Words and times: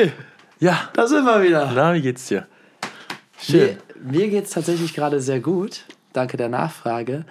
Phil! 0.00 0.12
Ja. 0.60 0.88
Da 0.94 1.06
sind 1.06 1.24
wir 1.24 1.42
wieder. 1.42 1.70
Na, 1.74 1.92
wie 1.92 2.00
geht's 2.00 2.26
dir? 2.26 2.46
Schön. 3.38 3.76
Mir, 4.02 4.12
mir 4.12 4.28
geht 4.30 4.44
es 4.46 4.50
tatsächlich 4.50 4.94
gerade 4.94 5.20
sehr 5.20 5.40
gut. 5.40 5.84
Danke 6.14 6.36
der 6.36 6.48
Nachfrage. 6.48 7.26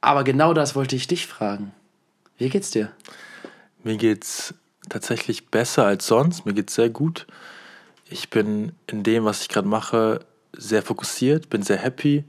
Aber 0.00 0.24
genau 0.24 0.54
das 0.54 0.74
wollte 0.74 0.96
ich 0.96 1.06
dich 1.06 1.26
fragen. 1.26 1.72
Wie 2.38 2.48
geht's 2.48 2.70
dir? 2.70 2.90
Mir 3.84 3.96
geht's 3.96 4.54
tatsächlich 4.88 5.48
besser 5.48 5.84
als 5.84 6.06
sonst. 6.06 6.46
Mir 6.46 6.54
geht's 6.54 6.74
sehr 6.74 6.88
gut. 6.88 7.26
Ich 8.08 8.30
bin 8.30 8.72
in 8.86 9.02
dem, 9.02 9.24
was 9.24 9.42
ich 9.42 9.48
gerade 9.48 9.68
mache, 9.68 10.20
sehr 10.54 10.82
fokussiert, 10.82 11.50
bin 11.50 11.62
sehr 11.62 11.78
happy. 11.78 12.24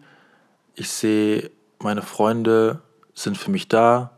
Ich 0.75 0.89
sehe, 0.89 1.49
meine 1.79 2.01
Freunde 2.01 2.81
sind 3.13 3.37
für 3.37 3.51
mich 3.51 3.67
da. 3.69 4.11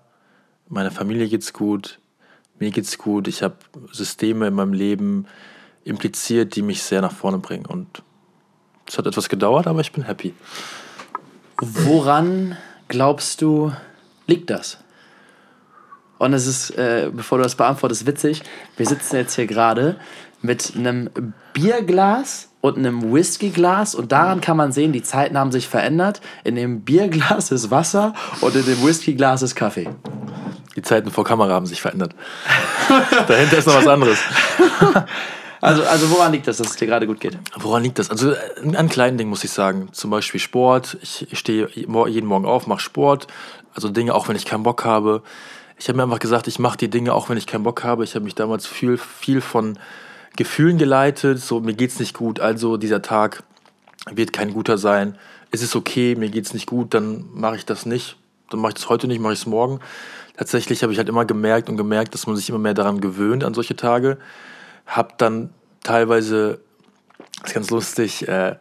Meiner 0.68 0.92
Familie 0.92 1.28
geht's 1.28 1.54
gut. 1.54 2.00
Mir 2.60 2.72
geht's 2.72 2.98
gut. 2.98 3.28
Ich 3.28 3.44
habe 3.44 3.56
Systeme 3.92 4.48
in 4.48 4.54
meinem 4.54 4.74
Leben 4.74 5.26
impliziert, 5.84 6.56
die 6.56 6.62
mich 6.62 6.84
sehr 6.84 7.02
nach 7.02 7.12
vorne 7.12 7.38
bringen. 7.38 7.66
Und 7.66 8.02
es 8.88 8.98
hat 8.98 9.06
etwas 9.06 9.30
gedauert, 9.30 9.68
aber 9.68 9.82
ich 9.82 9.92
bin 9.92 10.04
happy. 10.04 10.34
Woran 11.60 12.58
glaubst 12.88 13.42
du, 13.42 13.72
liegt 14.28 14.50
das? 14.50 14.78
Und 16.18 16.34
es 16.34 16.48
ist, 16.48 16.72
äh, 16.72 17.10
bevor 17.14 17.38
du 17.38 17.44
das 17.44 17.56
beantwortest, 17.56 18.06
witzig. 18.06 18.42
Wir 18.78 18.86
sitzen 18.86 19.18
jetzt 19.18 19.36
hier 19.36 19.48
gerade 19.48 19.98
mit 20.42 20.74
einem 20.76 21.10
Bierglas 21.54 22.50
und 22.62 22.78
einem 22.78 23.14
Whiskyglas 23.14 23.96
und 23.96 24.12
daran 24.12 24.42
kann 24.42 24.58
man 24.58 24.72
sehen, 24.72 24.92
die 24.92 25.04
Zeiten 25.04 25.38
haben 25.38 25.52
sich 25.52 25.68
verändert. 25.68 26.22
In 26.44 26.56
dem 26.56 26.82
Bierglas 26.82 27.52
ist 27.52 27.70
Wasser 27.70 28.14
und 28.42 28.56
in 28.56 28.66
dem 28.66 28.84
Whiskyglas 28.86 29.42
ist 29.42 29.56
Kaffee. 29.56 29.90
Die 30.76 30.82
Zeiten 30.82 31.12
vor 31.12 31.24
Kamera 31.24 31.54
haben 31.54 31.66
sich 31.66 31.82
verändert. 31.82 32.14
Dahinter 33.28 33.58
ist 33.58 33.68
noch 33.68 33.76
was 33.76 33.88
anderes. 33.88 34.20
Also, 35.62 35.84
also 35.84 36.12
woran 36.12 36.32
liegt 36.32 36.48
das, 36.48 36.58
dass 36.58 36.68
es 36.68 36.76
dir 36.76 36.86
gerade 36.86 37.08
gut 37.08 37.20
geht? 37.20 37.40
Woran 37.58 37.82
liegt 37.82 37.98
das? 37.98 38.12
Also 38.12 38.34
äh, 38.34 38.76
an 38.76 38.88
kleinen 38.88 39.18
Dingen 39.18 39.32
muss 39.32 39.44
ich 39.44 39.50
sagen. 39.50 39.90
Zum 39.94 40.12
Beispiel 40.12 40.40
Sport. 40.40 40.96
Ich, 41.02 41.32
ich 41.32 41.40
stehe 41.40 41.70
jeden 41.74 42.28
Morgen 42.28 42.46
auf, 42.46 42.68
mache 42.68 42.82
Sport. 42.82 43.26
Also 43.74 43.90
Dinge, 43.90 44.14
auch 44.14 44.28
wenn 44.28 44.36
ich 44.36 44.46
keinen 44.46 44.62
Bock 44.62 44.86
habe. 44.86 45.24
Ich 45.80 45.88
habe 45.88 45.98
mir 45.98 46.04
einfach 46.04 46.20
gesagt, 46.20 46.48
ich 46.48 46.60
mache 46.60 46.78
die 46.78 46.90
Dinge, 46.90 47.14
auch 47.14 47.30
wenn 47.30 47.38
ich 47.38 47.48
keinen 47.48 47.64
Bock 47.64 47.84
habe. 47.84 48.04
Ich 48.04 48.14
habe 48.14 48.26
mich 48.26 48.36
damals 48.36 48.68
viel, 48.68 48.98
viel 48.98 49.42
von 49.42 49.80
Gefühlen 50.36 50.78
geleitet. 50.78 51.40
So, 51.40 51.60
mir 51.60 51.74
geht's 51.74 52.00
nicht 52.00 52.14
gut, 52.14 52.40
also 52.40 52.78
dieser 52.78 53.02
Tag 53.02 53.44
wird 54.12 54.34
kein 54.34 54.54
guter 54.54 54.78
sein. 54.78 55.18
Es 55.52 55.62
ist 55.62 55.76
okay, 55.76 56.16
mir 56.16 56.30
geht's 56.30 56.54
nicht 56.54 56.68
gut, 56.68 56.94
dann 56.94 57.26
mache 57.34 57.56
ich 57.56 57.66
das 57.66 57.86
nicht. 57.86 58.18
Dann 58.50 58.60
mache 58.60 58.72
ich 58.72 58.76
das 58.76 58.90
heute 58.90 59.08
nicht, 59.08 59.20
mache 59.20 59.34
ich 59.34 59.40
es 59.40 59.46
morgen. 59.46 59.80
Tatsächlich 60.38 60.84
habe 60.84 60.92
ich 60.92 60.98
halt 60.98 61.10
immer 61.10 61.26
gemerkt 61.26 61.70
und 61.70 61.78
gemerkt, 61.78 62.14
dass 62.14 62.28
man 62.28 62.36
sich 62.36 62.50
immer 62.50 62.60
mehr 62.60 62.74
daran 62.74 63.00
gewöhnt, 63.00 63.44
an 63.44 63.54
solche 63.54 63.76
Tage. 63.76 64.18
Hab 64.86 65.18
dann 65.18 65.50
teilweise, 65.84 66.60
das 67.40 67.50
ist 67.50 67.54
ganz 67.54 67.70
lustig, 67.70 68.28
äh, 68.28 68.56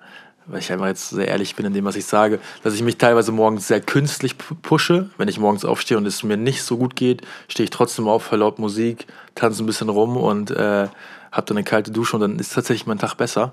weil 0.47 0.61
ich 0.61 0.71
einfach 0.71 0.87
jetzt 0.87 1.11
sehr 1.11 1.29
ehrlich 1.29 1.57
bin 1.57 1.67
in 1.67 1.73
dem, 1.73 1.85
was 1.85 1.97
ich 1.97 2.05
sage, 2.05 2.39
dass 2.63 2.75
ich 2.75 2.83
mich 2.83 2.99
teilweise 2.99 3.33
morgens 3.33 3.67
sehr 3.67 3.81
künstlich 3.81 4.37
pushe. 4.63 5.11
Wenn 5.17 5.29
ich 5.29 5.39
morgens 5.39 5.65
aufstehe 5.65 5.97
und 5.97 6.07
es 6.07 6.23
mir 6.23 6.37
nicht 6.37 6.63
so 6.63 6.77
gut 6.77 6.97
geht, 6.97 7.23
stehe 7.49 7.65
ich 7.65 7.71
trotzdem 7.71 8.09
auf, 8.09 8.31
höre 8.31 8.39
laut 8.39 8.59
Musik, 8.59 9.07
tanze 9.35 9.63
ein 9.63 9.67
bisschen 9.67 9.89
rum 9.89 10.17
und 10.17 10.51
äh, 10.51 10.89
habe 11.33 11.47
dann 11.47 11.57
eine 11.57 11.65
kalte 11.65 11.91
Dusche 11.91 12.17
und 12.17 12.21
dann 12.21 12.39
ist 12.39 12.53
tatsächlich 12.53 12.87
mein 12.87 12.99
Tag 12.99 13.15
besser. 13.15 13.53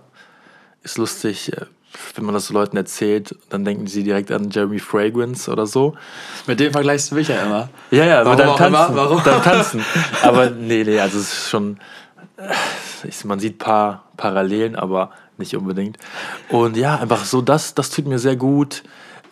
Ist 0.84 0.98
lustig, 0.98 1.54
äh, 1.54 1.66
wenn 2.16 2.26
man 2.26 2.34
das 2.34 2.48
so 2.48 2.54
Leuten 2.54 2.78
erzählt, 2.78 3.36
dann 3.50 3.66
denken 3.66 3.88
sie 3.88 4.04
direkt 4.04 4.32
an 4.32 4.50
Jeremy 4.50 4.80
Fragrance 4.80 5.52
oder 5.52 5.66
so. 5.66 5.96
Mit 6.48 6.60
dem 6.60 6.72
vergleichst 6.72 7.12
du 7.12 7.16
mich 7.16 7.28
ja 7.28 7.42
immer. 7.42 7.70
Ja, 7.92 8.06
ja, 8.06 8.26
Warum 8.26 8.40
aber 8.40 8.44
dann 8.44 8.58
tanzen. 8.58 8.96
Warum? 8.96 9.22
Dann 9.24 9.42
tanzen. 9.44 9.86
Aber 10.22 10.50
nee, 10.50 10.84
nee, 10.84 11.00
also 11.00 11.20
es 11.20 11.34
ist 11.34 11.50
schon, 11.50 11.80
ich, 13.04 13.24
man 13.26 13.40
sieht 13.40 13.56
ein 13.56 13.58
paar 13.58 14.06
Parallelen, 14.18 14.76
aber 14.76 15.12
nicht 15.38 15.56
unbedingt. 15.56 15.98
Und 16.50 16.78
ja, 16.78 16.98
einfach 16.98 17.26
so, 17.26 17.42
das, 17.42 17.74
das 17.74 17.90
tut 17.90 18.08
mir 18.08 18.20
sehr 18.20 18.36
gut. 18.36 18.84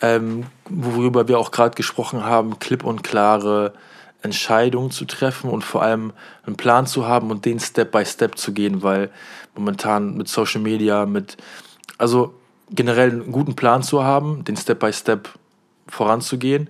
Ähm, 0.01 0.45
worüber 0.69 1.27
wir 1.27 1.39
auch 1.39 1.51
gerade 1.51 1.75
gesprochen 1.75 2.23
haben, 2.23 2.59
klipp 2.59 2.83
und 2.83 3.03
klare 3.03 3.73
Entscheidungen 4.21 4.91
zu 4.91 5.05
treffen 5.05 5.49
und 5.49 5.63
vor 5.63 5.81
allem 5.81 6.13
einen 6.45 6.55
Plan 6.55 6.87
zu 6.87 7.07
haben 7.07 7.31
und 7.31 7.45
den 7.45 7.59
Step 7.59 7.91
by 7.91 8.05
Step 8.05 8.37
zu 8.37 8.53
gehen, 8.53 8.81
weil 8.81 9.09
momentan 9.55 10.15
mit 10.15 10.27
Social 10.27 10.61
Media, 10.61 11.05
mit, 11.05 11.37
also 11.97 12.38
generell 12.71 13.11
einen 13.11 13.31
guten 13.31 13.55
Plan 13.55 13.83
zu 13.83 14.03
haben, 14.03 14.43
den 14.43 14.57
Step 14.57 14.79
by 14.79 14.93
Step 14.93 15.29
voranzugehen, 15.87 16.69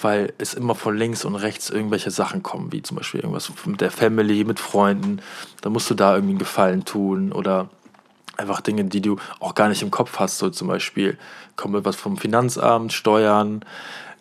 weil 0.00 0.32
es 0.38 0.54
immer 0.54 0.74
von 0.74 0.96
links 0.96 1.24
und 1.24 1.36
rechts 1.36 1.70
irgendwelche 1.70 2.10
Sachen 2.10 2.42
kommen, 2.42 2.72
wie 2.72 2.82
zum 2.82 2.96
Beispiel 2.96 3.20
irgendwas 3.20 3.50
mit 3.64 3.80
der 3.80 3.90
Family, 3.90 4.44
mit 4.44 4.60
Freunden. 4.60 5.20
Da 5.62 5.70
musst 5.70 5.90
du 5.90 5.94
da 5.94 6.14
irgendwie 6.14 6.32
einen 6.32 6.38
Gefallen 6.38 6.84
tun 6.84 7.32
oder 7.32 7.68
einfach 8.36 8.60
Dinge, 8.60 8.84
die 8.84 9.00
du 9.00 9.16
auch 9.40 9.54
gar 9.54 9.68
nicht 9.68 9.82
im 9.82 9.90
Kopf 9.90 10.18
hast, 10.18 10.38
so 10.38 10.50
zum 10.50 10.68
Beispiel 10.68 11.18
kommt 11.56 11.74
etwas 11.74 11.96
vom 11.96 12.16
Finanzamt, 12.16 12.92
Steuern, 12.92 13.64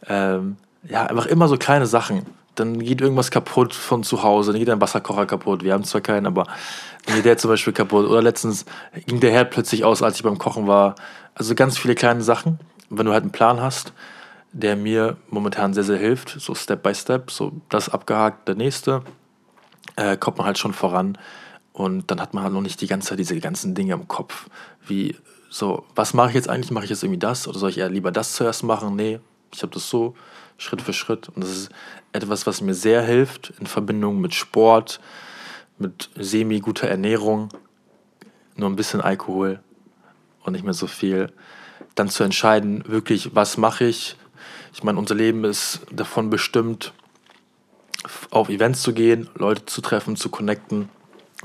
ähm, 0.07 0.57
ja, 0.87 1.05
einfach 1.05 1.25
immer 1.25 1.47
so 1.47 1.57
kleine 1.57 1.87
Sachen. 1.87 2.25
Dann 2.55 2.79
geht 2.79 3.01
irgendwas 3.01 3.31
kaputt 3.31 3.73
von 3.73 4.03
zu 4.03 4.23
Hause, 4.23 4.51
dann 4.53 4.59
geht 4.59 4.69
ein 4.69 4.79
Wasserkocher 4.79 5.25
kaputt. 5.25 5.63
Wir 5.63 5.73
haben 5.73 5.83
zwar 5.83 5.99
keinen, 5.99 6.25
aber 6.25 6.47
geht 7.05 7.25
der 7.25 7.37
zum 7.37 7.49
Beispiel 7.49 7.73
kaputt. 7.73 8.07
Oder 8.07 8.21
letztens 8.21 8.65
ging 9.05 9.19
der 9.19 9.31
Herd 9.31 9.51
plötzlich 9.51 9.83
aus, 9.83 10.01
als 10.01 10.17
ich 10.17 10.23
beim 10.23 10.37
Kochen 10.37 10.67
war. 10.67 10.95
Also 11.33 11.55
ganz 11.55 11.77
viele 11.77 11.95
kleine 11.95 12.21
Sachen. 12.21 12.59
Wenn 12.89 13.05
du 13.05 13.13
halt 13.13 13.23
einen 13.23 13.31
Plan 13.31 13.61
hast, 13.61 13.93
der 14.51 14.75
mir 14.75 15.17
momentan 15.29 15.73
sehr, 15.73 15.83
sehr 15.83 15.97
hilft, 15.97 16.35
so 16.39 16.55
Step 16.55 16.83
by 16.83 16.95
Step, 16.95 17.29
so 17.29 17.51
das 17.69 17.89
abgehakt, 17.89 18.47
der 18.47 18.55
nächste, 18.55 19.03
äh, 19.95 20.17
kommt 20.17 20.37
man 20.37 20.47
halt 20.47 20.57
schon 20.57 20.73
voran. 20.73 21.17
Und 21.73 22.09
dann 22.09 22.21
hat 22.21 22.33
man 22.33 22.43
halt 22.43 22.53
noch 22.53 22.61
nicht 22.61 22.79
die 22.79 22.87
ganze 22.87 23.09
Zeit 23.09 23.19
diese 23.19 23.37
ganzen 23.39 23.75
Dinge 23.75 23.93
im 23.93 24.07
Kopf. 24.07 24.47
Wie 24.87 25.15
so, 25.49 25.85
was 25.93 26.13
mache 26.13 26.29
ich 26.29 26.35
jetzt 26.35 26.49
eigentlich? 26.49 26.71
Mache 26.71 26.85
ich 26.85 26.89
jetzt 26.89 27.03
irgendwie 27.03 27.19
das? 27.19 27.47
Oder 27.47 27.59
soll 27.59 27.69
ich 27.69 27.77
eher 27.79 27.89
lieber 27.89 28.11
das 28.11 28.33
zuerst 28.33 28.63
machen? 28.63 28.95
Nee, 28.95 29.19
ich 29.53 29.61
habe 29.61 29.73
das 29.73 29.89
so 29.89 30.15
Schritt 30.57 30.81
für 30.81 30.93
Schritt. 30.93 31.29
Und 31.29 31.43
das 31.43 31.51
ist 31.51 31.69
etwas, 32.13 32.47
was 32.47 32.61
mir 32.61 32.73
sehr 32.73 33.01
hilft 33.01 33.53
in 33.59 33.67
Verbindung 33.67 34.21
mit 34.21 34.33
Sport, 34.33 35.01
mit 35.77 36.09
semi-guter 36.15 36.87
Ernährung, 36.87 37.49
nur 38.55 38.69
ein 38.69 38.75
bisschen 38.75 39.01
Alkohol 39.01 39.59
und 40.43 40.53
nicht 40.53 40.63
mehr 40.63 40.73
so 40.73 40.87
viel. 40.87 41.31
Dann 41.95 42.09
zu 42.09 42.23
entscheiden, 42.23 42.83
wirklich, 42.87 43.35
was 43.35 43.57
mache 43.57 43.85
ich? 43.85 44.15
Ich 44.73 44.83
meine, 44.83 44.99
unser 44.99 45.15
Leben 45.15 45.43
ist 45.43 45.81
davon 45.91 46.29
bestimmt, 46.29 46.93
auf 48.29 48.49
Events 48.49 48.81
zu 48.81 48.93
gehen, 48.93 49.29
Leute 49.35 49.65
zu 49.65 49.81
treffen, 49.81 50.15
zu 50.15 50.29
connecten. 50.29 50.89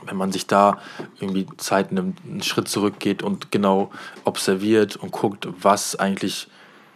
Wenn 0.04 0.16
man 0.16 0.32
sich 0.32 0.46
da 0.46 0.78
irgendwie 1.18 1.46
Zeit 1.56 1.92
nimmt, 1.92 2.18
einen 2.24 2.42
Schritt 2.42 2.68
zurückgeht 2.68 3.22
und 3.22 3.50
genau 3.50 3.90
observiert 4.24 4.96
und 4.96 5.10
guckt, 5.10 5.48
was 5.60 5.96
eigentlich 5.96 6.48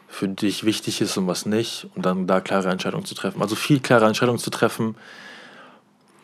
für 0.09 0.29
dich 0.29 0.65
wichtig 0.65 1.01
ist 1.01 1.17
und 1.17 1.27
was 1.27 1.45
nicht 1.45 1.89
und 1.95 2.07
dann 2.07 2.27
da 2.27 2.41
klare 2.41 2.71
Entscheidungen 2.71 3.05
zu 3.05 3.15
treffen. 3.15 3.43
Also 3.43 3.57
viel 3.57 3.81
klare 3.81 4.07
Entscheidungen 4.07 4.39
zu 4.39 4.51
treffen. 4.51 4.95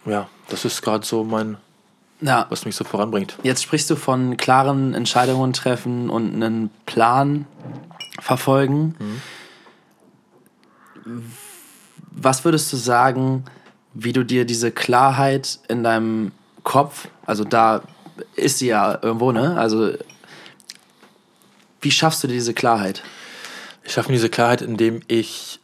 Ja, 0.07 0.29
das 0.51 0.65
ist 0.65 0.83
gerade 0.83 1.07
so 1.07 1.25
mein, 1.25 1.57
Ja, 2.21 2.47
was 2.51 2.65
mich 2.67 2.77
so 2.77 2.85
voranbringt. 2.85 3.37
jetzt 3.43 3.63
sprichst 3.63 3.89
du 3.91 3.97
von 3.97 4.37
klaren 4.37 4.93
Entscheidungen 4.95 5.53
treffen 5.55 6.11
und 6.11 6.35
einen 6.35 6.71
Plan 6.87 7.47
verfolgen. 8.21 8.95
Was 12.13 12.45
würdest 12.45 12.73
du 12.73 12.77
sagen, 12.77 13.45
wie 13.95 14.13
du 14.13 14.25
dir 14.25 14.45
diese 14.45 14.71
Klarheit 14.71 15.59
in 15.69 15.83
deinem 15.83 16.33
Kopf, 16.63 17.09
also 17.25 17.45
da 17.45 17.83
ist 18.37 18.59
sie 18.59 18.67
ja 18.69 18.99
irgendwo, 19.03 19.33
ne? 19.33 19.59
Also 19.59 19.93
wie 21.81 21.91
schaffst 21.91 22.23
du 22.23 22.29
dir 22.29 22.35
diese 22.35 22.53
Klarheit? 22.55 23.03
Ich 23.83 23.93
schaffe 23.93 24.11
mir 24.11 24.17
diese 24.17 24.29
Klarheit, 24.29 24.61
indem 24.61 25.01
ich 25.09 25.59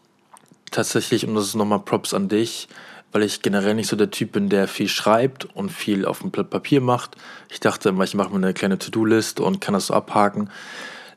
tatsächlich, 0.71 1.27
und 1.27 1.35
das 1.35 1.45
ist 1.45 1.55
nochmal 1.55 1.81
Props 1.81 2.15
an 2.15 2.29
dich, 2.29 2.69
weil 3.13 3.23
ich 3.23 3.43
generell 3.43 3.75
nicht 3.75 3.89
so 3.89 3.97
der 3.97 4.11
Typ 4.11 4.33
bin, 4.33 4.49
der 4.49 4.69
viel 4.69 4.89
schreibt 4.89 5.45
und 5.57 5.71
viel 5.71 6.05
auf 6.05 6.21
dem 6.21 6.31
Blatt 6.31 6.51
Papier 6.51 6.81
macht. 6.81 7.17
Ich 7.51 7.61
dachte 7.61 7.89
immer, 7.89 8.05
ich 8.05 8.15
mache 8.15 8.31
mir 8.31 8.37
eine 8.37 8.55
kleine 8.55 8.79
To-Do-List 8.79 9.41
und 9.41 9.61
kann 9.61 9.75
das 9.75 9.87
so 9.87 9.95
abhaken. 9.95 10.51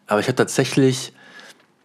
Aber 0.07 0.19
ich 0.19 0.27
habe 0.27 0.36
tatsächlich, 0.36 1.13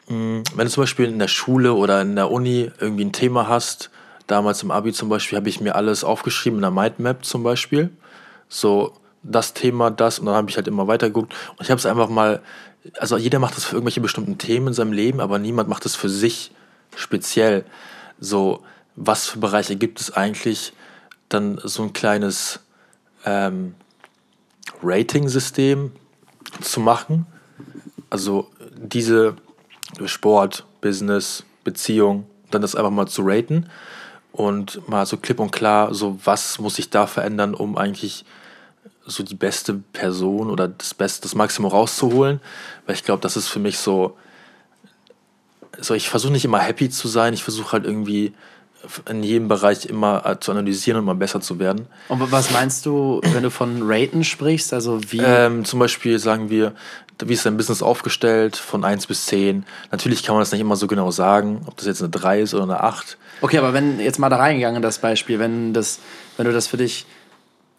mh, 0.09 0.43
wenn 0.55 0.67
du 0.67 0.71
zum 0.71 0.83
Beispiel 0.83 1.07
in 1.07 1.19
der 1.19 1.29
Schule 1.29 1.75
oder 1.75 2.03
in 2.03 2.17
der 2.17 2.31
Uni 2.31 2.71
irgendwie 2.79 3.05
ein 3.05 3.13
Thema 3.13 3.49
hast, 3.49 3.91
damals 4.27 4.63
im 4.63 4.71
Abi 4.71 4.93
zum 4.93 5.09
Beispiel, 5.09 5.37
habe 5.37 5.49
ich 5.49 5.61
mir 5.61 5.75
alles 5.75 6.05
aufgeschrieben 6.05 6.59
in 6.59 6.65
einer 6.65 6.75
Mindmap 6.75 7.25
zum 7.25 7.43
Beispiel. 7.43 7.91
So 8.49 8.95
das 9.25 9.55
Thema, 9.55 9.91
das 9.91 10.19
und 10.19 10.27
dann 10.27 10.35
habe 10.35 10.51
ich 10.51 10.57
halt 10.57 10.69
immer 10.69 10.87
weitergeguckt 10.87 11.35
und 11.57 11.63
ich 11.63 11.71
habe 11.71 11.79
es 11.79 11.87
einfach 11.87 12.09
mal, 12.09 12.43
also 12.99 13.17
jeder 13.17 13.39
macht 13.39 13.57
das 13.57 13.65
für 13.65 13.77
irgendwelche 13.77 14.01
bestimmten 14.01 14.39
Themen 14.39 14.69
in 14.69 14.75
seinem 14.75 14.93
Leben, 14.93 15.21
aber 15.21 15.39
niemand 15.39 15.69
macht 15.69 15.85
das 15.85 15.97
für 15.97 16.11
sich 16.11 16.53
speziell. 16.95 17.65
So, 18.21 18.63
was 18.97 19.27
für 19.27 19.39
Bereiche 19.39 19.77
gibt 19.77 20.01
es 20.01 20.13
eigentlich? 20.13 20.73
Dann 21.29 21.61
so 21.63 21.83
ein 21.83 21.93
kleines 21.93 22.61
ähm, 23.25 23.75
Rating-System 24.83 25.93
zu 26.61 26.81
machen. 26.81 27.27
Also 28.11 28.51
diese 28.77 29.37
Sport, 30.05 30.65
Business, 30.81 31.45
Beziehung, 31.65 32.27
dann 32.51 32.63
das 32.63 32.75
einfach 32.75 32.91
mal 32.91 33.09
zu 33.09 33.23
raten 33.25 33.69
und 34.33 34.87
mal 34.89 35.07
so 35.07 35.17
klipp 35.17 35.41
und 35.41 35.51
klar, 35.51 35.95
so 35.95 36.19
was 36.25 36.59
muss 36.59 36.79
ich 36.79 36.91
da 36.91 37.07
verändern, 37.07 37.55
um 37.55 37.77
eigentlich 37.77 38.25
so 39.07 39.23
die 39.23 39.35
beste 39.35 39.75
Person 39.93 40.51
oder 40.51 40.69
das 40.69 40.95
Beste, 40.95 41.23
das 41.23 41.35
Maximum 41.35 41.71
rauszuholen, 41.71 42.41
weil 42.87 42.95
ich 42.95 43.05
glaube, 43.05 43.23
das 43.23 43.37
ist 43.37 43.49
für 43.49 43.59
mich 43.59 43.79
so, 43.79 44.17
so 45.79 45.95
ich 45.95 46.09
versuche 46.09 46.33
nicht 46.33 46.45
immer 46.45 46.59
happy 46.59 46.89
zu 46.91 47.09
sein, 47.09 47.35
ich 47.35 47.45
versuche 47.45 47.73
halt 47.73 47.85
irgendwie 47.85 48.35
in 49.09 49.23
jedem 49.23 49.49
Bereich 49.49 49.87
immer 49.87 50.25
äh, 50.27 50.41
zu 50.41 50.53
analysieren 50.53 50.99
und 50.99 51.05
mal 51.05 51.15
besser 51.15 51.41
zu 51.41 51.59
werden. 51.59 51.87
Und 52.09 52.31
was 52.33 52.51
meinst 52.51 52.87
du, 52.87 53.21
wenn 53.33 53.43
du 53.43 53.51
von 53.51 53.83
Raten 53.83 54.25
sprichst? 54.25 54.73
Also 54.73 55.01
wie? 55.11 55.21
Ähm, 55.21 55.65
zum 55.65 55.79
Beispiel 55.79 56.19
sagen 56.19 56.51
wir, 56.51 56.73
wie 57.25 57.33
ist 57.33 57.47
dein 57.47 57.57
Business 57.57 57.83
aufgestellt 57.83 58.57
von 58.57 58.85
1 58.85 59.07
bis 59.07 59.27
10? 59.27 59.65
Natürlich 59.91 60.23
kann 60.23 60.35
man 60.35 60.43
das 60.43 60.53
nicht 60.53 60.61
immer 60.61 60.77
so 60.77 60.87
genau 60.87 61.11
sagen, 61.11 61.63
ob 61.67 61.77
das 61.77 61.87
jetzt 61.87 62.03
eine 62.03 62.11
3 62.11 62.41
ist 62.41 62.55
oder 62.55 62.65
eine 62.65 62.81
8. 62.83 63.17
Okay, 63.41 63.59
aber 63.59 63.73
wenn 63.73 64.01
jetzt 64.01 64.19
mal 64.19 64.31
da 64.31 64.37
reingegangen 64.37 64.83
das 64.83 64.99
Beispiel, 64.99 65.39
wenn, 65.39 65.73
das, 65.73 66.01
wenn 66.37 66.47
du 66.47 66.53
das 66.53 66.67
für 66.67 66.77
dich 66.77 67.07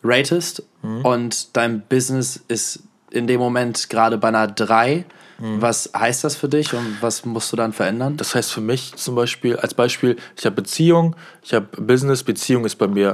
ratest 0.03 0.63
mhm. 0.83 1.01
und 1.01 1.57
dein 1.57 1.81
Business 1.81 2.39
ist 2.47 2.83
in 3.11 3.27
dem 3.27 3.39
Moment 3.39 3.89
gerade 3.89 4.17
bei 4.17 4.27
einer 4.27 4.47
3, 4.47 5.05
mhm. 5.39 5.61
was 5.61 5.89
heißt 5.97 6.23
das 6.23 6.35
für 6.35 6.49
dich 6.49 6.73
und 6.73 6.97
was 7.01 7.25
musst 7.25 7.51
du 7.51 7.55
dann 7.55 7.73
verändern? 7.73 8.17
Das 8.17 8.35
heißt 8.35 8.51
für 8.51 8.61
mich 8.61 8.95
zum 8.95 9.15
Beispiel, 9.15 9.57
als 9.57 9.73
Beispiel, 9.73 10.17
ich 10.37 10.45
habe 10.45 10.55
Beziehung, 10.55 11.15
ich 11.43 11.53
habe 11.53 11.67
Business, 11.81 12.23
Beziehung 12.23 12.65
ist 12.65 12.75
bei 12.75 12.87
mir 12.87 13.13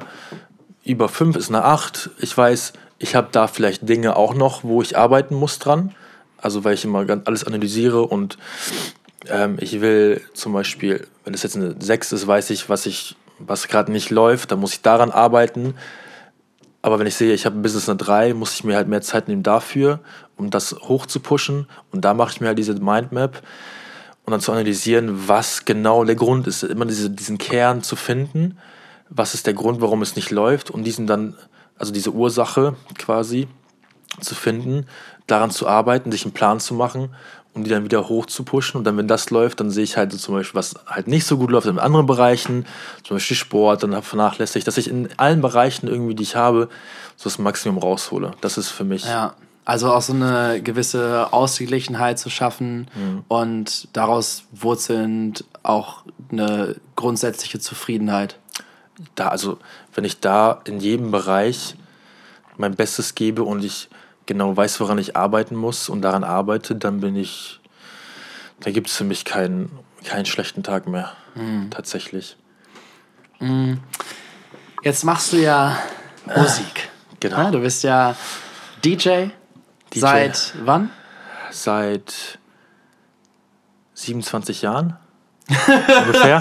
über 0.84 1.10
5, 1.10 1.36
ist 1.36 1.50
eine 1.50 1.64
8. 1.64 2.10
Ich 2.20 2.36
weiß, 2.36 2.74
ich 3.00 3.16
habe 3.16 3.30
da 3.32 3.48
vielleicht 3.48 3.88
Dinge 3.88 4.16
auch 4.16 4.34
noch, 4.34 4.64
wo 4.64 4.82
ich 4.82 4.98
arbeiten 4.98 5.36
muss 5.36 5.60
dran. 5.60 5.96
Also 6.38 6.64
weil 6.64 6.74
ich 6.74 6.86
immer 6.86 7.06
alles 7.26 7.44
analysiere 7.44 8.02
und 8.02 8.38
ähm, 9.30 9.58
ich 9.60 9.80
will 9.80 10.22
zum 10.34 10.54
Beispiel, 10.54 11.06
wenn 11.24 11.34
es 11.34 11.44
jetzt 11.44 11.56
eine 11.56 11.76
6 11.80 12.14
ist, 12.14 12.28
weiß 12.28 12.50
ich, 12.50 12.68
was 12.68 12.88
ich, 12.88 13.16
was 13.38 13.68
gerade 13.68 13.92
nicht 13.92 14.10
läuft, 14.10 14.52
dann 14.52 14.60
muss 14.60 14.74
ich 14.74 14.82
daran 14.82 15.12
arbeiten. 15.12 15.76
Aber 16.82 16.98
wenn 17.00 17.08
ich 17.08 17.16
sehe, 17.16 17.34
ich 17.34 17.46
habe 17.46 17.58
ein 17.58 17.62
Business 17.62 17.90
eine 17.90 17.98
3, 17.98 18.34
muss 18.34 18.56
ich 18.56 18.64
mir 18.64 18.76
halt 18.76 18.88
mehr 18.88 19.02
Zeit 19.02 19.28
nehmen 19.28 19.44
dafür, 19.44 20.00
um 20.36 20.50
das 20.50 20.76
hoch 20.82 21.06
zu 21.06 21.20
pushen. 21.20 21.68
Und 21.92 22.04
da 22.04 22.14
mache 22.14 22.32
ich 22.32 22.42
mir 22.42 22.48
halt 22.48 22.58
diese 22.58 22.74
Mindmap 22.74 23.42
und 24.26 24.32
dann 24.32 24.40
zu 24.40 24.52
analysieren, 24.52 25.28
was 25.28 25.66
genau 25.66 26.04
der 26.04 26.16
Grund 26.16 26.48
ist. 26.48 26.64
Immer 26.64 26.86
diese, 26.86 27.10
diesen 27.10 27.38
Kern 27.38 27.84
zu 27.84 27.96
finden. 27.96 28.58
Was 29.10 29.34
ist 29.34 29.46
der 29.46 29.54
Grund, 29.54 29.82
warum 29.82 30.02
es 30.02 30.16
nicht 30.16 30.32
läuft? 30.32 30.72
Und 30.72 30.84
diesen 30.84 31.06
dann, 31.06 31.36
also 31.78 31.92
diese 31.92 32.12
Ursache 32.12 32.76
quasi 32.98 33.48
zu 34.20 34.36
finden, 34.36 34.86
daran 35.28 35.52
zu 35.52 35.68
arbeiten, 35.68 36.12
sich 36.12 36.26
einen 36.26 36.34
Plan 36.34 36.60
zu 36.60 36.74
machen 36.74 37.10
um 37.54 37.64
die 37.64 37.70
dann 37.70 37.84
wieder 37.84 38.08
hoch 38.08 38.26
zu 38.26 38.44
pushen. 38.44 38.78
Und 38.78 38.86
dann, 38.86 38.98
wenn 38.98 39.08
das 39.08 39.30
läuft, 39.30 39.60
dann 39.60 39.72
sehe 39.72 39.84
ich 39.84 39.98
halt 39.98 40.12
so 40.12 40.18
zum 40.18 40.36
Beispiel, 40.36 40.58
was 40.58 40.76
halt 40.86 41.08
nicht 41.08 41.26
so 41.26 41.38
gut 41.38 41.52
läuft 41.52 41.68
in 41.68 41.80
anderen 41.80 42.06
Bereichen, 42.06 42.66
zum 43.04 43.18
Beispiel 43.18 43.38
Sport, 43.38 43.84
dann 43.84 44.02
vernachlässigt, 44.02 44.68
dass 44.68 44.78
ich 44.78 44.90
in 44.90 45.10
allen 45.18 45.42
Bereichen 45.42 45.88
irgendwie, 45.88 46.16
die 46.16 46.24
ich 46.24 46.36
habe, 46.36 46.70
so 47.18 47.26
das 47.26 47.40
Maximum 47.40 47.78
raushole. 47.78 48.32
Das 48.42 48.58
ist 48.58 48.70
für 48.70 48.84
mich. 48.84 49.06
Ja. 49.06 49.34
Also 49.64 49.94
auch 49.94 50.02
so 50.02 50.14
eine 50.14 50.60
gewisse 50.62 51.32
Ausgeglichenheit 51.32 52.18
zu 52.18 52.32
schaffen 52.32 52.88
mhm. 52.96 53.24
und 53.28 53.88
daraus 53.94 54.46
wurzelnd 54.52 55.46
auch 55.62 56.04
eine 56.32 56.78
grundsätzliche 56.96 57.60
Zufriedenheit. 57.60 58.40
Da, 59.14 59.28
also, 59.28 59.60
wenn 59.94 60.04
ich 60.04 60.20
da 60.20 60.62
in 60.66 60.80
jedem 60.80 61.12
Bereich 61.12 61.76
mein 62.58 62.76
Bestes 62.76 63.14
gebe 63.14 63.44
und 63.44 63.64
ich 63.64 63.90
genau 64.32 64.56
weiß, 64.56 64.80
woran 64.80 64.98
ich 64.98 65.18
arbeiten 65.18 65.56
muss 65.56 65.90
und 65.90 66.02
daran 66.02 66.24
arbeite, 66.24 66.76
dann 66.76 67.02
bin 67.02 67.18
ich, 67.18 67.60
da 68.62 68.72
gibt 68.72 68.88
es 68.88 68.96
für 68.96 69.04
mich 69.04 69.26
keinen, 69.26 69.78
keinen 70.06 70.26
schlechten 70.26 70.64
Tag 70.64 70.88
mehr. 70.88 71.12
Mhm. 71.36 71.70
Tatsächlich. 71.70 72.38
Mhm. 73.40 73.82
Jetzt 74.84 75.04
machst 75.04 75.34
du 75.34 75.38
ja 75.38 75.78
Musik. 76.26 76.90
Genau. 77.20 77.38
Ja, 77.38 77.52
du 77.52 77.60
bist 77.60 77.84
ja 77.84 78.16
DJ. 78.86 79.28
DJ. 79.94 80.00
Seit 80.00 80.54
wann? 80.64 80.92
Seit 81.52 82.40
27 83.96 84.62
Jahren. 84.62 84.98
ungefähr. 86.06 86.40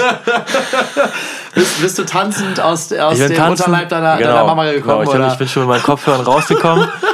bist, 1.54 1.80
bist, 1.80 1.98
du 1.98 2.04
tanzend 2.04 2.60
aus, 2.60 2.92
aus 2.92 3.18
dem 3.18 3.34
tanzen, 3.34 3.64
Unterleib 3.64 3.88
deiner, 3.88 4.16
genau, 4.18 4.30
deiner 4.30 4.44
Mama 4.44 4.70
gekommen? 4.70 5.04
Genau, 5.04 5.12
ich, 5.12 5.22
hab, 5.22 5.32
ich, 5.32 5.38
bin 5.38 5.48
schon 5.48 5.62
mit 5.62 5.70
meinen 5.70 5.82
Kopfhörern 5.82 6.20
rausgekommen 6.20 6.88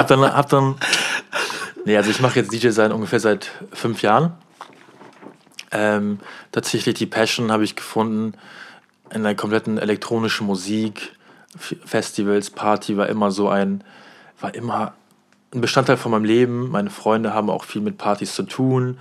hab 0.00 0.08
dann, 0.08 0.20
hab 0.22 0.48
dann, 0.48 0.76
nee, 1.84 1.96
also 1.96 2.10
ich 2.10 2.20
mache 2.20 2.40
jetzt 2.40 2.52
DJ 2.52 2.70
sein 2.70 2.90
ungefähr 2.90 3.20
seit 3.20 3.50
fünf 3.72 4.02
Jahren. 4.02 4.32
Ähm, 5.72 6.18
tatsächlich 6.50 6.94
die 6.96 7.06
Passion 7.06 7.52
habe 7.52 7.64
ich 7.64 7.76
gefunden 7.76 8.34
in 9.12 9.22
der 9.22 9.34
kompletten 9.34 9.78
elektronischen 9.78 10.46
Musik, 10.46 11.12
Festivals, 11.84 12.50
Party 12.50 12.96
war 12.96 13.08
immer 13.08 13.30
so 13.30 13.48
ein, 13.48 13.82
war 14.40 14.54
immer 14.54 14.94
ein 15.52 15.60
Bestandteil 15.60 15.96
von 15.96 16.12
meinem 16.12 16.24
Leben. 16.24 16.70
Meine 16.70 16.90
Freunde 16.90 17.34
haben 17.34 17.50
auch 17.50 17.64
viel 17.64 17.82
mit 17.82 17.98
Partys 17.98 18.34
zu 18.34 18.44
tun 18.44 18.98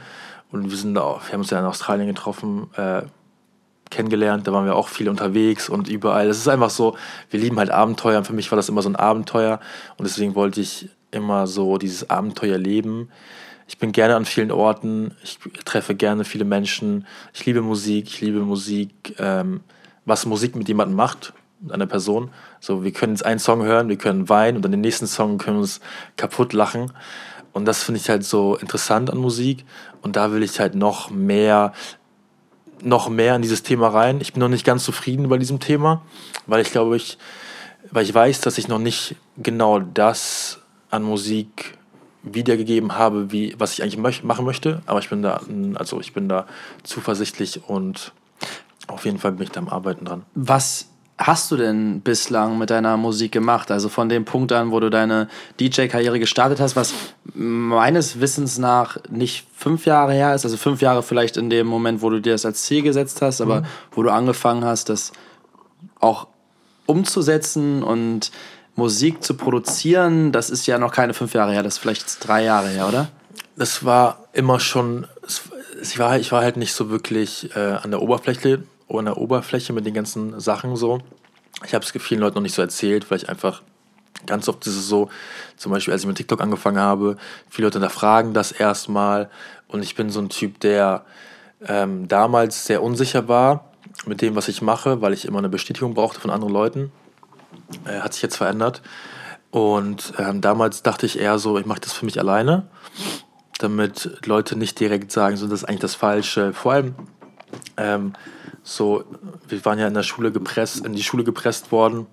und 0.51 0.69
wir 0.69 0.77
sind 0.77 0.97
auch, 0.97 1.23
wir 1.25 1.33
haben 1.33 1.41
uns 1.41 1.51
ja 1.51 1.59
in 1.59 1.65
Australien 1.65 2.07
getroffen, 2.07 2.69
äh, 2.75 3.03
kennengelernt, 3.89 4.47
da 4.47 4.53
waren 4.53 4.65
wir 4.65 4.75
auch 4.75 4.87
viel 4.87 5.09
unterwegs 5.09 5.69
und 5.69 5.87
überall. 5.87 6.27
Es 6.27 6.37
ist 6.37 6.47
einfach 6.47 6.69
so, 6.69 6.95
wir 7.29 7.39
lieben 7.39 7.57
halt 7.57 7.71
Abenteuer 7.71 8.19
und 8.19 8.25
für 8.25 8.33
mich 8.33 8.51
war 8.51 8.55
das 8.55 8.69
immer 8.69 8.81
so 8.81 8.89
ein 8.89 8.95
Abenteuer 8.95 9.59
und 9.97 10.07
deswegen 10.07 10.35
wollte 10.35 10.61
ich 10.61 10.89
immer 11.11 11.47
so 11.47 11.77
dieses 11.77 12.09
Abenteuer 12.09 12.57
leben. 12.57 13.09
Ich 13.67 13.77
bin 13.77 13.91
gerne 13.91 14.15
an 14.15 14.25
vielen 14.25 14.51
Orten, 14.51 15.15
ich 15.23 15.39
treffe 15.65 15.95
gerne 15.95 16.23
viele 16.23 16.45
Menschen, 16.45 17.05
ich 17.33 17.45
liebe 17.45 17.61
Musik, 17.61 18.07
ich 18.07 18.21
liebe 18.21 18.39
Musik, 18.39 19.15
ähm, 19.19 19.61
was 20.05 20.25
Musik 20.25 20.55
mit 20.55 20.67
jemandem 20.67 20.95
macht, 20.95 21.33
mit 21.61 21.71
einer 21.71 21.85
Person. 21.85 22.31
So, 22.59 22.83
wir 22.83 22.91
können 22.91 23.13
jetzt 23.13 23.25
einen 23.25 23.39
Song 23.39 23.63
hören, 23.63 23.89
wir 23.89 23.97
können 23.97 24.29
weinen 24.29 24.57
und 24.57 24.63
dann 24.63 24.71
den 24.71 24.81
nächsten 24.81 25.07
Song 25.07 25.37
können 25.37 25.57
wir 25.57 25.61
uns 25.61 25.81
kaputt 26.15 26.53
lachen. 26.53 26.91
Und 27.51 27.65
das 27.65 27.83
finde 27.83 27.99
ich 27.99 28.09
halt 28.09 28.23
so 28.23 28.55
interessant 28.55 29.09
an 29.09 29.17
Musik. 29.17 29.65
Und 30.01 30.15
da 30.15 30.31
will 30.31 30.43
ich 30.43 30.59
halt 30.59 30.75
noch 30.75 31.09
mehr 31.09 31.73
noch 32.81 33.09
mehr 33.09 33.35
in 33.35 33.41
dieses 33.41 33.63
Thema 33.63 33.89
rein. 33.89 34.21
Ich 34.21 34.33
bin 34.33 34.39
noch 34.41 34.49
nicht 34.49 34.65
ganz 34.65 34.83
zufrieden 34.83 35.29
bei 35.29 35.37
diesem 35.37 35.59
Thema, 35.59 36.01
weil 36.47 36.61
ich 36.61 36.71
glaube, 36.71 36.95
ich, 36.95 37.17
weil 37.91 38.03
ich 38.03 38.13
weiß, 38.13 38.41
dass 38.41 38.57
ich 38.57 38.67
noch 38.67 38.79
nicht 38.79 39.15
genau 39.37 39.79
das 39.79 40.59
an 40.89 41.03
Musik 41.03 41.77
wiedergegeben 42.23 42.97
habe, 42.97 43.31
wie, 43.31 43.55
was 43.57 43.73
ich 43.73 43.81
eigentlich 43.81 43.97
möch 43.97 44.23
machen 44.23 44.45
möchte. 44.45 44.81
Aber 44.85 44.99
ich 44.99 45.09
bin 45.09 45.21
da, 45.21 45.41
also 45.75 45.99
ich 45.99 46.13
bin 46.13 46.27
da 46.27 46.45
zuversichtlich 46.83 47.61
und 47.67 48.13
auf 48.87 49.05
jeden 49.05 49.19
Fall 49.19 49.33
bin 49.33 49.43
ich 49.43 49.51
da 49.51 49.59
am 49.59 49.69
Arbeiten 49.69 50.05
dran. 50.05 50.25
Was 50.35 50.89
hast 51.19 51.51
du 51.51 51.57
denn 51.57 51.99
bislang 51.99 52.57
mit 52.57 52.69
deiner 52.69 52.95
Musik 52.95 53.33
gemacht? 53.33 53.71
Also 53.71 53.89
von 53.89 54.07
dem 54.07 54.23
Punkt 54.23 54.53
an, 54.53 54.71
wo 54.71 54.79
du 54.79 54.89
deine 54.89 55.27
DJ-Karriere 55.59 56.17
gestartet 56.17 56.61
hast, 56.61 56.77
was 56.77 56.93
meines 57.33 58.21
Wissens 58.21 58.57
nach 58.57 58.97
nicht 59.09 59.45
fünf 59.53 59.85
Jahre 59.85 60.13
her 60.13 60.33
ist, 60.33 60.45
also 60.45 60.55
fünf 60.55 60.81
Jahre 60.81 61.03
vielleicht 61.03 61.35
in 61.35 61.49
dem 61.49 61.67
Moment, 61.67 62.01
wo 62.01 62.09
du 62.09 62.21
dir 62.21 62.31
das 62.31 62.45
als 62.45 62.63
Ziel 62.63 62.83
gesetzt 62.83 63.21
hast, 63.21 63.41
aber 63.41 63.61
mhm. 63.61 63.65
wo 63.91 64.03
du 64.03 64.09
angefangen 64.11 64.63
hast, 64.63 64.87
das 64.87 65.11
auch 65.99 66.27
umzusetzen 66.85 67.83
und 67.83 68.31
Musik 68.77 69.21
zu 69.21 69.33
produzieren, 69.33 70.31
das 70.31 70.49
ist 70.49 70.67
ja 70.67 70.79
noch 70.79 70.93
keine 70.93 71.13
fünf 71.13 71.33
Jahre 71.33 71.51
her, 71.51 71.63
das 71.63 71.73
ist 71.75 71.79
vielleicht 71.79 72.25
drei 72.25 72.45
Jahre 72.45 72.69
her, 72.69 72.87
oder? 72.87 73.09
Das 73.57 73.83
war 73.83 74.29
immer 74.31 74.61
schon, 74.61 75.05
ich 75.81 75.99
war, 75.99 76.17
ich 76.17 76.31
war 76.31 76.43
halt 76.43 76.55
nicht 76.55 76.73
so 76.73 76.89
wirklich 76.89 77.53
äh, 77.57 77.59
an 77.59 77.91
der 77.91 78.01
Oberfläche 78.01 78.63
an 78.97 79.05
der 79.05 79.17
Oberfläche 79.17 79.73
mit 79.73 79.85
den 79.85 79.93
ganzen 79.93 80.39
Sachen 80.39 80.75
so. 80.75 80.99
Ich 81.65 81.73
habe 81.73 81.83
es 81.83 81.91
vielen 81.91 82.21
Leuten 82.21 82.35
noch 82.35 82.41
nicht 82.41 82.55
so 82.55 82.61
erzählt, 82.61 83.09
weil 83.09 83.17
ich 83.17 83.29
einfach 83.29 83.61
ganz 84.25 84.47
oft 84.47 84.65
ist 84.67 84.75
es 84.75 84.87
so, 84.87 85.09
zum 85.57 85.71
Beispiel 85.71 85.93
als 85.93 86.01
ich 86.01 86.07
mit 86.07 86.17
TikTok 86.17 86.41
angefangen 86.41 86.79
habe, 86.79 87.17
viele 87.49 87.67
Leute 87.67 87.79
da 87.79 87.89
fragen 87.89 88.33
das 88.33 88.51
erstmal 88.51 89.29
und 89.67 89.81
ich 89.81 89.95
bin 89.95 90.09
so 90.09 90.19
ein 90.19 90.29
Typ, 90.29 90.59
der 90.59 91.05
ähm, 91.65 92.07
damals 92.07 92.65
sehr 92.65 92.83
unsicher 92.83 93.27
war 93.27 93.71
mit 94.05 94.21
dem, 94.21 94.35
was 94.35 94.47
ich 94.47 94.61
mache, 94.61 95.01
weil 95.01 95.13
ich 95.13 95.25
immer 95.25 95.39
eine 95.39 95.49
Bestätigung 95.49 95.93
brauchte 95.93 96.19
von 96.19 96.31
anderen 96.31 96.53
Leuten. 96.53 96.91
Äh, 97.85 97.99
hat 97.99 98.13
sich 98.13 98.21
jetzt 98.23 98.37
verändert. 98.37 98.81
Und 99.51 100.13
ähm, 100.17 100.41
damals 100.41 100.83
dachte 100.83 101.05
ich 101.05 101.19
eher 101.19 101.39
so, 101.39 101.57
ich 101.57 101.65
mache 101.65 101.81
das 101.81 101.93
für 101.93 102.05
mich 102.05 102.19
alleine, 102.19 102.67
damit 103.57 104.25
Leute 104.25 104.55
nicht 104.55 104.79
direkt 104.79 105.11
sagen, 105.11 105.37
so 105.37 105.47
das 105.47 105.61
ist 105.61 105.65
eigentlich 105.65 105.79
das 105.79 105.95
Falsche. 105.95 106.53
Vor 106.53 106.73
allem 106.73 106.95
ähm, 107.77 108.13
so, 108.69 109.03
wir 109.47 109.65
waren 109.65 109.79
ja 109.79 109.87
in 109.87 109.95
der 109.95 110.03
Schule 110.03 110.31
gepresst, 110.31 110.85
in 110.85 110.93
die 110.93 111.03
Schule 111.03 111.23
gepresst 111.23 111.71
worden. 111.71 112.05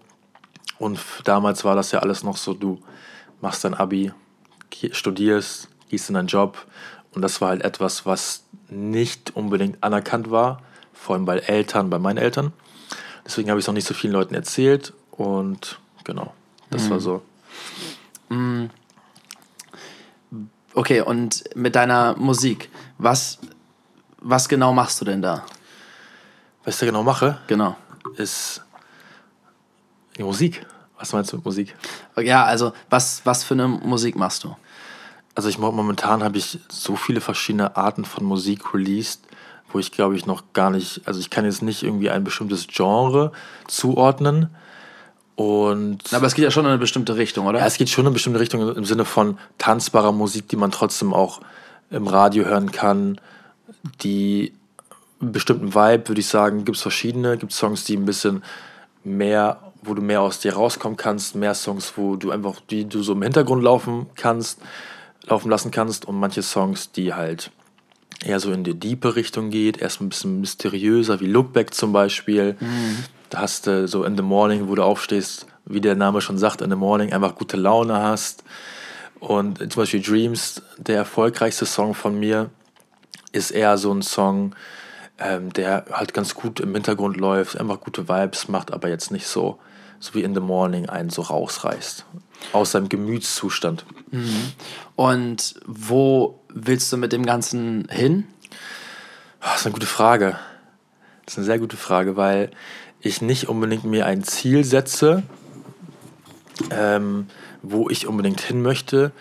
Und 0.79 0.99
damals 1.25 1.65
war 1.65 1.77
das 1.77 1.93
ja 1.93 1.99
alles 2.01 2.23
noch 2.23 2.37
so, 2.37 2.55
du 2.55 2.81
machst 3.41 3.65
dein 3.65 3.75
Abi, 3.75 4.13
studierst, 4.93 5.69
gehst 5.91 6.09
in 6.09 6.15
deinen 6.15 6.29
Job. 6.29 6.67
Und 7.15 7.23
das 7.23 7.41
war 7.41 7.51
halt 7.51 7.63
etwas, 7.63 8.07
was 8.07 8.45
nicht 8.69 9.37
unbedingt 9.37 9.83
anerkannt 9.83 10.31
war, 10.31 10.63
vor 10.93 11.15
allem 11.15 11.27
bei 11.27 11.39
Eltern, 11.39 11.91
bei 11.91 11.99
meinen 11.99 12.19
Eltern. 12.19 12.53
Deswegen 13.25 13.51
habe 13.51 13.61
ich 13.61 13.65
es 13.65 13.67
noch 13.67 13.75
nicht 13.75 13.87
so 13.87 13.95
vielen 13.95 14.13
Leuten 14.15 14.35
erzählt. 14.35 14.95
Und 15.11 15.79
genau, 16.05 16.33
das 16.71 16.85
mhm. 16.85 16.91
war 16.91 17.01
so. 17.01 17.23
Mhm. 18.31 18.71
Okay, 20.73 21.03
und 21.03 21.45
mit 21.55 21.75
deiner 21.75 22.17
Musik, 22.17 22.71
was, 22.99 23.39
was 24.21 24.49
genau 24.49 24.73
machst 24.73 25.01
du 25.01 25.05
denn 25.05 25.21
da? 25.21 25.45
Was 26.67 26.75
ich 26.75 26.81
da 26.81 26.87
genau 26.87 27.03
mache, 27.03 27.39
genau. 27.47 27.77
ist 28.17 28.63
die 30.19 30.23
Musik 30.23 30.67
Was 30.99 31.13
meinst 31.13 31.33
du 31.33 31.37
mit 31.37 31.45
Musik? 31.45 31.75
Ja, 32.19 32.45
also 32.45 32.73
was, 32.91 33.23
was 33.25 33.45
für 33.45 33.55
eine 33.55 33.69
Musik 33.69 34.17
machst 34.17 34.45
du? 34.45 34.57
Also 35.35 35.49
ich 35.49 35.59
momentan 35.59 36.25
habe 36.25 36.39
ich 36.39 36.59
so 36.69 36.97
viele 36.97 37.21
verschiedene 37.21 37.77
Arten 37.77 38.05
von 38.05 38.25
Musik 38.25 38.75
released, 38.75 39.21
wo 39.71 39.79
ich 39.79 39.93
glaube 39.93 40.17
ich 40.17 40.27
noch 40.27 40.43
gar 40.55 40.71
nicht, 40.71 41.03
also 41.07 41.21
ich 41.21 41.31
kann 41.31 41.45
jetzt 41.45 41.63
nicht 41.63 41.83
irgendwie 41.83 42.11
ein 42.11 42.25
bestimmtes 42.25 42.67
Genre 42.67 43.33
zuordnen. 43.69 44.49
Und 45.37 46.15
Aber 46.15 46.27
es 46.27 46.35
geht 46.35 46.45
ja 46.45 46.51
schon 46.51 46.65
in 46.65 46.71
eine 46.71 46.79
bestimmte 46.79 47.17
Richtung, 47.17 47.47
oder? 47.47 47.59
ja, 47.59 47.67
es 47.67 47.77
geht 47.77 47.91
schon 47.91 48.03
in 48.03 48.07
eine 48.07 48.15
bestimmte 48.15 48.41
Richtung 48.41 48.75
im 48.75 48.85
Sinne 48.87 49.05
von 49.05 49.39
tanzbarer 49.59 50.13
Musik, 50.13 50.49
die 50.49 50.57
man 50.57 50.71
trotzdem 50.71 51.13
auch 51.13 51.43
im 51.91 52.07
Radio 52.09 52.47
hören 52.47 52.73
kann, 52.73 53.21
die 54.03 54.55
bestimmten 55.21 55.75
Vibe, 55.75 56.09
würde 56.09 56.21
ich 56.21 56.29
sagen, 56.29 56.65
gibt 56.65 56.77
es 56.77 56.83
verschiedene. 56.83 57.37
Gibt 57.37 57.53
Songs, 57.53 57.85
die 57.85 57.97
ein 57.97 58.05
bisschen 58.05 58.43
mehr, 59.05 59.61
wo 59.83 59.95
du 59.95 60.03
mehr 60.03 60.21
aus 60.21 60.41
dir 60.41 60.55
rauskommen 60.55 60.97
kannst, 60.97 61.35
mehr 61.35 61.55
Songs, 61.55 61.95
wo 61.97 62.17
du 62.17 62.31
einfach, 62.31 62.61
die 62.69 62.89
du 62.89 63.03
so 63.03 63.13
im 63.13 63.23
Hintergrund 63.23 63.63
laufen 63.63 64.07
kannst, 64.17 64.61
laufen 65.27 65.51
lassen 65.51 65.71
kannst 65.71 66.05
und 66.05 66.19
manche 66.19 66.43
Songs, 66.43 66.93
die 66.93 67.15
halt 67.15 67.51
eher 68.25 68.41
so 68.41 68.53
in 68.53 68.65
die 68.65 68.75
diepe 68.75 69.15
Richtung 69.17 69.51
geht, 69.51 69.79
erst 69.79 70.01
ein 70.01 70.09
bisschen 70.09 70.41
mysteriöser, 70.41 71.21
wie 71.21 71.27
Lookback 71.27 71.75
zum 71.75 71.93
Beispiel. 71.93 72.57
Da 73.31 73.41
hast 73.41 73.67
du 73.67 73.87
so 73.89 74.05
in 74.05 74.17
the 74.17 74.23
morning, 74.23 74.69
wo 74.69 74.75
du 74.75 74.83
aufstehst, 74.83 75.47
wie 75.65 75.81
der 75.81 75.97
Name 75.97 76.21
schon 76.21 76.39
sagt, 76.39 76.61
in 76.61 76.71
the 76.71 76.77
morning 76.77 77.13
einfach 77.13 77.35
gute 77.35 77.57
Laune 77.57 77.95
hast. 77.95 78.45
Und 79.19 79.59
zum 79.59 79.83
Beispiel 79.83 80.03
Dreams, 80.03 80.63
der 80.79 80.97
erfolgreichste 80.97 81.67
Song 81.67 81.95
von 81.95 82.19
mir, 82.19 82.51
ist 83.33 83.51
eher 83.51 83.77
so 83.79 83.93
ein 83.93 84.03
Song, 84.03 84.55
ähm, 85.19 85.53
der 85.53 85.87
halt 85.93 86.13
ganz 86.15 86.35
gut 86.35 86.61
im 86.61 86.75
Hintergrund 86.75 87.17
läuft, 87.17 87.59
einfach 87.59 87.81
gute 87.81 88.09
Vibes 88.09 88.49
macht, 88.49 88.73
aber 88.73 88.89
jetzt 88.89 89.11
nicht 89.11 89.27
so, 89.27 89.59
so 89.99 90.15
wie 90.15 90.23
in 90.23 90.35
the 90.35 90.41
morning 90.41 90.89
einen 90.89 91.11
so 91.11 91.23
rausreißt. 91.23 92.05
Aus 92.53 92.73
seinem 92.73 92.89
Gemütszustand. 92.91 93.87
Und 94.95 95.55
wo 95.67 96.41
willst 96.53 96.93
du 96.93 96.99
mit 96.99 97.13
dem 97.13 97.25
Ganzen 97.25 97.89
hin? 97.91 98.27
Ah, 99.41 99.53
Das 99.53 99.61
ist 99.61 99.67
eine 99.67 99.73
gute 99.73 99.87
Frage. 99.87 100.39
Das 101.25 101.35
ist 101.35 101.39
eine 101.39 101.47
sehr 101.47 101.59
gute 101.59 101.77
Frage, 101.79 102.17
weil 102.17 102.51
ich 103.01 103.23
nicht 103.23 103.49
unbedingt 103.49 103.85
mir 103.85 104.07
ein 104.07 104.23
Ziel 104.23 104.65
setze, 104.65 105.23
ähm, 106.71 107.27
wo 107.63 107.89
ich 107.89 108.07
unbedingt 108.07 108.41
hin 108.41 108.63
möchte. 108.63 109.13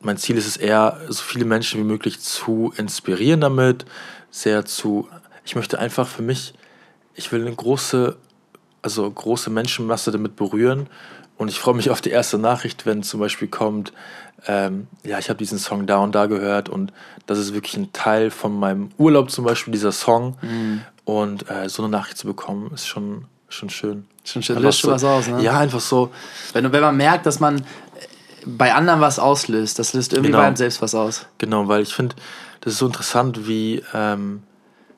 Mein 0.00 0.16
Ziel 0.18 0.36
ist 0.36 0.46
es 0.46 0.56
eher, 0.56 1.00
so 1.08 1.22
viele 1.22 1.44
Menschen 1.44 1.80
wie 1.80 1.84
möglich 1.84 2.20
zu 2.20 2.72
inspirieren 2.76 3.40
damit, 3.40 3.86
sehr 4.32 4.64
zu. 4.64 5.08
Ich 5.44 5.54
möchte 5.54 5.78
einfach 5.78 6.08
für 6.08 6.22
mich, 6.22 6.54
ich 7.14 7.30
will 7.30 7.42
eine 7.42 7.54
große, 7.54 8.16
also 8.82 9.08
große 9.08 9.50
Menschenmasse 9.50 10.10
damit 10.10 10.34
berühren. 10.34 10.88
Und 11.36 11.48
ich 11.48 11.58
freue 11.60 11.74
mich 11.74 11.90
auf 11.90 12.00
die 12.00 12.10
erste 12.10 12.38
Nachricht, 12.38 12.86
wenn 12.86 13.02
zum 13.02 13.20
Beispiel 13.20 13.48
kommt, 13.48 13.92
ähm, 14.46 14.88
ja, 15.04 15.18
ich 15.18 15.28
habe 15.28 15.38
diesen 15.38 15.58
Song 15.58 15.86
da 15.86 15.98
und 15.98 16.14
da 16.14 16.26
gehört 16.26 16.68
und 16.68 16.92
das 17.26 17.38
ist 17.38 17.54
wirklich 17.54 17.76
ein 17.76 17.92
Teil 17.92 18.30
von 18.30 18.58
meinem 18.58 18.90
Urlaub 18.98 19.30
zum 19.30 19.44
Beispiel, 19.44 19.72
dieser 19.72 19.92
Song. 19.92 20.36
Und 21.04 21.48
äh, 21.50 21.68
so 21.68 21.82
eine 21.82 21.90
Nachricht 21.90 22.16
zu 22.18 22.26
bekommen, 22.26 22.70
ist 22.72 22.86
schon, 22.86 23.26
schon 23.48 23.70
schön. 23.70 24.06
Schon 24.24 24.42
schön, 24.42 24.58
löscht 24.60 24.80
schon 24.80 24.92
was 24.92 25.02
aus, 25.04 25.26
ne? 25.28 25.42
Ja, 25.42 25.58
einfach 25.58 25.80
so. 25.80 26.10
Wenn, 26.52 26.70
wenn 26.72 26.80
man 26.80 26.96
merkt, 26.96 27.26
dass 27.26 27.40
man 27.40 27.58
äh, 27.58 27.62
bei 28.46 28.72
anderen 28.72 29.00
was 29.00 29.18
auslöst, 29.18 29.78
das 29.80 29.94
löst 29.94 30.12
irgendwie 30.12 30.28
Genau. 30.30 30.38
bei 30.42 30.46
einem 30.46 30.56
selbst 30.56 30.80
was 30.80 30.94
aus. 30.94 31.26
Genau, 31.38 31.66
weil 31.66 31.82
ich 31.82 31.92
finde, 31.92 32.14
das 32.62 32.72
ist 32.74 32.78
so 32.78 32.86
interessant, 32.86 33.46
wie 33.46 33.82
ähm, 33.92 34.42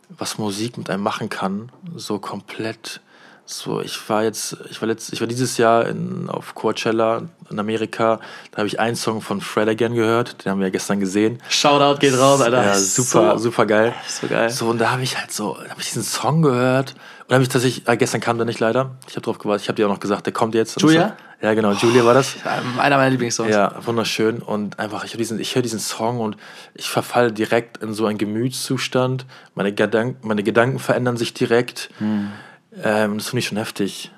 was 0.08 0.38
Musik 0.38 0.78
mit 0.78 0.88
einem 0.90 1.02
machen 1.02 1.28
kann. 1.28 1.72
So 1.96 2.18
komplett. 2.18 3.00
So, 3.46 3.82
ich 3.82 4.08
war 4.08 4.22
jetzt, 4.22 4.56
ich 4.70 4.80
war 4.80 4.88
letzt, 4.88 5.12
ich 5.12 5.20
war 5.20 5.26
dieses 5.26 5.58
Jahr 5.58 5.86
in, 5.86 6.30
auf 6.30 6.54
Coachella 6.54 7.24
in 7.50 7.58
Amerika. 7.58 8.18
Da 8.52 8.58
habe 8.58 8.68
ich 8.68 8.80
einen 8.80 8.96
Song 8.96 9.20
von 9.20 9.42
Fred 9.42 9.68
Again 9.68 9.94
gehört. 9.94 10.44
Den 10.44 10.52
haben 10.52 10.60
wir 10.60 10.68
ja 10.68 10.70
gestern 10.70 10.98
gesehen. 10.98 11.42
Shoutout 11.50 11.98
geht 12.00 12.18
raus, 12.18 12.40
Alter. 12.40 12.64
Ja, 12.64 12.74
super, 12.78 13.32
So, 13.38 13.44
super 13.50 13.66
geil. 13.66 13.94
so 14.08 14.28
geil. 14.28 14.48
So, 14.48 14.68
und 14.68 14.78
da 14.78 14.92
habe 14.92 15.02
ich 15.02 15.18
halt 15.18 15.30
so, 15.30 15.58
da 15.62 15.68
habe 15.70 15.80
ich 15.80 15.88
diesen 15.88 16.04
Song 16.04 16.40
gehört. 16.40 16.94
Und 17.26 17.34
habe 17.34 17.42
ich 17.42 17.48
tatsächlich, 17.48 17.88
äh, 17.88 17.96
gestern 17.96 18.20
kam 18.20 18.36
der 18.36 18.44
nicht 18.44 18.60
leider. 18.60 18.96
Ich 19.08 19.14
habe 19.14 19.22
drauf 19.22 19.38
gewartet. 19.38 19.62
Ich 19.62 19.68
habe 19.68 19.76
dir 19.76 19.86
auch 19.86 19.92
noch 19.92 20.00
gesagt, 20.00 20.26
der 20.26 20.32
kommt 20.32 20.54
jetzt. 20.54 20.80
Julia? 20.80 21.16
So, 21.40 21.46
ja, 21.46 21.54
genau, 21.54 21.72
Julia 21.72 22.04
war 22.04 22.12
das. 22.12 22.36
Einer 22.78 22.96
meiner 22.96 23.10
Lieblingssongs. 23.10 23.50
Ja, 23.50 23.74
wunderschön. 23.86 24.40
Und 24.40 24.78
einfach, 24.78 25.04
ich 25.04 25.14
höre 25.14 25.18
diesen, 25.18 25.40
ich 25.40 25.54
hör 25.54 25.62
diesen 25.62 25.78
Song 25.78 26.20
und 26.20 26.36
ich 26.74 26.88
verfalle 26.88 27.32
direkt 27.32 27.78
in 27.78 27.94
so 27.94 28.04
einen 28.04 28.18
Gemütszustand. 28.18 29.24
Meine, 29.54 29.72
Gedank 29.72 30.22
meine 30.22 30.42
Gedanken 30.42 30.78
verändern 30.78 31.16
sich 31.16 31.32
direkt. 31.32 31.90
Ähm, 32.00 33.18
das 33.18 33.28
finde 33.28 33.38
ich 33.38 33.46
schon 33.46 33.58
heftig. 33.58 34.10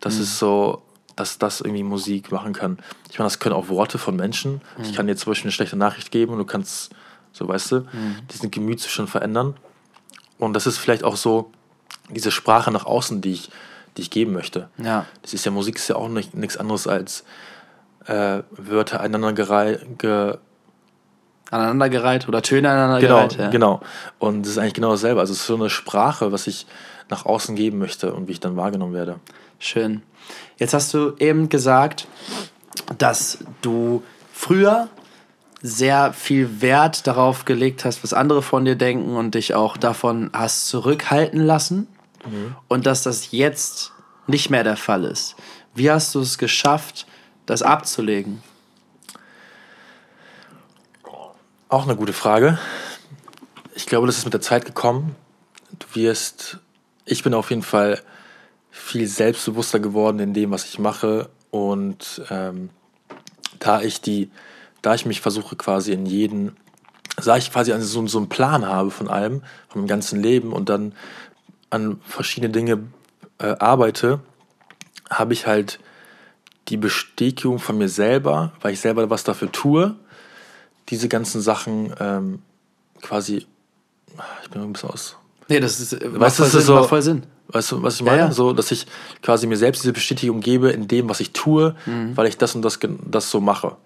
Das 0.00 0.16
ist 0.16 0.38
so, 0.38 0.82
dass 1.14 1.38
das 1.38 1.60
irgendwie 1.60 1.84
Musik 1.84 2.32
machen 2.32 2.52
kann. 2.52 2.78
Ich 3.10 3.18
meine, 3.18 3.26
das 3.26 3.38
können 3.38 3.54
auch 3.54 3.68
Worte 3.68 3.98
von 3.98 4.16
Menschen. 4.16 4.60
Ich 4.82 4.94
kann 4.94 5.06
dir 5.06 5.14
zum 5.16 5.30
Beispiel 5.30 5.48
eine 5.48 5.52
schlechte 5.52 5.76
Nachricht 5.76 6.10
geben 6.10 6.32
und 6.32 6.38
du 6.38 6.44
kannst, 6.46 6.90
so 7.32 7.46
weißt 7.46 7.72
du, 7.72 7.86
diesen 8.32 8.50
Gemütszustand 8.50 9.10
verändern. 9.10 9.54
Und 10.38 10.54
das 10.54 10.66
ist 10.66 10.78
vielleicht 10.78 11.04
auch 11.04 11.16
so 11.16 11.52
diese 12.14 12.30
Sprache 12.30 12.70
nach 12.70 12.86
außen, 12.86 13.20
die 13.20 13.32
ich, 13.32 13.50
die 13.96 14.02
ich 14.02 14.10
geben 14.10 14.32
möchte. 14.32 14.68
Ja. 14.78 15.06
Das 15.22 15.34
ist 15.34 15.44
ja 15.44 15.50
Musik 15.50 15.76
ist 15.76 15.88
ja 15.88 15.96
auch 15.96 16.08
nicht, 16.08 16.34
nichts 16.34 16.56
anderes 16.56 16.86
als 16.86 17.24
äh, 18.06 18.42
Wörter 18.50 19.00
aneinandergereiht. 19.00 19.98
Ge 19.98 20.38
Aneinandergereiht 21.50 22.28
oder 22.28 22.42
Töne 22.42 22.68
genau, 22.68 22.72
aneinandergereiht. 22.74 23.36
ja. 23.36 23.50
genau. 23.50 23.80
Und 24.20 24.42
das 24.42 24.52
ist 24.52 24.58
eigentlich 24.58 24.74
genau 24.74 24.92
dasselbe. 24.92 25.18
Also 25.18 25.32
es 25.32 25.40
ist 25.40 25.46
so 25.46 25.56
eine 25.56 25.68
Sprache, 25.68 26.30
was 26.30 26.46
ich 26.46 26.66
nach 27.08 27.26
außen 27.26 27.56
geben 27.56 27.78
möchte 27.78 28.14
und 28.14 28.28
wie 28.28 28.32
ich 28.32 28.40
dann 28.40 28.56
wahrgenommen 28.56 28.94
werde. 28.94 29.16
Schön. 29.58 30.02
Jetzt 30.58 30.74
hast 30.74 30.94
du 30.94 31.14
eben 31.18 31.48
gesagt, 31.48 32.06
dass 32.98 33.38
du 33.62 34.04
früher 34.32 34.88
sehr 35.60 36.12
viel 36.12 36.62
Wert 36.62 37.06
darauf 37.06 37.44
gelegt 37.44 37.84
hast, 37.84 38.02
was 38.02 38.12
andere 38.12 38.42
von 38.42 38.64
dir 38.64 38.76
denken 38.76 39.16
und 39.16 39.34
dich 39.34 39.54
auch 39.54 39.76
davon 39.76 40.30
hast 40.32 40.68
zurückhalten 40.68 41.44
lassen 41.44 41.88
und 42.68 42.86
dass 42.86 43.02
das 43.02 43.30
jetzt 43.30 43.92
nicht 44.26 44.50
mehr 44.50 44.64
der 44.64 44.76
Fall 44.76 45.04
ist. 45.04 45.36
Wie 45.74 45.90
hast 45.90 46.14
du 46.14 46.20
es 46.20 46.38
geschafft, 46.38 47.06
das 47.46 47.62
abzulegen? 47.62 48.42
Auch 51.68 51.84
eine 51.84 51.96
gute 51.96 52.12
Frage. 52.12 52.58
Ich 53.74 53.86
glaube, 53.86 54.06
das 54.06 54.18
ist 54.18 54.24
mit 54.24 54.34
der 54.34 54.40
Zeit 54.40 54.64
gekommen. 54.64 55.14
Du 55.78 55.86
wirst, 55.94 56.58
ich 57.04 57.22
bin 57.22 57.32
auf 57.32 57.50
jeden 57.50 57.62
Fall 57.62 58.02
viel 58.70 59.06
selbstbewusster 59.06 59.78
geworden 59.78 60.18
in 60.18 60.34
dem, 60.34 60.50
was 60.50 60.64
ich 60.64 60.78
mache. 60.78 61.30
Und 61.50 62.22
ähm, 62.30 62.70
da 63.58 63.82
ich 63.82 64.00
die, 64.00 64.30
da 64.82 64.94
ich 64.94 65.06
mich 65.06 65.20
versuche 65.20 65.56
quasi 65.56 65.92
in 65.92 66.06
jeden, 66.06 66.56
da 67.24 67.36
ich 67.36 67.52
quasi 67.52 67.72
so, 67.80 68.06
so 68.06 68.18
einen 68.18 68.28
Plan 68.28 68.66
habe 68.66 68.90
von 68.90 69.08
allem, 69.08 69.42
von 69.68 69.82
meinem 69.82 69.88
ganzen 69.88 70.20
Leben 70.20 70.52
und 70.52 70.68
dann 70.68 70.94
an 71.70 72.00
verschiedene 72.06 72.52
Dinge 72.52 72.84
äh, 73.38 73.54
arbeite, 73.58 74.20
habe 75.08 75.32
ich 75.32 75.46
halt 75.46 75.78
die 76.68 76.76
Bestätigung 76.76 77.58
von 77.58 77.78
mir 77.78 77.88
selber, 77.88 78.52
weil 78.60 78.72
ich 78.74 78.80
selber 78.80 79.10
was 79.10 79.24
dafür 79.24 79.50
tue, 79.50 79.94
diese 80.88 81.08
ganzen 81.08 81.40
Sachen 81.40 81.92
ähm, 81.98 82.42
quasi, 83.00 83.46
ich 84.44 84.50
bin 84.50 84.62
ein 84.62 84.72
bisschen 84.72 84.90
aus. 84.90 85.16
Nee, 85.48 85.58
das 85.60 85.80
ist, 85.80 85.92
macht 85.92 86.20
Weißt 86.20 86.38
du, 86.38 86.42
voll 86.42 86.44
das 86.44 86.52
Sinn, 86.52 86.60
ist 86.60 86.66
so, 86.66 86.82
voll 86.84 87.02
Sinn. 87.02 87.22
Weißt 87.48 87.72
du, 87.72 87.82
was 87.82 87.96
ich 87.96 88.02
meine? 88.02 88.18
Ja, 88.18 88.26
ja. 88.26 88.32
So, 88.32 88.52
dass 88.52 88.70
ich 88.70 88.86
quasi 89.22 89.48
mir 89.48 89.56
selbst 89.56 89.82
diese 89.82 89.92
Bestätigung 89.92 90.40
gebe 90.40 90.70
in 90.70 90.86
dem, 90.86 91.08
was 91.08 91.18
ich 91.18 91.32
tue, 91.32 91.74
Mhm. 91.86 92.16
weil 92.16 92.26
ich 92.28 92.38
das 92.38 92.54
und 92.54 92.62
das, 92.62 92.78
das 93.06 93.30
so 93.30 93.40
mache. 93.40 93.76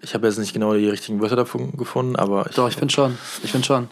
Ich 0.00 0.14
habe 0.14 0.26
jetzt 0.26 0.38
nicht 0.38 0.54
genau 0.54 0.72
die 0.74 0.88
richtigen 0.88 1.20
Wörter 1.20 1.36
dafür 1.36 1.68
gefunden, 1.76 2.16
aber 2.16 2.46
ich, 2.48 2.56
Doch, 2.56 2.68
ich 2.68 2.76
finde 2.76 2.92
schon. 2.94 3.18
Ich 3.42 3.52
finde 3.52 3.66
schon. 3.66 3.88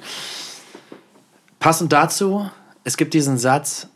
Passend 1.60 1.92
dazu, 1.92 2.50
es 2.84 2.96
gibt 2.96 3.12
diesen 3.12 3.36
Satz, 3.36 3.86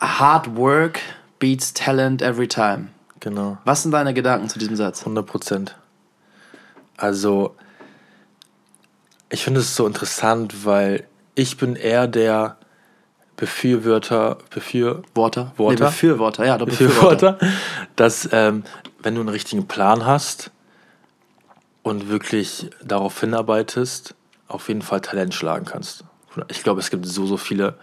Hard 0.00 0.56
work 0.56 0.98
beats 1.38 1.72
talent 1.72 2.20
every 2.20 2.48
time. 2.48 2.88
genau. 3.20 3.58
Was 3.64 3.82
sind 3.82 3.92
deine 3.92 4.12
Gedanken 4.12 4.48
zu 4.48 4.58
diesem 4.58 4.74
Satz? 4.74 5.00
100 5.00 5.24
Prozent. 5.24 5.76
Also, 6.96 7.54
ich 9.30 9.44
finde 9.44 9.60
es 9.60 9.76
so 9.76 9.86
interessant, 9.86 10.66
weil 10.66 11.06
ich 11.36 11.56
bin 11.56 11.76
eher 11.76 12.08
der 12.08 12.56
Befürworter, 13.36 14.38
Befür, 14.50 15.02
Worte? 15.14 15.52
Worte? 15.56 15.84
Nee, 15.84 15.88
Befürworter, 15.88 16.44
ja, 16.44 16.56
Befürworter. 16.56 17.32
Befürworter, 17.34 17.56
dass 17.96 18.28
ähm, 18.32 18.64
wenn 19.00 19.14
du 19.14 19.20
einen 19.20 19.30
richtigen 19.30 19.68
Plan 19.68 20.04
hast 20.04 20.50
und 21.84 22.08
wirklich 22.08 22.68
darauf 22.82 23.20
hinarbeitest, 23.20 24.14
auf 24.48 24.68
jeden 24.68 24.82
Fall 24.82 25.00
Talent 25.00 25.34
schlagen 25.34 25.64
kannst. 25.66 26.04
Ich 26.48 26.62
glaube, 26.62 26.80
es 26.80 26.90
gibt 26.90 27.06
so, 27.06 27.26
so 27.26 27.36
viele 27.36 27.74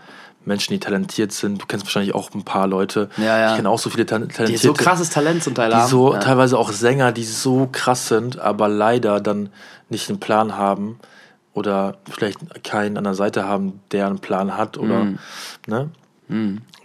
Menschen, 0.46 0.74
die 0.74 0.80
talentiert 0.80 1.32
sind. 1.32 1.62
Du 1.62 1.66
kennst 1.68 1.86
wahrscheinlich 1.86 2.16
auch 2.16 2.34
ein 2.34 2.44
paar 2.44 2.68
Leute. 2.68 3.10
Ja, 3.18 3.38
ja. 3.38 3.50
Ich 3.52 3.56
kenne 3.58 3.70
auch 3.70 3.78
so 3.80 3.90
viele 3.90 4.06
Ta- 4.06 4.20
Die 4.20 4.28
talentierte. 4.28 4.68
so 4.68 4.74
krasses 4.74 5.10
Talent 5.10 5.44
zum 5.44 5.54
Teil 5.56 5.70
die 5.70 5.76
haben. 5.76 5.88
so 5.90 6.14
ja. 6.14 6.20
teilweise 6.20 6.58
auch 6.58 6.72
Sänger, 6.72 7.12
die 7.12 7.24
so 7.24 7.70
krass 7.72 8.08
sind, 8.08 8.40
aber 8.40 8.68
leider 8.68 9.20
dann 9.22 9.50
nicht 9.90 10.10
einen 10.10 10.20
Plan 10.20 10.58
haben 10.58 11.00
oder 11.54 11.98
vielleicht 12.10 12.64
keinen 12.64 12.98
an 12.98 13.04
der 13.04 13.14
Seite 13.14 13.46
haben, 13.48 13.82
der 13.92 14.08
einen 14.08 14.20
Plan 14.20 14.58
hat 14.58 14.78
oder 14.78 15.04
Mhm. 15.04 15.20
ne? 15.68 15.90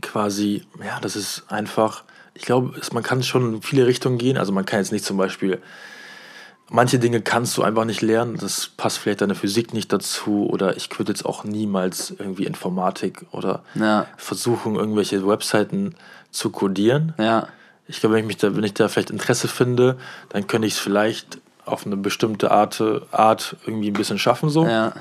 Quasi, 0.02 0.64
ja, 0.84 0.98
das 1.00 1.16
ist 1.16 1.44
einfach 1.48 2.04
ich 2.34 2.42
glaube, 2.42 2.74
man 2.92 3.02
kann 3.02 3.22
schon 3.22 3.54
in 3.54 3.62
viele 3.62 3.86
Richtungen 3.86 4.18
gehen. 4.18 4.36
Also 4.36 4.52
man 4.52 4.66
kann 4.66 4.80
jetzt 4.80 4.92
nicht 4.92 5.06
zum 5.06 5.16
Beispiel, 5.16 5.62
manche 6.68 6.98
Dinge 6.98 7.20
kannst 7.20 7.56
du 7.56 7.62
einfach 7.62 7.84
nicht 7.84 8.02
lernen. 8.02 8.36
Das 8.40 8.68
passt 8.76 8.98
vielleicht 8.98 9.20
deine 9.20 9.34
Physik 9.34 9.72
nicht 9.72 9.92
dazu. 9.92 10.48
Oder 10.50 10.76
ich 10.76 10.88
würde 10.98 11.12
jetzt 11.12 11.24
auch 11.24 11.44
niemals 11.44 12.14
irgendwie 12.18 12.44
Informatik 12.44 13.24
oder 13.32 13.62
Ja. 13.74 14.06
versuchen, 14.16 14.76
irgendwelche 14.76 15.26
Webseiten 15.26 15.94
zu 16.30 16.50
codieren. 16.50 17.14
Ja. 17.18 17.48
Ich 17.88 18.00
glaube, 18.00 18.14
wenn 18.16 18.22
ich, 18.22 18.26
mich 18.26 18.36
da, 18.38 18.56
wenn 18.56 18.64
ich 18.64 18.74
da 18.74 18.88
vielleicht 18.88 19.10
Interesse 19.10 19.46
finde, 19.48 19.96
dann 20.30 20.46
könnte 20.46 20.66
ich 20.66 20.74
es 20.74 20.80
vielleicht 20.80 21.38
auf 21.64 21.86
eine 21.86 21.96
bestimmte 21.96 22.50
Art, 22.50 22.82
Art 23.12 23.56
irgendwie 23.64 23.90
ein 23.90 23.94
bisschen 23.94 24.18
schaffen. 24.18 24.50
So. 24.50 24.66
Ja. 24.66 24.92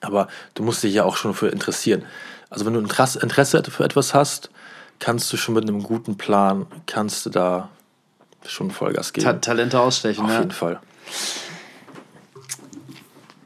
Aber 0.00 0.28
du 0.54 0.62
musst 0.62 0.82
dich 0.82 0.94
ja 0.94 1.04
auch 1.04 1.16
schon 1.16 1.34
für 1.34 1.48
interessieren. 1.48 2.02
Also 2.48 2.64
wenn 2.64 2.72
du 2.72 2.80
Interesse, 2.80 3.20
Interesse 3.20 3.62
für 3.70 3.84
etwas 3.84 4.14
hast, 4.14 4.50
kannst 4.98 5.32
du 5.32 5.36
schon 5.36 5.54
mit 5.54 5.64
einem 5.68 5.82
guten 5.82 6.16
Plan, 6.16 6.66
kannst 6.86 7.26
du 7.26 7.30
da 7.30 7.68
schon 8.46 8.70
Vollgas 8.70 9.12
geben. 9.12 9.24
Ta 9.24 9.34
Talente 9.34 9.78
ausstechen, 9.78 10.24
Auf 10.24 10.30
ja. 10.30 10.38
jeden 10.40 10.50
Fall. 10.50 10.80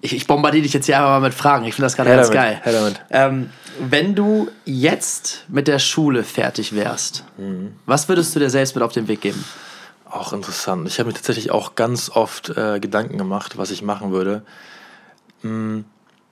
Ich, 0.00 0.14
ich 0.14 0.26
bombardiere 0.26 0.62
dich 0.62 0.72
jetzt 0.74 0.86
hier 0.86 0.96
einfach 0.96 1.20
mal 1.20 1.20
mit 1.28 1.34
Fragen. 1.34 1.64
Ich 1.64 1.74
finde 1.74 1.86
das 1.86 1.96
gerade 1.96 2.10
ganz 2.10 2.28
damit, 2.30 2.62
geil. 2.62 3.02
Ähm, 3.10 3.50
wenn 3.80 4.14
du 4.14 4.50
jetzt 4.66 5.44
mit 5.48 5.66
der 5.66 5.78
Schule 5.78 6.22
fertig 6.24 6.74
wärst, 6.74 7.24
Mhm. 7.38 7.72
was 7.86 8.08
würdest 8.08 8.34
du 8.34 8.38
dir 8.40 8.50
selbst 8.50 8.74
mit 8.74 8.84
auf 8.84 8.92
den 8.92 9.08
Weg 9.08 9.22
geben? 9.22 9.42
Auch 10.10 10.32
interessant. 10.32 10.86
Ich 10.86 10.98
habe 10.98 11.08
mir 11.08 11.14
tatsächlich 11.14 11.50
auch 11.50 11.74
ganz 11.74 12.10
oft 12.10 12.50
äh, 12.50 12.78
Gedanken 12.80 13.16
gemacht, 13.18 13.56
was 13.56 13.70
ich 13.70 13.82
machen 13.82 14.12
würde. 14.12 14.42
Mm, 15.42 15.80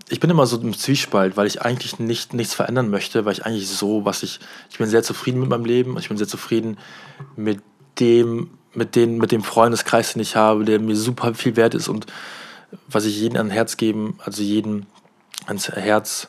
Ich 0.08 0.20
bin 0.20 0.28
immer 0.28 0.46
so 0.46 0.60
im 0.60 0.76
Zwiespalt, 0.76 1.36
weil 1.38 1.46
ich 1.46 1.62
eigentlich 1.62 1.98
nicht, 1.98 2.34
nichts 2.34 2.52
verändern 2.54 2.90
möchte, 2.90 3.24
weil 3.24 3.32
ich 3.32 3.46
eigentlich 3.46 3.68
so, 3.68 4.04
was 4.04 4.22
ich, 4.22 4.40
ich 4.70 4.76
bin 4.76 4.88
sehr 4.88 5.02
zufrieden 5.02 5.40
mit 5.40 5.48
meinem 5.48 5.64
Leben, 5.64 5.96
ich 5.98 6.08
bin 6.08 6.18
sehr 6.18 6.28
zufrieden 6.28 6.76
mit 7.34 7.60
dem, 7.98 8.50
mit 8.74 8.96
den, 8.96 9.18
mit 9.18 9.32
dem 9.32 9.42
Freundeskreis, 9.42 10.12
den 10.12 10.22
ich 10.22 10.36
habe, 10.36 10.64
der 10.64 10.80
mir 10.80 10.96
super 10.96 11.34
viel 11.34 11.56
wert 11.56 11.74
ist 11.74 11.88
und 11.88 12.06
was 12.88 13.04
ich 13.04 13.20
jedem 13.20 13.36
ans 13.36 13.52
Herz 13.52 13.76
geben, 13.76 14.18
also 14.24 14.42
jedem 14.42 14.86
ans 15.46 15.68
Herz 15.68 16.28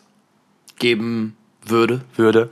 Geben 0.77 1.38
würde. 1.65 2.01
würde, 2.15 2.50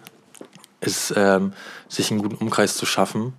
ist, 0.80 1.14
ähm, 1.18 1.54
sich 1.90 2.12
einen 2.12 2.22
guten 2.22 2.36
Umkreis 2.36 2.78
zu 2.78 2.86
schaffen 2.86 3.34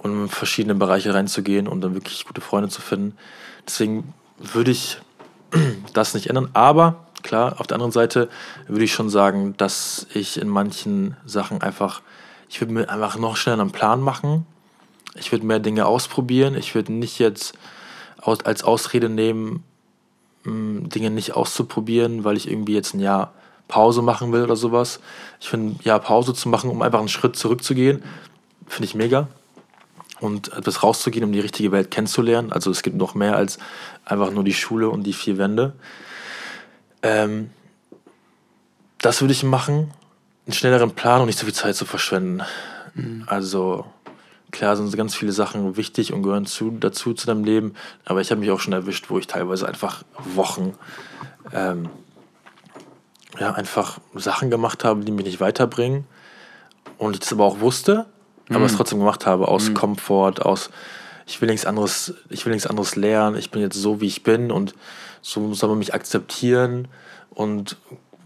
und 0.00 0.22
in 0.22 0.28
verschiedene 0.28 0.74
Bereiche 0.74 1.14
reinzugehen 1.14 1.68
und 1.68 1.80
dann 1.80 1.94
wirklich 1.94 2.24
gute 2.24 2.40
Freunde 2.40 2.68
zu 2.68 2.80
finden. 2.80 3.16
Deswegen 3.66 4.12
würde 4.38 4.70
ich 4.70 4.98
das 5.92 6.14
nicht 6.14 6.28
ändern. 6.28 6.50
Aber 6.52 7.06
klar, 7.22 7.60
auf 7.60 7.66
der 7.66 7.76
anderen 7.76 7.92
Seite 7.92 8.28
würde 8.66 8.84
ich 8.84 8.92
schon 8.92 9.10
sagen, 9.10 9.54
dass 9.56 10.06
ich 10.14 10.40
in 10.40 10.48
manchen 10.48 11.16
Sachen 11.24 11.62
einfach, 11.62 12.02
ich 12.48 12.60
würde 12.60 12.72
mir 12.72 12.88
einfach 12.88 13.16
noch 13.18 13.36
schneller 13.36 13.60
einen 13.60 13.72
Plan 13.72 14.00
machen. 14.00 14.46
Ich 15.14 15.32
würde 15.32 15.46
mehr 15.46 15.58
Dinge 15.58 15.86
ausprobieren. 15.86 16.54
Ich 16.54 16.74
würde 16.74 16.92
nicht 16.92 17.18
jetzt 17.18 17.54
aus, 18.20 18.44
als 18.44 18.62
Ausrede 18.62 19.08
nehmen, 19.08 19.64
mh, 20.44 20.88
Dinge 20.88 21.10
nicht 21.10 21.34
auszuprobieren, 21.34 22.24
weil 22.24 22.36
ich 22.36 22.50
irgendwie 22.50 22.74
jetzt 22.74 22.94
ein 22.94 23.00
Jahr 23.00 23.32
Pause 23.68 24.02
machen 24.02 24.32
will 24.32 24.42
oder 24.42 24.56
sowas. 24.56 25.00
Ich 25.40 25.48
finde, 25.48 25.74
ein 25.74 25.80
Jahr 25.84 26.00
Pause 26.00 26.34
zu 26.34 26.48
machen, 26.48 26.70
um 26.70 26.82
einfach 26.82 26.98
einen 26.98 27.08
Schritt 27.08 27.36
zurückzugehen, 27.36 28.02
finde 28.66 28.84
ich 28.86 28.94
mega. 28.94 29.28
Und 30.20 30.52
etwas 30.52 30.82
rauszugehen, 30.82 31.24
um 31.24 31.32
die 31.32 31.40
richtige 31.40 31.70
Welt 31.70 31.90
kennenzulernen. 31.90 32.50
Also 32.50 32.70
es 32.70 32.82
gibt 32.82 32.96
noch 32.96 33.14
mehr 33.14 33.36
als 33.36 33.58
einfach 34.04 34.30
nur 34.32 34.42
die 34.42 34.54
Schule 34.54 34.90
und 34.90 35.04
die 35.04 35.12
vier 35.12 35.38
Wände. 35.38 35.74
Ähm, 37.02 37.50
das 38.98 39.20
würde 39.20 39.32
ich 39.32 39.44
machen. 39.44 39.92
Einen 40.46 40.54
schnelleren 40.54 40.92
Plan 40.92 41.20
und 41.20 41.26
nicht 41.26 41.38
so 41.38 41.44
viel 41.44 41.54
Zeit 41.54 41.76
zu 41.76 41.84
verschwenden. 41.84 42.42
Also 43.26 43.84
klar 44.50 44.76
sind 44.76 44.94
ganz 44.96 45.14
viele 45.14 45.32
Sachen 45.32 45.76
wichtig 45.76 46.12
und 46.12 46.22
gehören 46.22 46.46
zu, 46.46 46.70
dazu 46.70 47.14
zu 47.14 47.26
deinem 47.26 47.44
Leben. 47.44 47.74
Aber 48.04 48.20
ich 48.20 48.30
habe 48.30 48.40
mich 48.40 48.50
auch 48.50 48.60
schon 48.60 48.72
erwischt, 48.72 49.10
wo 49.10 49.18
ich 49.18 49.26
teilweise 49.26 49.68
einfach 49.68 50.02
Wochen 50.34 50.74
ähm, 51.52 51.88
ja, 53.38 53.52
einfach 53.52 53.98
Sachen 54.14 54.50
gemacht 54.50 54.84
habe, 54.84 55.04
die 55.04 55.12
mich 55.12 55.26
nicht 55.26 55.40
weiterbringen. 55.40 56.04
Und 56.96 57.14
ich 57.14 57.20
das 57.20 57.32
aber 57.32 57.44
auch 57.44 57.60
wusste, 57.60 58.06
aber 58.50 58.64
es 58.64 58.76
trotzdem 58.76 58.98
gemacht 58.98 59.26
habe, 59.26 59.48
aus 59.48 59.74
Komfort, 59.74 60.40
aus 60.40 60.70
ich 61.26 61.40
will 61.40 61.48
nichts 61.48 61.66
anderes, 61.66 62.14
ich 62.30 62.46
will 62.46 62.52
nichts 62.52 62.66
anderes 62.66 62.96
lernen, 62.96 63.36
ich 63.36 63.50
bin 63.50 63.60
jetzt 63.60 63.76
so, 63.76 64.00
wie 64.00 64.06
ich 64.06 64.22
bin 64.22 64.50
und 64.50 64.74
so 65.20 65.52
soll 65.52 65.68
man 65.68 65.78
mich 65.78 65.94
akzeptieren 65.94 66.88
und 67.30 67.76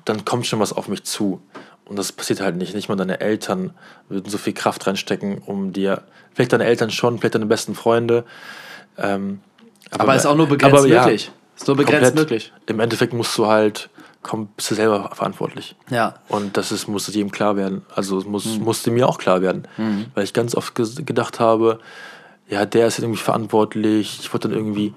dann 0.04 0.24
kommt 0.24 0.46
schon 0.46 0.60
was 0.60 0.72
auf 0.72 0.88
mich 0.88 1.02
zu. 1.04 1.40
Und 1.92 1.98
das 1.98 2.10
passiert 2.10 2.40
halt 2.40 2.56
nicht. 2.56 2.74
Nicht 2.74 2.88
mal 2.88 2.96
deine 2.96 3.20
Eltern 3.20 3.74
würden 4.08 4.30
so 4.30 4.38
viel 4.38 4.54
Kraft 4.54 4.86
reinstecken, 4.86 5.42
um 5.44 5.74
dir, 5.74 6.00
vielleicht 6.32 6.54
deine 6.54 6.64
Eltern 6.64 6.90
schon, 6.90 7.18
vielleicht 7.18 7.34
deine 7.34 7.44
besten 7.44 7.74
Freunde. 7.74 8.24
Ähm, 8.96 9.40
Aber 9.90 10.14
ist 10.16 10.24
auch 10.24 10.34
nur 10.34 10.46
begrenzt 10.46 10.74
aber 10.78 10.88
ja, 10.88 11.02
möglich. 11.02 11.30
Ist 11.54 11.66
nur 11.66 11.76
begrenzt 11.76 12.14
möglich. 12.14 12.50
Im 12.64 12.80
Endeffekt 12.80 13.12
musst 13.12 13.36
du 13.36 13.46
halt, 13.46 13.90
komm, 14.22 14.46
bist 14.56 14.70
du 14.70 14.74
selber 14.74 15.10
verantwortlich. 15.12 15.76
Ja. 15.90 16.14
Und 16.28 16.56
das 16.56 16.72
ist, 16.72 16.88
musste 16.88 17.12
jedem 17.12 17.30
klar 17.30 17.56
werden. 17.56 17.82
Also 17.94 18.16
es 18.18 18.24
muss, 18.24 18.46
Mhm. 18.46 18.64
musste 18.64 18.90
mir 18.90 19.06
auch 19.06 19.18
klar 19.18 19.42
werden. 19.42 19.68
Weil 20.14 20.24
ich 20.24 20.32
ganz 20.32 20.54
oft 20.54 20.74
gedacht 20.74 21.40
habe, 21.40 21.78
ja, 22.48 22.64
der 22.64 22.86
ist 22.86 23.00
irgendwie 23.00 23.20
verantwortlich. 23.20 24.18
Ich 24.22 24.32
wollte 24.32 24.48
dann 24.48 24.56
irgendwie, 24.56 24.94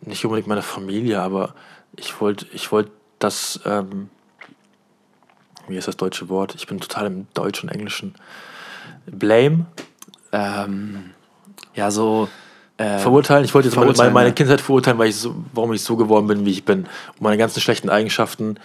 nicht 0.00 0.24
unbedingt 0.24 0.48
meine 0.48 0.62
Familie, 0.62 1.20
aber 1.20 1.52
ich 1.94 2.22
wollte, 2.22 2.46
ich 2.54 2.72
wollte 2.72 2.90
das, 3.18 3.60
ähm, 3.66 4.08
wie 5.68 5.76
ist 5.76 5.88
das 5.88 5.96
deutsche 5.96 6.28
Wort? 6.28 6.54
Ich 6.54 6.66
bin 6.66 6.80
total 6.80 7.06
im 7.06 7.26
Deutsch 7.34 7.62
und 7.62 7.68
Englischen. 7.70 8.14
Blame, 9.06 9.66
Ähm, 10.32 11.10
ja, 11.74 11.90
so. 11.90 12.28
Äh, 12.76 12.98
verurteilen. 12.98 13.44
Ich 13.44 13.54
wollte 13.54 13.68
jetzt 13.68 13.76
meine, 13.76 14.10
meine. 14.12 14.32
Kindheit 14.32 14.60
verurteilen, 14.60 14.98
weil 14.98 15.08
ich 15.08 15.16
so, 15.16 15.34
warum 15.52 15.72
ich 15.72 15.82
so 15.82 15.96
geworden 15.96 16.26
bin, 16.28 16.44
wie 16.44 16.50
ich 16.52 16.64
bin. 16.64 16.80
Um 17.18 17.24
meine 17.24 17.36
ganzen 17.38 17.60
schlechten 17.60 17.88
Eigenschaften 17.90 18.58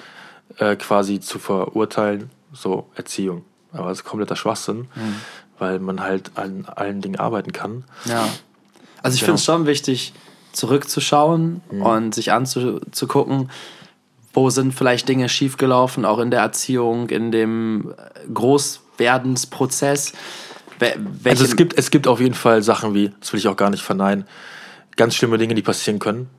äh, 0.58 0.76
quasi 0.76 1.20
zu 1.20 1.40
verurteilen. 1.40 2.30
So 2.54 2.88
Erziehung. 2.96 3.44
Aber 3.72 3.90
das 3.90 4.00
ist 4.00 4.04
kompletter 4.04 4.36
Schwachsinn, 4.36 4.88
Mhm. 4.96 5.16
weil 5.58 5.80
man 5.80 6.02
halt 6.02 6.32
an 6.36 6.66
allen 6.68 7.02
Dingen 7.02 7.20
arbeiten 7.20 7.54
kann. 7.54 7.86
Ja. 8.06 8.28
Also 9.02 9.16
ich 9.16 9.22
Genau. 9.22 9.26
finde 9.30 9.36
es 9.36 9.46
schon 9.46 9.66
wichtig, 9.66 10.14
zurückzuschauen 10.52 11.62
Mhm. 11.72 11.82
und 11.82 12.14
sich 12.16 12.32
anzugucken, 12.32 13.50
wo 14.34 14.50
sind 14.50 14.74
vielleicht 14.74 15.08
Dinge 15.08 15.30
schiefgelaufen, 15.30 16.06
auch 16.06 16.20
in 16.20 16.32
der 16.32 16.42
Erziehung, 16.42 17.10
in 17.10 17.32
dem 17.32 17.92
äh, 17.98 18.34
Großwerdensprozess. 18.34 20.14
Wel- 20.80 20.96
Welche, 20.98 21.30
Also 21.30 21.46
es 21.46 21.56
gibt, 21.56 21.78
es 21.78 21.92
gibt 21.92 22.08
auf 22.08 22.20
jeden 22.20 22.34
Fall 22.34 22.62
Sachen 22.64 22.94
wie, 22.94 23.12
das 23.20 23.32
will 23.34 23.40
ich 23.40 23.48
auch 23.48 23.56
gar 23.56 23.70
nicht 23.70 23.84
verneinen, 23.84 24.26
ganz 24.96 25.16
schlimme 25.16 25.38
Dinge, 25.38 25.54
die 25.56 25.62
passieren 25.62 26.00
können. 26.00 26.30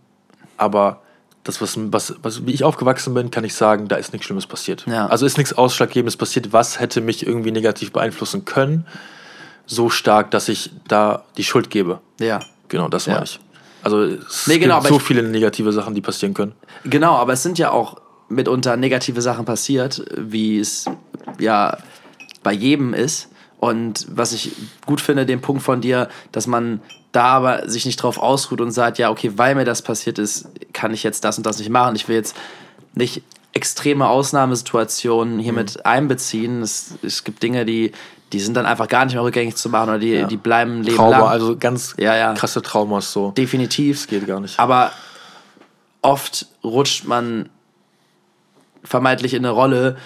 Aber 0.57 1.03
das, 1.45 1.61
was, 1.61 1.75
was, 1.93 2.15
was 2.23 2.47
wie 2.47 2.53
ich 2.53 2.65
aufgewachsen 2.65 3.13
bin, 3.15 3.31
kann 3.31 3.45
ich 3.45 3.55
sagen, 3.55 3.87
da 3.89 3.97
ist 3.97 4.13
nichts 4.13 4.27
Schlimmes 4.27 4.47
passiert. 4.47 4.85
Ja. 4.87 5.07
Also 5.07 5.27
ist 5.27 5.37
nichts 5.39 5.53
Ausschlaggebendes 5.53 6.17
passiert, 6.17 6.53
was 6.53 6.81
hätte 6.81 7.01
mich 7.01 7.27
irgendwie 7.27 7.51
negativ 7.53 7.93
beeinflussen 7.93 8.45
können, 8.45 8.87
so 9.67 9.91
stark, 9.91 10.31
dass 10.31 10.49
ich 10.49 10.71
da 10.89 11.25
die 11.37 11.45
Schuld 11.45 11.71
gebe. 11.71 12.01
ja. 12.19 12.41
Genau, 12.69 12.89
das 12.89 13.05
Ja. 13.07 13.13
meine 13.15 13.25
ich. 13.27 13.39
Also 13.85 14.03
es 14.03 14.47
Nee, 14.47 14.59
genau, 14.59 14.81
gibt 14.81 14.89
so 14.89 14.99
viele 14.99 15.23
negative 15.23 15.73
Sachen, 15.73 15.95
die 15.95 16.01
passieren 16.01 16.35
können. 16.35 16.55
Genau, 16.85 17.15
aber 17.15 17.35
es 17.35 17.43
sind 17.43 17.59
ja 17.59 17.71
auch 17.71 18.01
mitunter 18.29 18.77
negative 18.77 19.21
Sachen 19.21 19.45
passiert, 19.45 20.05
wie 20.17 20.59
es 20.59 20.87
ja 21.39 21.77
bei 22.43 22.53
jedem 22.53 22.95
ist. 22.95 23.29
Und 23.59 24.07
was 24.11 24.33
ich 24.33 24.53
gut 24.85 25.01
finde, 25.01 25.25
den 25.27 25.41
Punkt 25.41 25.63
von 25.63 25.81
dir, 25.81 26.09
dass 26.33 26.47
man 26.47 26.81
da 27.13 27.25
aber 27.25 27.69
sich 27.69 27.87
nicht 27.87 27.97
drauf 27.97 28.19
ausruht 28.19 28.61
und 28.61 28.73
sagt, 28.73 28.99
ja, 28.99 29.11
okay, 29.11 29.33
weil 29.37 29.55
mir 29.55 29.65
das 29.65 29.83
passiert 29.83 30.19
ist, 30.19 30.49
kann 30.73 30.93
ich 30.93 31.03
jetzt 31.03 31.25
das 31.25 31.39
und 31.39 31.47
das 31.47 31.59
nicht 31.59 31.71
machen. 31.71 31.95
Ich 31.95 32.09
will 32.09 32.17
jetzt 32.17 32.37
nicht 32.95 33.23
extreme 33.53 34.09
Ausnahmesituationen 34.09 35.39
hier 35.39 35.53
mit 35.53 35.87
einbeziehen. 35.87 36.61
Es, 36.61 36.95
es 37.03 37.23
gibt 37.23 37.43
Dinge, 37.43 37.65
die, 37.65 37.93
die 38.35 38.41
sind 38.41 38.57
dann 38.57 38.67
einfach 38.67 38.89
gar 38.89 39.05
nicht 39.05 39.15
mehr 39.15 39.23
rückgängig 39.23 39.55
zu 39.55 39.69
machen 39.69 39.91
oder 39.91 39.99
die, 40.01 40.25
die 40.25 40.37
bleiben 40.37 40.83
Leben 40.83 40.97
Trauma, 40.97 41.19
lang. 41.19 41.29
also 41.29 41.57
ganz 41.57 41.95
Ja, 41.99 42.17
ja. 42.17 42.35
krasse 42.35 42.63
Traumas 42.63 43.13
so. 43.13 43.31
Definitiv. 43.31 43.99
Das 43.99 44.07
geht 44.09 44.27
gar 44.27 44.41
nicht. 44.41 44.59
Aber 44.59 44.91
oft 46.03 46.47
rutscht 46.65 47.05
man 47.05 47.49
vermeintlich 48.83 49.35
in 49.35 49.45
eine 49.45 49.55
Rolle, 49.55 49.97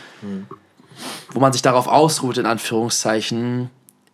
wo 1.32 1.40
man 1.40 1.54
sich 1.54 1.62
darauf 1.62 1.86
ausruht, 1.88 2.36
in 2.36 2.44
Anführungszeichen. 2.44 3.70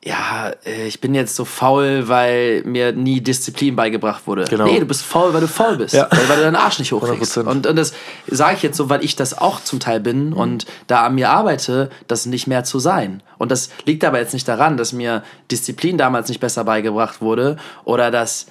Ja, 0.07 0.53
äh, 0.67 0.87
ich 0.87 1.01
bin 1.01 1.15
jetzt 1.15 1.35
so 1.35 1.47
faul, 1.47 2.09
weil 2.09 2.63
mir 2.65 2.93
nie 2.93 3.23
Disziplin 3.23 3.75
beigebracht 3.75 4.27
wurde. 4.27 4.45
Genau. 4.45 4.65
Nee, 4.67 4.79
du 4.79 4.85
bist 4.85 5.03
faul, 5.03 5.33
weil 5.33 5.41
du 5.41 5.49
faul 5.49 5.79
bist. 5.79 5.95
Ja. 5.95 6.09
Weil, 6.11 6.29
weil 6.29 6.37
du 6.37 6.43
deinen 6.43 6.57
Arsch 6.57 6.79
nicht 6.79 6.93
hochkriegst. 6.93 7.39
100%. 7.39 7.45
Und, 7.47 7.67
und 7.67 7.77
das 7.77 7.95
sage 8.27 8.57
ich 8.57 8.63
jetzt 8.63 8.77
so, 8.77 8.91
weil 8.91 9.03
ich 9.03 9.17
das 9.17 9.39
auch 9.39 9.63
zum 9.65 9.81
Teil 9.81 10.01
bin 10.01 10.27
Mhm. 10.31 10.33
und 10.35 10.67
da 10.89 11.05
an 11.07 11.15
mir 11.15 11.31
arbeite, 11.31 11.89
das 12.07 12.27
nicht 12.27 12.47
mehr 12.47 12.65
zu 12.65 12.79
sein. 12.79 13.23
Und 13.39 13.51
das 13.51 13.71
liegt 13.87 14.05
aber 14.05 14.19
jetzt 14.19 14.35
nicht 14.35 14.47
daran, 14.47 14.77
dass 14.77 14.93
mir 14.93 15.23
Disziplin 15.51 15.97
damals 15.97 16.29
nicht 16.29 16.41
besser 16.41 16.65
beigebracht 16.65 17.23
wurde 17.23 17.57
oder 17.85 18.11
dass 18.11 18.47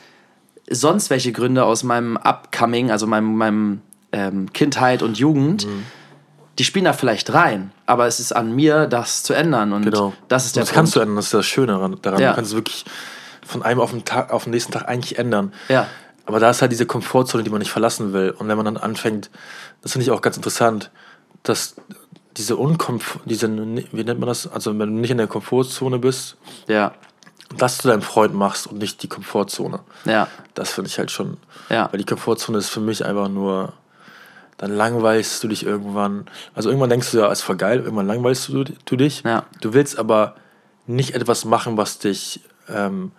sonst 0.70 1.10
welche 1.12 1.32
Gründe 1.34 1.66
aus 1.66 1.84
meinem 1.84 2.18
Upcoming, 2.18 2.90
also 2.90 3.06
meinem, 3.06 3.36
meinem 3.38 3.82
ähm, 4.12 4.52
Kindheit 4.54 5.04
und 5.04 5.20
Jugend, 5.20 5.68
die 6.60 6.64
spielen 6.64 6.86
da 6.86 6.94
vielleicht 6.94 7.34
rein, 7.34 7.72
aber 7.86 8.06
es 8.08 8.20
ist 8.20 8.32
an 8.36 8.54
mir, 8.56 8.86
das 8.88 9.24
zu 9.24 9.34
ändern. 9.34 9.74
Und 9.74 9.84
Genau. 9.86 10.14
das 10.28 10.46
ist 10.46 10.56
der 10.56 10.64
das 10.64 10.72
kannst 10.72 10.96
du 10.96 11.00
Punkt. 11.00 11.04
ändern, 11.08 11.16
das 11.18 11.26
ist 11.26 11.34
das 11.34 11.46
Schöne 11.46 11.74
daran. 11.74 11.98
daran. 12.02 12.22
Ja. 12.22 12.30
Du 12.32 12.36
kannst 12.36 12.52
es 12.52 12.56
wirklich 12.56 12.86
von 13.46 13.64
einem 13.64 13.80
auf 13.80 13.92
den, 13.92 14.06
Tag, 14.06 14.32
auf 14.32 14.44
den 14.44 14.52
nächsten 14.52 14.72
Tag 14.72 14.88
eigentlich 14.88 15.18
ändern. 15.18 15.52
Ja. 15.70 15.88
Aber 16.26 16.40
da 16.40 16.50
ist 16.50 16.62
halt 16.62 16.72
diese 16.72 16.86
Komfortzone, 16.86 17.44
die 17.44 17.50
man 17.50 17.60
nicht 17.60 17.72
verlassen 17.72 18.14
will. 18.14 18.30
Und 18.38 18.48
wenn 18.48 18.56
man 18.56 18.66
dann 18.66 18.78
anfängt, 18.78 19.30
das 19.82 19.92
finde 19.94 20.04
ich 20.06 20.12
auch 20.12 20.22
ganz 20.22 20.38
interessant, 20.38 20.90
dass 21.44 21.76
diese 22.38 22.56
Unkomfort, 22.56 23.22
diese, 23.26 23.48
wie 23.50 24.04
nennt 24.04 24.20
man 24.20 24.28
das? 24.28 24.48
Also 24.48 24.72
wenn 24.72 24.80
du 24.96 25.00
nicht 25.02 25.12
in 25.12 25.18
der 25.18 25.28
Komfortzone 25.28 26.00
bist, 26.00 26.38
Ja. 26.68 26.94
das 27.58 27.80
zu 27.80 27.88
deinem 27.90 28.02
Freund 28.02 28.34
machst 28.34 28.68
und 28.68 28.78
nicht 28.78 29.04
die 29.04 29.08
Komfortzone. 29.10 29.80
Ja. 30.06 30.28
Das 30.54 30.72
finde 30.72 30.88
ich 30.90 30.98
halt 30.98 31.12
schon. 31.12 31.38
Ja. 31.70 31.90
Weil 31.92 31.98
die 32.00 32.06
Komfortzone 32.06 32.58
ist 32.60 32.70
für 32.70 32.80
mich 32.80 33.04
einfach 33.06 33.28
nur, 33.28 33.74
dann 34.64 34.78
langweilst 34.78 35.44
du 35.44 35.50
dich 35.50 35.66
irgendwann. 35.66 36.26
Also 36.56 36.70
irgendwann 36.70 36.90
denkst 36.90 37.12
du 37.12 37.18
ja, 37.18 37.30
es 37.30 37.40
ist 37.40 37.44
voll 37.44 37.58
geil, 37.58 37.80
irgendwann 37.80 38.08
langweilst 38.08 38.48
du, 38.48 38.64
du 38.64 38.96
dich. 38.96 39.22
Ja. 39.24 39.44
Du 39.60 39.74
willst 39.74 40.00
aber 40.00 40.36
nicht 40.88 41.16
etwas 41.16 41.44
machen, 41.44 41.76
was 41.76 42.00
dich 42.00 42.40
ähm, 42.70 43.12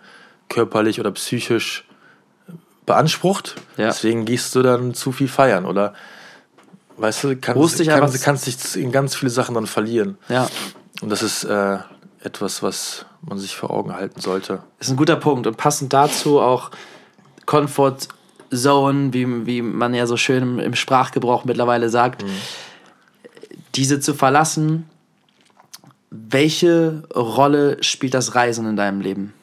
körperlich 0.49 0.99
oder 0.99 1.11
psychisch 1.11 1.87
beansprucht. 2.87 3.57
Ja. 3.77 3.87
Deswegen 3.87 4.25
gehst 4.25 4.55
du 4.55 4.63
dann 4.63 4.95
zu 4.95 5.11
viel 5.11 5.27
feiern 5.27 5.65
oder 5.67 5.93
weißt 6.97 7.25
du, 7.25 7.37
kannst, 7.37 7.77
dich 7.77 7.89
kannst, 7.89 8.23
kannst 8.23 8.47
dich 8.47 8.83
in 8.83 8.91
ganz 8.91 9.15
viele 9.15 9.29
Sachen 9.29 9.53
dann 9.53 9.67
verlieren. 9.67 10.17
Ja. 10.29 10.47
Und 11.03 11.09
das 11.09 11.21
ist 11.21 11.43
äh, 11.43 11.77
etwas, 12.23 12.63
was 12.63 13.05
man 13.21 13.37
sich 13.37 13.55
vor 13.55 13.69
Augen 13.69 13.93
halten 13.93 14.19
sollte. 14.19 14.63
ist 14.79 14.89
ein 14.89 14.97
guter 14.97 15.17
Punkt. 15.17 15.45
Und 15.45 15.57
passend 15.57 15.93
dazu 15.93 16.39
auch 16.39 16.71
Comfort 17.45 17.97
Zone, 18.57 19.13
wie, 19.13 19.45
wie 19.45 19.61
man 19.61 19.93
ja 19.93 20.07
so 20.07 20.17
schön 20.17 20.43
im, 20.43 20.59
im 20.59 20.75
Sprachgebrauch 20.75 21.45
mittlerweile 21.45 21.89
sagt, 21.89 22.23
diese 23.75 23.99
zu 23.99 24.13
verlassen. 24.13 24.89
Welche 26.09 27.03
Rolle 27.13 27.83
spielt 27.83 28.13
das 28.13 28.35
Reisen 28.35 28.67
in 28.67 28.75
deinem 28.75 29.01
Leben? 29.01 29.33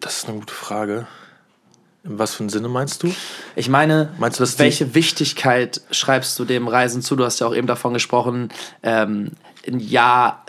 Das 0.00 0.18
ist 0.18 0.28
eine 0.28 0.38
gute 0.38 0.54
Frage. 0.54 1.06
In 2.04 2.18
was 2.18 2.34
für 2.34 2.40
einem 2.40 2.50
Sinne 2.50 2.68
meinst 2.68 3.02
du? 3.02 3.12
Ich 3.56 3.68
meine, 3.68 4.12
Meinst 4.18 4.38
du, 4.38 4.42
dass 4.42 4.58
welche 4.58 4.94
Wichtigkeit 4.94 5.80
schreibst 5.90 6.38
du 6.38 6.44
dem 6.44 6.68
Reisen 6.68 7.02
zu? 7.02 7.16
Du 7.16 7.24
hast 7.24 7.40
ja 7.40 7.46
auch 7.46 7.54
eben 7.54 7.66
davon 7.66 7.92
gesprochen, 7.92 8.50
ähm, 8.82 9.32
ein 9.66 9.80
Jahr, 9.80 10.44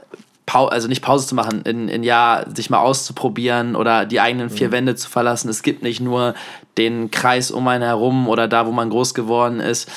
also 0.55 0.87
nicht 0.87 1.01
Pause 1.01 1.27
zu 1.27 1.35
machen, 1.35 1.61
in 1.63 1.89
ein 1.89 2.03
Jahr 2.03 2.45
sich 2.55 2.69
mal 2.69 2.79
auszuprobieren 2.79 3.75
oder 3.75 4.05
die 4.05 4.19
eigenen 4.19 4.47
Mhm. 4.47 4.53
vier 4.53 4.71
Wände 4.71 4.95
zu 4.95 5.09
verlassen. 5.09 5.49
Es 5.49 5.63
gibt 5.63 5.83
nicht 5.83 5.99
nur 5.99 6.33
den 6.77 7.11
Kreis 7.11 7.51
um 7.51 7.67
einen 7.67 7.83
herum 7.83 8.27
oder 8.27 8.47
da, 8.47 8.65
wo 8.65 8.71
man 8.71 8.89
groß 8.89 9.13
geworden 9.13 9.59
ist. 9.59 9.89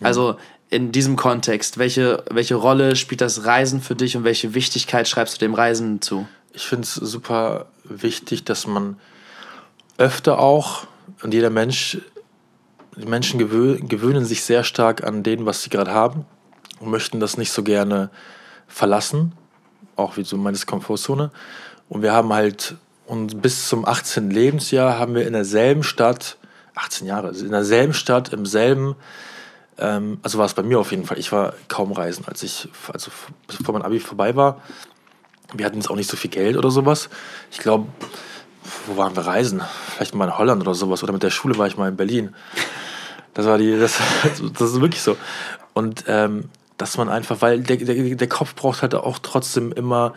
Mhm. 0.00 0.06
Also 0.06 0.36
in 0.70 0.92
diesem 0.92 1.16
Kontext, 1.16 1.78
welche, 1.78 2.22
welche 2.30 2.54
Rolle 2.54 2.94
spielt 2.96 3.20
das 3.20 3.44
Reisen 3.44 3.80
für 3.80 3.96
dich 3.96 4.16
und 4.16 4.24
welche 4.24 4.54
Wichtigkeit 4.54 5.08
schreibst 5.08 5.34
du 5.34 5.38
dem 5.38 5.54
Reisen 5.54 6.00
zu? 6.00 6.26
Ich 6.52 6.62
finde 6.62 6.84
es 6.84 6.94
super 6.94 7.66
wichtig, 7.84 8.44
dass 8.44 8.66
man 8.66 8.96
öfter 9.98 10.38
auch, 10.38 10.86
und 11.22 11.34
jeder 11.34 11.50
Mensch, 11.50 11.98
die 12.96 13.06
Menschen 13.06 13.38
gewö 13.38 13.78
gewöhnen 13.80 14.24
sich 14.24 14.42
sehr 14.42 14.64
stark 14.64 15.04
an 15.04 15.22
dem, 15.22 15.46
was 15.46 15.62
sie 15.62 15.70
gerade 15.70 15.92
haben 15.92 16.24
und 16.80 16.90
möchten 16.90 17.20
das 17.20 17.36
nicht 17.36 17.52
so 17.52 17.62
gerne 17.62 18.10
verlassen, 18.66 19.32
auch 19.96 20.16
wie 20.16 20.24
so 20.24 20.36
meine 20.36 20.58
Komfortzone. 20.58 21.30
Und 21.88 22.02
wir 22.02 22.12
haben 22.12 22.32
halt, 22.32 22.76
und 23.06 23.42
bis 23.42 23.68
zum 23.68 23.84
18. 23.84 24.30
Lebensjahr 24.30 24.98
haben 24.98 25.14
wir 25.14 25.26
in 25.26 25.32
derselben 25.32 25.82
Stadt, 25.82 26.36
18 26.74 27.06
Jahre, 27.06 27.28
also 27.28 27.44
in 27.44 27.50
derselben 27.50 27.92
Stadt, 27.92 28.32
im 28.32 28.46
selben, 28.46 28.96
ähm, 29.78 30.18
also 30.22 30.38
war 30.38 30.46
es 30.46 30.54
bei 30.54 30.62
mir 30.62 30.78
auf 30.78 30.92
jeden 30.92 31.04
Fall, 31.04 31.18
ich 31.18 31.32
war 31.32 31.54
kaum 31.68 31.92
reisen, 31.92 32.24
als 32.26 32.42
ich, 32.42 32.68
also 32.92 33.10
bevor 33.46 33.74
mein 33.74 33.82
Abi 33.82 33.98
vorbei 33.98 34.36
war, 34.36 34.60
wir 35.52 35.66
hatten 35.66 35.76
jetzt 35.76 35.90
auch 35.90 35.96
nicht 35.96 36.10
so 36.10 36.16
viel 36.16 36.30
Geld 36.30 36.56
oder 36.56 36.70
sowas. 36.70 37.08
Ich 37.50 37.58
glaube, 37.58 37.86
wo 38.86 38.96
waren 38.96 39.16
wir 39.16 39.26
reisen? 39.26 39.62
Vielleicht 39.88 40.14
mal 40.14 40.26
in 40.26 40.38
Holland 40.38 40.62
oder 40.62 40.74
sowas. 40.74 41.02
Oder 41.02 41.12
mit 41.12 41.22
der 41.22 41.30
Schule 41.30 41.58
war 41.58 41.66
ich 41.66 41.76
mal 41.76 41.88
in 41.88 41.96
Berlin. 41.96 42.34
Das 43.34 43.46
war 43.46 43.58
die, 43.58 43.78
das, 43.78 43.98
das 44.58 44.70
ist 44.70 44.80
wirklich 44.80 45.02
so. 45.02 45.16
Und 45.72 46.04
ähm, 46.06 46.48
dass 46.80 46.96
man 46.96 47.10
einfach, 47.10 47.42
weil 47.42 47.60
der, 47.60 47.76
der, 47.76 48.16
der 48.16 48.28
Kopf 48.28 48.54
braucht 48.54 48.80
halt 48.80 48.94
auch 48.94 49.18
trotzdem 49.18 49.70
immer 49.70 50.14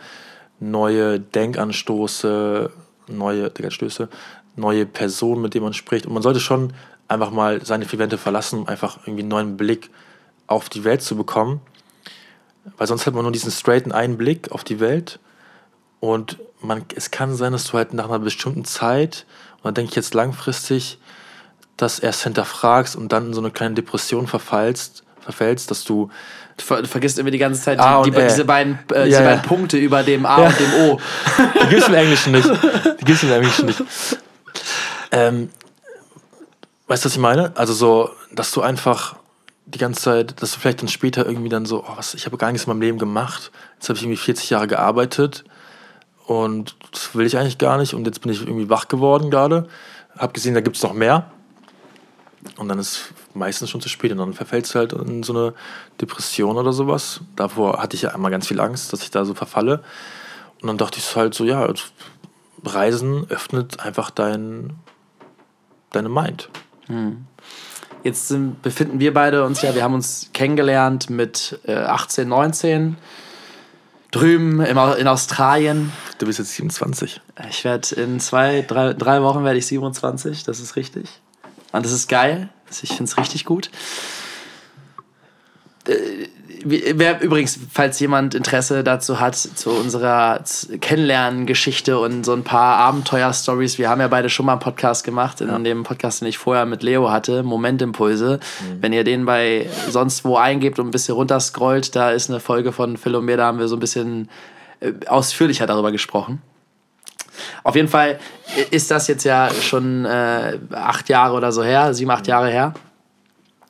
neue 0.60 1.20
Denkanstoße, 1.20 2.70
neue 3.06 3.50
Denkanstöße, 3.50 4.08
neue 4.56 4.86
Personen, 4.86 5.42
mit 5.42 5.52
denen 5.52 5.64
man 5.64 5.74
spricht. 5.74 6.06
Und 6.06 6.14
man 6.14 6.22
sollte 6.22 6.40
schon 6.40 6.72
einfach 7.06 7.30
mal 7.30 7.64
seine 7.66 7.84
vier 7.84 7.98
Wände 7.98 8.16
verlassen, 8.16 8.60
um 8.60 8.68
einfach 8.68 9.00
irgendwie 9.02 9.20
einen 9.20 9.28
neuen 9.28 9.56
Blick 9.58 9.90
auf 10.46 10.70
die 10.70 10.84
Welt 10.84 11.02
zu 11.02 11.16
bekommen. 11.16 11.60
Weil 12.78 12.86
sonst 12.86 13.06
hat 13.06 13.12
man 13.12 13.24
nur 13.24 13.32
diesen 13.32 13.50
straighten 13.50 13.92
Einblick 13.92 14.50
auf 14.50 14.64
die 14.64 14.80
Welt. 14.80 15.20
Und 16.00 16.38
man, 16.62 16.86
es 16.94 17.10
kann 17.10 17.34
sein, 17.34 17.52
dass 17.52 17.66
du 17.66 17.74
halt 17.74 17.92
nach 17.92 18.06
einer 18.06 18.20
bestimmten 18.20 18.64
Zeit, 18.64 19.26
und 19.56 19.64
da 19.64 19.72
denke 19.72 19.90
ich 19.90 19.96
jetzt 19.96 20.14
langfristig, 20.14 20.98
das 21.76 21.98
erst 21.98 22.22
hinterfragst 22.22 22.96
und 22.96 23.12
dann 23.12 23.26
in 23.26 23.34
so 23.34 23.40
eine 23.42 23.50
kleine 23.50 23.74
Depression 23.74 24.26
verfallst, 24.26 25.04
verfällst, 25.20 25.70
dass 25.70 25.84
du 25.84 26.10
Du, 26.56 26.64
ver 26.64 26.82
du 26.82 26.88
vergisst 26.88 27.18
immer 27.18 27.30
die 27.30 27.38
ganze 27.38 27.60
Zeit 27.60 27.80
A 27.80 28.02
die, 28.02 28.10
die, 28.10 28.16
Ä. 28.18 28.28
diese, 28.28 28.44
beiden, 28.44 28.78
äh, 28.92 28.98
Ja, 28.98 29.04
diese 29.04 29.22
ja. 29.22 29.28
beiden 29.28 29.42
Punkte 29.42 29.76
über 29.76 30.02
dem 30.02 30.24
A 30.24 30.36
und 30.36 30.58
dem 30.58 30.74
O. 30.74 31.00
Die 31.62 31.68
gibt 31.68 31.82
es 31.82 31.88
im 31.88 31.94
Englischen 31.94 32.32
nicht. 32.32 32.48
Die 32.48 33.04
gibt 33.04 33.18
es 33.18 33.22
im 33.22 33.32
Englischen 33.32 33.66
nicht. 33.66 33.82
Ähm, 35.10 35.50
weißt 36.86 37.04
du, 37.04 37.06
was 37.06 37.12
ich 37.14 37.20
meine? 37.20 37.52
Also 37.56 37.72
so, 37.72 38.10
dass 38.32 38.52
du 38.52 38.62
einfach 38.62 39.16
die 39.66 39.78
ganze 39.78 40.02
Zeit, 40.02 40.42
dass 40.42 40.52
du 40.52 40.60
vielleicht 40.60 40.82
dann 40.82 40.88
später 40.88 41.26
irgendwie 41.26 41.48
dann 41.48 41.66
so, 41.66 41.84
oh, 41.84 41.92
was, 41.96 42.14
ich 42.14 42.26
habe 42.26 42.36
gar 42.36 42.52
nichts 42.52 42.66
in 42.66 42.70
meinem 42.72 42.82
Leben 42.82 42.98
gemacht. 42.98 43.50
Jetzt 43.76 43.88
habe 43.88 43.96
ich 43.96 44.04
irgendwie 44.04 44.18
40 44.18 44.50
Jahre 44.50 44.66
gearbeitet 44.66 45.44
und 46.26 46.76
das 46.92 47.14
will 47.14 47.26
ich 47.26 47.36
eigentlich 47.36 47.58
gar 47.58 47.78
nicht 47.78 47.94
und 47.94 48.06
jetzt 48.06 48.20
bin 48.20 48.30
ich 48.30 48.42
irgendwie 48.42 48.68
wach 48.68 48.88
geworden 48.88 49.30
gerade. 49.30 49.68
Hab 50.16 50.34
gesehen, 50.34 50.54
da 50.54 50.60
gibt 50.60 50.76
es 50.76 50.82
noch 50.82 50.92
mehr. 50.92 51.30
Und 52.56 52.68
dann 52.68 52.78
ist 52.78 53.12
meistens 53.34 53.70
schon 53.70 53.80
zu 53.80 53.88
spät 53.88 54.12
und 54.12 54.18
dann 54.18 54.32
verfällst 54.32 54.74
du 54.74 54.78
halt 54.78 54.92
in 54.92 55.22
so 55.22 55.32
eine 55.32 55.54
Depression 56.00 56.56
oder 56.56 56.72
sowas. 56.72 57.20
Davor 57.36 57.82
hatte 57.82 57.96
ich 57.96 58.02
ja 58.02 58.10
einmal 58.10 58.30
ganz 58.30 58.48
viel 58.48 58.60
Angst, 58.60 58.92
dass 58.92 59.02
ich 59.02 59.10
da 59.10 59.24
so 59.24 59.34
verfalle. 59.34 59.82
Und 60.60 60.68
dann 60.68 60.78
dachte 60.78 60.98
ich 60.98 61.16
halt 61.16 61.34
so, 61.34 61.44
ja, 61.44 61.68
Reisen 62.64 63.26
öffnet 63.28 63.80
einfach 63.80 64.10
dein, 64.10 64.72
deine 65.90 66.08
Mind. 66.08 66.48
Jetzt 68.02 68.28
sind, 68.28 68.62
befinden 68.62 69.00
wir 69.00 69.14
beide 69.14 69.44
uns 69.44 69.62
ja, 69.62 69.74
wir 69.74 69.82
haben 69.82 69.94
uns 69.94 70.30
kennengelernt 70.32 71.10
mit 71.10 71.58
äh, 71.64 71.74
18, 71.74 72.28
19. 72.28 72.96
Drüben 74.10 74.60
im, 74.60 74.78
in 74.78 75.08
Australien. 75.08 75.92
Du 76.18 76.26
bist 76.26 76.38
jetzt 76.38 76.54
27. 76.54 77.20
Ich 77.48 77.64
werde 77.64 77.94
in 77.96 78.20
zwei, 78.20 78.62
drei, 78.62 78.92
drei 78.92 79.22
Wochen 79.22 79.42
werde 79.42 79.58
ich 79.58 79.66
27, 79.66 80.44
das 80.44 80.60
ist 80.60 80.76
richtig. 80.76 81.08
Und 81.72 81.84
das 81.84 81.90
ist 81.90 82.08
geil. 82.08 82.48
Ich 82.70 82.88
finde 82.88 83.04
es 83.04 83.16
richtig 83.18 83.44
gut. 83.44 83.70
Äh, 85.86 86.28
Wer 86.66 87.20
übrigens, 87.20 87.58
falls 87.70 88.00
jemand 88.00 88.34
Interesse 88.34 88.82
dazu 88.82 89.20
hat, 89.20 89.36
zu 89.36 89.70
unserer 89.70 90.42
Kennenlernen-Geschichte 90.80 91.98
und 91.98 92.24
so 92.24 92.32
ein 92.32 92.42
paar 92.42 92.78
Abenteuer-Stories, 92.78 93.76
wir 93.76 93.90
haben 93.90 94.00
ja 94.00 94.08
beide 94.08 94.30
schon 94.30 94.46
mal 94.46 94.52
einen 94.52 94.62
Podcast 94.62 95.04
gemacht, 95.04 95.42
in 95.42 95.64
dem 95.64 95.82
Podcast, 95.82 96.22
den 96.22 96.28
ich 96.28 96.38
vorher 96.38 96.64
mit 96.64 96.82
Leo 96.82 97.10
hatte, 97.10 97.42
Momentimpulse. 97.42 98.40
Wenn 98.80 98.94
ihr 98.94 99.04
den 99.04 99.26
bei 99.26 99.68
sonst 99.90 100.24
wo 100.24 100.36
eingebt 100.36 100.78
und 100.78 100.88
ein 100.88 100.90
bisschen 100.90 101.14
runterscrollt, 101.14 101.94
da 101.94 102.12
ist 102.12 102.30
eine 102.30 102.40
Folge 102.40 102.72
von 102.72 102.96
Phil 102.96 103.14
und 103.14 103.26
mir, 103.26 103.36
da 103.36 103.44
haben 103.46 103.58
wir 103.58 103.68
so 103.68 103.76
ein 103.76 103.80
bisschen 103.80 104.30
äh, 104.80 104.92
ausführlicher 105.06 105.66
darüber 105.66 105.92
gesprochen. 105.92 106.40
Auf 107.62 107.76
jeden 107.76 107.88
Fall 107.88 108.18
ist 108.70 108.90
das 108.90 109.08
jetzt 109.08 109.24
ja 109.24 109.50
schon 109.50 110.04
äh, 110.04 110.58
acht 110.72 111.08
Jahre 111.08 111.34
oder 111.34 111.52
so 111.52 111.62
her, 111.62 111.94
sieben, 111.94 112.10
acht 112.10 112.26
Jahre 112.26 112.50
her. 112.50 112.74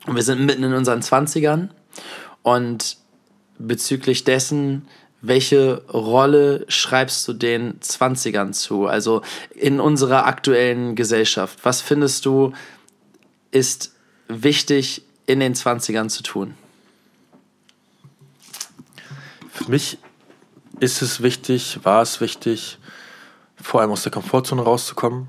Und 0.07 0.17
wir 0.17 0.23
sind 0.23 0.45
mitten 0.45 0.65
in 0.65 0.75
unseren 0.75 1.03
Zwanzigern. 1.03 1.71
Und 2.43 2.99
bezüglich 3.59 4.25
dessen, 4.25 4.87
welche 5.23 5.83
Rolle 5.89 6.67
schreibst 6.69 7.27
du 7.27 7.33
den 7.33 7.81
Zwanzigern 7.81 8.53
zu? 8.53 8.87
Also 8.87 9.23
in 9.55 9.81
unserer 9.81 10.27
aktuellen 10.27 10.95
Gesellschaft. 10.97 11.61
Was 11.63 11.81
findest 11.81 12.27
du 12.27 12.53
ist 13.51 13.95
wichtig 14.29 15.03
in 15.27 15.41
den 15.41 15.55
Zwanzigern 15.55 16.11
zu 16.11 16.23
tun? 16.23 16.55
Für 19.51 19.71
mich 19.71 19.99
ist 20.81 21.01
es 21.01 21.23
wichtig, 21.23 21.79
war 21.85 22.03
es 22.03 22.21
wichtig, 22.21 22.79
vor 23.65 23.81
allem 23.81 23.91
aus 23.91 24.03
der 24.03 24.13
Komfortzone 24.13 24.63
rauszukommen, 24.63 25.29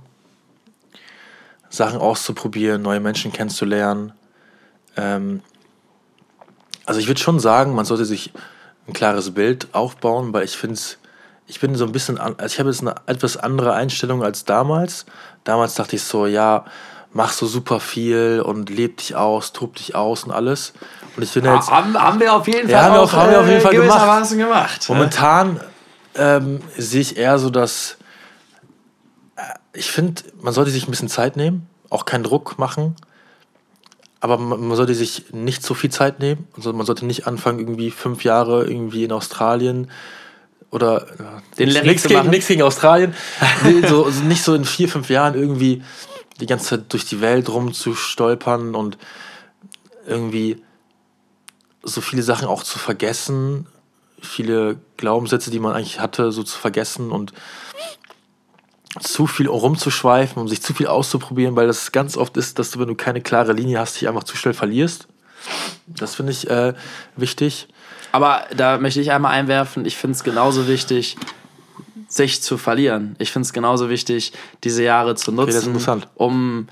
Sachen 1.69 1.99
auszuprobieren, 1.99 2.81
neue 2.81 2.99
Menschen 2.99 3.31
kennenzulernen. 3.31 4.11
Ähm, 4.97 5.41
also 6.85 6.99
ich 6.99 7.07
würde 7.07 7.19
schon 7.19 7.39
sagen, 7.39 7.73
man 7.73 7.85
sollte 7.85 8.05
sich 8.05 8.33
ein 8.87 8.93
klares 8.93 9.33
Bild 9.33 9.69
aufbauen, 9.73 10.33
weil 10.33 10.43
ich 10.43 10.57
finde 10.57 10.75
es, 10.75 10.97
ich 11.47 11.59
bin 11.59 11.75
so 11.75 11.85
ein 11.85 11.91
bisschen, 11.93 12.17
also 12.19 12.45
ich 12.45 12.59
habe 12.59 12.69
jetzt 12.69 12.81
eine 12.81 12.95
etwas 13.05 13.37
andere 13.37 13.73
Einstellung 13.73 14.21
als 14.21 14.43
damals. 14.43 15.05
Damals 15.45 15.75
dachte 15.75 15.95
ich 15.95 16.03
so, 16.03 16.27
ja, 16.27 16.65
mach 17.13 17.31
so 17.31 17.47
super 17.47 17.79
viel 17.79 18.43
und 18.45 18.69
leb 18.69 18.97
dich 18.97 19.15
aus, 19.15 19.53
tob 19.53 19.75
dich 19.75 19.95
aus 19.95 20.25
und 20.25 20.31
alles. 20.31 20.73
Und 21.15 21.23
ich 21.23 21.29
finde 21.29 21.53
jetzt. 21.53 21.71
haben, 21.71 21.97
haben 21.99 22.19
wir 22.19 22.33
auf 22.33 22.47
jeden 22.47 22.63
Fall 22.63 22.71
Ja, 22.71 22.83
haben 22.83 22.93
wir 22.95 23.01
auch, 23.01 23.13
haben 23.13 23.31
wir 23.31 23.39
auf 23.39 23.47
jeden 23.47 23.59
äh, 23.59 23.61
Fall 23.61 23.71
gemacht. 23.75 24.29
gemacht. 24.31 24.89
Momentan 24.89 25.61
ähm, 26.15 26.59
sehe 26.77 27.01
ich 27.01 27.17
eher 27.17 27.39
so, 27.39 27.49
dass 27.49 27.97
ich 29.75 29.91
finde, 29.91 30.23
man 30.41 30.53
sollte 30.53 30.71
sich 30.71 30.87
ein 30.87 30.91
bisschen 30.91 31.09
Zeit 31.09 31.35
nehmen, 31.37 31.67
auch 31.89 32.05
keinen 32.05 32.23
Druck 32.23 32.57
machen, 32.57 32.95
aber 34.19 34.37
man, 34.37 34.75
sollte 34.75 34.95
sich 34.95 35.33
nicht 35.33 35.63
so 35.63 35.73
viel 35.73 35.91
Zeit 35.91 36.19
nehmen. 36.19 36.47
Also 36.55 36.73
man 36.73 36.85
sollte 36.85 37.05
nicht 37.05 37.27
anfangen, 37.27 37.59
irgendwie 37.59 37.91
fünf 37.91 38.23
Jahre 38.23 38.65
irgendwie 38.65 39.03
in 39.03 39.11
Australien 39.11 39.91
oder 40.71 41.07
äh, 41.19 41.63
Den 41.65 41.85
nichts 41.85 42.07
gegen, 42.07 42.29
nichts 42.29 42.47
gegen 42.47 42.63
Australien, 42.63 43.13
nee, 43.63 43.87
so, 43.87 44.05
also 44.05 44.23
nicht 44.23 44.43
so 44.43 44.55
in 44.55 44.65
vier, 44.65 44.89
fünf 44.89 45.09
Jahren 45.09 45.35
irgendwie 45.35 45.83
die 46.39 46.47
ganze 46.47 46.65
Zeit 46.65 46.93
durch 46.93 47.05
die 47.05 47.21
Welt 47.21 47.49
rumzustolpern 47.49 48.75
und 48.75 48.97
irgendwie 50.07 50.61
so 51.83 52.01
viele 52.01 52.23
Sachen 52.23 52.47
auch 52.47 52.63
zu 52.63 52.79
vergessen, 52.79 53.67
viele 54.21 54.77
Glaubenssätze, 54.97 55.51
die 55.51 55.59
man 55.59 55.73
eigentlich 55.73 55.99
hatte, 55.99 56.31
so 56.31 56.43
zu 56.43 56.57
vergessen 56.57 57.11
und 57.11 57.31
zu 58.99 59.27
viel 59.27 59.47
rumzuschweifen, 59.47 60.41
um 60.41 60.47
sich 60.47 60.61
zu 60.61 60.73
viel 60.73 60.87
auszuprobieren, 60.87 61.55
weil 61.55 61.67
das 61.67 61.91
ganz 61.91 62.17
oft 62.17 62.37
ist, 62.37 62.59
dass 62.59 62.71
du, 62.71 62.79
wenn 62.79 62.87
du 62.87 62.95
keine 62.95 63.21
klare 63.21 63.53
Linie 63.53 63.79
hast, 63.79 63.99
dich 63.99 64.07
einfach 64.07 64.23
zu 64.23 64.37
schnell 64.37 64.53
verlierst. 64.53 65.07
Das 65.87 66.15
finde 66.15 66.31
ich 66.31 66.49
äh, 66.49 66.73
wichtig. 67.15 67.67
Aber 68.11 68.45
da 68.55 68.77
möchte 68.77 69.01
ich 69.01 69.11
einmal 69.11 69.31
einwerfen, 69.33 69.85
ich 69.85 69.97
finde 69.97 70.15
es 70.15 70.23
genauso 70.23 70.67
wichtig, 70.67 71.17
sich 72.07 72.41
zu 72.41 72.57
verlieren. 72.57 73.15
Ich 73.19 73.31
finde 73.31 73.45
es 73.45 73.53
genauso 73.53 73.89
wichtig, 73.89 74.31
diese 74.63 74.83
Jahre 74.83 75.15
zu 75.15 75.31
nutzen, 75.31 75.67
interessant. 75.67 76.07
um 76.15 76.67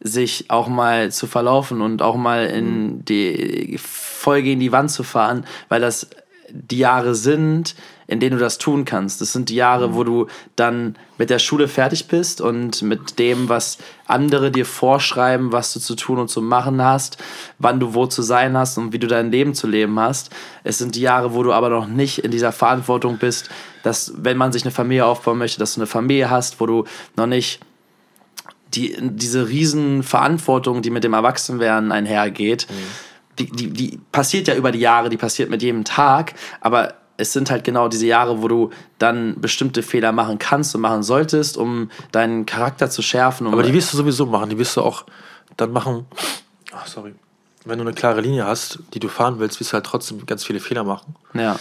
sich 0.00 0.50
auch 0.50 0.68
mal 0.68 1.10
zu 1.12 1.26
verlaufen 1.26 1.80
und 1.80 2.02
auch 2.02 2.16
mal 2.16 2.48
Mhm. 2.48 2.54
in 2.58 3.04
die 3.06 3.78
voll 3.82 4.42
gegen 4.42 4.60
die 4.60 4.72
Wand 4.72 4.90
zu 4.90 5.02
fahren, 5.04 5.46
weil 5.68 5.80
das 5.80 6.08
die 6.50 6.78
Jahre 6.78 7.14
sind, 7.14 7.74
in 8.06 8.20
denen 8.20 8.36
du 8.38 8.42
das 8.42 8.58
tun 8.58 8.84
kannst. 8.84 9.20
Das 9.20 9.32
sind 9.32 9.48
die 9.48 9.54
Jahre, 9.54 9.88
Mhm. 9.88 9.94
wo 9.94 10.04
du 10.04 10.26
dann 10.56 10.96
mit 11.18 11.30
der 11.30 11.38
Schule 11.38 11.68
fertig 11.68 12.08
bist 12.08 12.40
und 12.40 12.82
mit 12.82 13.18
dem, 13.18 13.48
was 13.48 13.78
andere 14.06 14.50
dir 14.50 14.66
vorschreiben, 14.66 15.52
was 15.52 15.72
du 15.72 15.80
zu 15.80 15.94
tun 15.94 16.18
und 16.18 16.28
zu 16.28 16.42
machen 16.42 16.82
hast, 16.82 17.18
wann 17.58 17.80
du 17.80 17.94
wo 17.94 18.06
zu 18.06 18.22
sein 18.22 18.56
hast 18.56 18.76
und 18.78 18.92
wie 18.92 18.98
du 18.98 19.06
dein 19.06 19.30
Leben 19.30 19.54
zu 19.54 19.66
leben 19.66 19.98
hast. 20.00 20.30
Es 20.64 20.78
sind 20.78 20.94
die 20.94 21.00
Jahre, 21.00 21.34
wo 21.34 21.42
du 21.42 21.52
aber 21.52 21.68
noch 21.68 21.86
nicht 21.86 22.18
in 22.18 22.30
dieser 22.30 22.52
Verantwortung 22.52 23.18
bist, 23.18 23.50
dass, 23.82 24.12
wenn 24.16 24.36
man 24.36 24.52
sich 24.52 24.62
eine 24.64 24.72
Familie 24.72 25.06
aufbauen 25.06 25.38
möchte, 25.38 25.58
dass 25.58 25.74
du 25.74 25.80
eine 25.80 25.86
Familie 25.86 26.30
hast, 26.30 26.60
wo 26.60 26.66
du 26.66 26.84
noch 27.16 27.26
nicht 27.26 27.60
die, 28.74 28.96
diese 29.00 29.48
riesen 29.48 30.02
Verantwortung, 30.02 30.82
die 30.82 30.90
mit 30.90 31.04
dem 31.04 31.12
Erwachsenwerden 31.12 31.92
einhergeht, 31.92 32.66
die, 33.38 33.50
die, 33.50 33.68
die 33.70 34.00
passiert 34.12 34.48
ja 34.48 34.54
über 34.54 34.72
die 34.72 34.78
Jahre, 34.78 35.08
die 35.08 35.16
passiert 35.16 35.50
mit 35.50 35.62
jedem 35.62 35.84
Tag, 35.84 36.34
aber 36.60 36.94
es 37.22 37.32
sind 37.32 37.50
halt 37.50 37.62
genau 37.62 37.88
diese 37.88 38.06
Jahre, 38.06 38.42
wo 38.42 38.48
du 38.48 38.70
dann 38.98 39.40
bestimmte 39.40 39.82
Fehler 39.82 40.10
machen 40.12 40.38
kannst 40.38 40.74
und 40.74 40.80
machen 40.80 41.02
solltest, 41.04 41.56
um 41.56 41.88
deinen 42.10 42.46
Charakter 42.46 42.90
zu 42.90 43.00
schärfen. 43.00 43.46
Um 43.46 43.52
Aber 43.52 43.62
die 43.62 43.72
wirst 43.72 43.92
du 43.92 43.96
sowieso 43.96 44.26
machen. 44.26 44.50
Die 44.50 44.58
wirst 44.58 44.76
du 44.76 44.82
auch 44.82 45.04
dann 45.56 45.72
machen. 45.72 46.06
Ach, 46.72 46.86
sorry. 46.86 47.14
Wenn 47.64 47.78
du 47.78 47.84
eine 47.84 47.94
klare 47.94 48.20
Linie 48.20 48.44
hast, 48.44 48.80
die 48.92 48.98
du 48.98 49.06
fahren 49.08 49.38
willst, 49.38 49.60
wirst 49.60 49.70
du 49.70 49.74
halt 49.74 49.86
trotzdem 49.86 50.26
ganz 50.26 50.44
viele 50.44 50.60
Fehler 50.60 50.84
machen. 50.84 51.14
ja. 51.34 51.56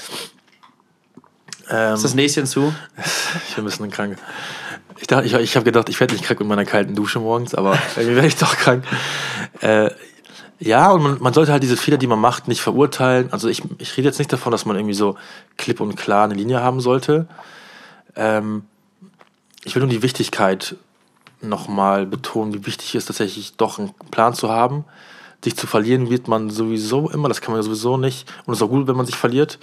Ähm, 1.69 1.93
Ist 1.93 2.03
das 2.03 2.15
Näschen 2.15 2.45
zu? 2.47 2.73
Ich 3.47 3.55
bin 3.55 3.63
ein 3.63 3.65
bisschen 3.65 3.89
krank. 3.91 4.17
Ich, 4.97 5.07
dachte, 5.07 5.25
ich, 5.25 5.33
ich 5.33 5.55
habe 5.55 5.63
gedacht, 5.63 5.87
ich 5.89 5.99
werde 5.99 6.15
nicht 6.15 6.25
krank 6.25 6.39
mit 6.39 6.49
meiner 6.49 6.65
kalten 6.65 6.95
Dusche 6.95 7.19
morgens, 7.19 7.55
aber 7.55 7.77
irgendwie 7.95 8.15
werde 8.15 8.27
ich 8.27 8.35
doch 8.35 8.57
krank. 8.57 8.83
Äh, 9.61 9.91
ja, 10.63 10.91
und 10.91 11.01
man, 11.01 11.17
man 11.19 11.33
sollte 11.33 11.51
halt 11.51 11.63
diese 11.63 11.75
Fehler, 11.75 11.97
die 11.97 12.05
man 12.05 12.19
macht, 12.19 12.47
nicht 12.47 12.61
verurteilen. 12.61 13.33
Also 13.33 13.49
ich, 13.49 13.63
ich 13.79 13.97
rede 13.97 14.07
jetzt 14.07 14.19
nicht 14.19 14.31
davon, 14.31 14.51
dass 14.51 14.63
man 14.63 14.75
irgendwie 14.75 14.93
so 14.93 15.17
klipp 15.57 15.81
und 15.81 15.95
klar 15.95 16.25
eine 16.25 16.35
Linie 16.35 16.61
haben 16.61 16.81
sollte. 16.81 17.25
Ähm, 18.15 18.63
ich 19.63 19.73
will 19.73 19.81
nur 19.81 19.89
die 19.89 20.03
Wichtigkeit 20.03 20.75
nochmal 21.41 22.05
betonen, 22.05 22.53
wie 22.53 22.67
wichtig 22.67 22.89
es 22.89 22.95
ist, 22.95 23.05
tatsächlich 23.07 23.57
doch 23.57 23.79
einen 23.79 23.91
Plan 24.11 24.35
zu 24.35 24.49
haben. 24.49 24.85
Sich 25.43 25.57
zu 25.57 25.65
verlieren 25.65 26.11
wird 26.11 26.27
man 26.27 26.51
sowieso 26.51 27.09
immer, 27.09 27.27
das 27.27 27.41
kann 27.41 27.53
man 27.53 27.59
ja 27.59 27.63
sowieso 27.63 27.97
nicht. 27.97 28.31
Und 28.45 28.53
es 28.53 28.59
ist 28.59 28.63
auch 28.63 28.69
gut, 28.69 28.87
wenn 28.87 28.95
man 28.95 29.07
sich 29.07 29.15
verliert, 29.15 29.57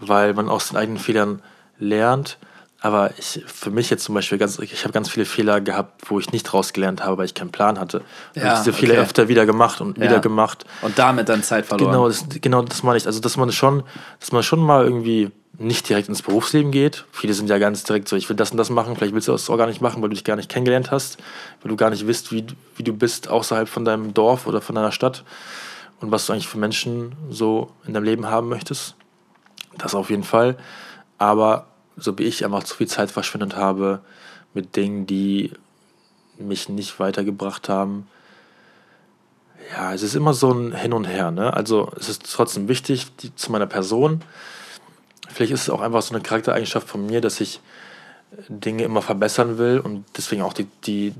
weil 0.00 0.34
man 0.34 0.48
aus 0.48 0.70
den 0.70 0.76
eigenen 0.76 0.98
Fehlern 0.98 1.40
lernt. 1.78 2.38
Aber 2.84 3.12
ich, 3.16 3.44
für 3.46 3.70
mich 3.70 3.90
jetzt 3.90 4.02
zum 4.02 4.16
Beispiel, 4.16 4.38
ganz, 4.38 4.58
ich 4.58 4.82
habe 4.82 4.92
ganz 4.92 5.08
viele 5.08 5.24
Fehler 5.24 5.60
gehabt, 5.60 6.10
wo 6.10 6.18
ich 6.18 6.32
nicht 6.32 6.52
rausgelernt 6.52 7.04
habe, 7.04 7.16
weil 7.18 7.26
ich 7.26 7.34
keinen 7.34 7.52
Plan 7.52 7.78
hatte. 7.78 8.02
Ja, 8.34 8.54
ich 8.54 8.58
diese 8.58 8.72
Fehler 8.72 8.94
okay. 8.94 9.02
öfter 9.02 9.28
wieder 9.28 9.46
gemacht 9.46 9.80
und 9.80 9.98
Ja. 9.98 10.04
wieder 10.04 10.18
gemacht. 10.18 10.64
Und 10.82 10.98
damit 10.98 11.28
dann 11.28 11.44
Zeit 11.44 11.64
verloren. 11.64 11.92
Genau, 11.92 12.08
das, 12.08 12.24
genau 12.40 12.62
das 12.62 12.82
meine 12.82 12.96
ich. 12.98 13.06
Also, 13.06 13.20
dass 13.20 13.36
man 13.36 13.52
schon, 13.52 13.84
dass 14.18 14.32
man 14.32 14.42
schon 14.42 14.58
mal 14.58 14.84
irgendwie 14.84 15.30
nicht 15.58 15.88
direkt 15.88 16.08
ins 16.08 16.22
Berufsleben 16.22 16.72
geht. 16.72 17.04
Viele 17.12 17.34
sind 17.34 17.48
ja 17.48 17.58
ganz 17.58 17.84
direkt 17.84 18.08
so, 18.08 18.16
ich 18.16 18.28
will 18.28 18.34
das 18.34 18.50
und 18.50 18.56
das 18.56 18.68
machen, 18.68 18.96
vielleicht 18.96 19.14
willst 19.14 19.28
du 19.28 19.32
das 19.32 19.48
auch 19.48 19.56
gar 19.56 19.68
nicht 19.68 19.80
machen, 19.80 20.02
weil 20.02 20.08
du 20.08 20.14
dich 20.14 20.24
gar 20.24 20.34
nicht 20.34 20.48
kennengelernt 20.48 20.90
hast, 20.90 21.18
weil 21.62 21.70
du 21.70 21.76
gar 21.76 21.90
nicht 21.90 22.06
wisst, 22.08 22.32
wie, 22.32 22.46
wie 22.76 22.82
du 22.82 22.92
bist 22.92 23.28
außerhalb 23.28 23.68
von 23.68 23.84
deinem 23.84 24.12
Dorf 24.12 24.48
oder 24.48 24.60
von 24.60 24.74
deiner 24.74 24.90
Stadt 24.90 25.24
und 26.00 26.10
was 26.10 26.26
du 26.26 26.32
eigentlich 26.32 26.48
für 26.48 26.58
Menschen 26.58 27.14
so 27.30 27.70
in 27.86 27.94
deinem 27.94 28.04
Leben 28.04 28.26
haben 28.26 28.48
möchtest. 28.48 28.96
Das 29.78 29.94
auf 29.94 30.10
jeden 30.10 30.24
Fall. 30.24 30.56
Aber 31.18 31.66
so 31.96 32.18
wie 32.18 32.24
ich 32.24 32.44
einfach 32.44 32.64
zu 32.64 32.76
viel 32.76 32.88
Zeit 32.88 33.10
verschwendet 33.10 33.56
habe 33.56 34.00
mit 34.54 34.76
Dingen, 34.76 35.06
die 35.06 35.52
mich 36.38 36.68
nicht 36.68 36.98
weitergebracht 36.98 37.68
haben, 37.68 38.06
ja, 39.70 39.94
es 39.94 40.02
ist 40.02 40.14
immer 40.14 40.34
so 40.34 40.52
ein 40.52 40.74
Hin 40.74 40.92
und 40.92 41.04
Her. 41.04 41.30
Ne? 41.30 41.52
Also 41.54 41.90
es 41.98 42.08
ist 42.08 42.30
trotzdem 42.30 42.68
wichtig 42.68 43.14
die, 43.16 43.34
zu 43.34 43.50
meiner 43.52 43.66
Person. 43.66 44.22
Vielleicht 45.28 45.52
ist 45.52 45.62
es 45.62 45.70
auch 45.70 45.80
einfach 45.80 46.02
so 46.02 46.14
eine 46.14 46.22
Charaktereigenschaft 46.22 46.88
von 46.88 47.06
mir, 47.06 47.20
dass 47.20 47.40
ich 47.40 47.60
Dinge 48.48 48.84
immer 48.84 49.02
verbessern 49.02 49.58
will 49.58 49.78
und 49.78 50.04
deswegen 50.16 50.42
auch 50.42 50.52
die, 50.52 50.66
die, 50.84 51.14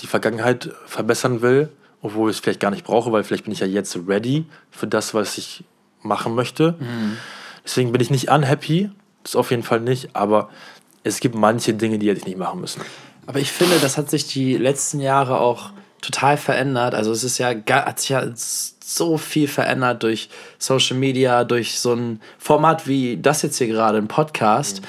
die 0.00 0.06
Vergangenheit 0.06 0.70
verbessern 0.86 1.42
will, 1.42 1.68
obwohl 2.00 2.30
ich 2.30 2.36
es 2.36 2.40
vielleicht 2.40 2.60
gar 2.60 2.70
nicht 2.70 2.84
brauche, 2.84 3.12
weil 3.12 3.24
vielleicht 3.24 3.44
bin 3.44 3.52
ich 3.52 3.60
ja 3.60 3.66
jetzt 3.66 3.96
ready 4.08 4.46
für 4.70 4.86
das, 4.86 5.14
was 5.14 5.38
ich 5.38 5.64
machen 6.02 6.34
möchte. 6.34 6.74
Deswegen 7.64 7.92
bin 7.92 8.00
ich 8.00 8.10
nicht 8.10 8.30
unhappy, 8.30 8.90
das 9.22 9.36
auf 9.36 9.50
jeden 9.50 9.62
Fall 9.62 9.80
nicht, 9.80 10.14
aber 10.14 10.48
es 11.04 11.20
gibt 11.20 11.34
manche 11.34 11.74
Dinge, 11.74 11.98
die 11.98 12.08
hätte 12.08 12.20
ich 12.20 12.26
nicht 12.26 12.38
machen 12.38 12.60
müssen. 12.60 12.82
Aber 13.26 13.38
ich 13.38 13.52
finde, 13.52 13.78
das 13.78 13.98
hat 13.98 14.10
sich 14.10 14.26
die 14.26 14.56
letzten 14.56 15.00
Jahre 15.00 15.40
auch 15.40 15.70
total 16.00 16.36
verändert. 16.36 16.94
Also 16.94 17.12
es 17.12 17.24
ist 17.24 17.38
ja, 17.38 17.54
hat 17.68 18.00
sich 18.00 18.10
ja 18.10 18.24
so 18.34 19.16
viel 19.16 19.48
verändert 19.48 20.02
durch 20.02 20.28
Social 20.58 20.96
Media, 20.96 21.44
durch 21.44 21.78
so 21.78 21.94
ein 21.94 22.20
Format 22.38 22.86
wie 22.86 23.16
das 23.16 23.42
jetzt 23.42 23.58
hier 23.58 23.68
gerade, 23.68 23.98
ein 23.98 24.08
Podcast. 24.08 24.82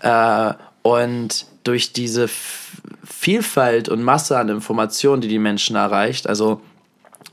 Äh, 0.00 0.54
und 0.82 1.46
durch 1.64 1.92
diese 1.92 2.28
Vielfalt 2.28 3.88
und 3.88 4.02
Masse 4.02 4.38
an 4.38 4.48
Informationen, 4.48 5.20
die 5.20 5.28
die 5.28 5.38
Menschen 5.38 5.76
erreicht. 5.76 6.28
Also 6.28 6.60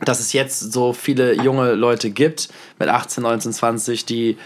dass 0.01 0.19
es 0.19 0.33
jetzt 0.33 0.71
so 0.71 0.93
viele 0.93 1.33
junge 1.33 1.73
Leute 1.73 2.09
gibt 2.09 2.49
mit 2.79 2.89
18, 2.89 3.23
19, 3.23 3.53
20, 3.53 4.05
die 4.05 4.37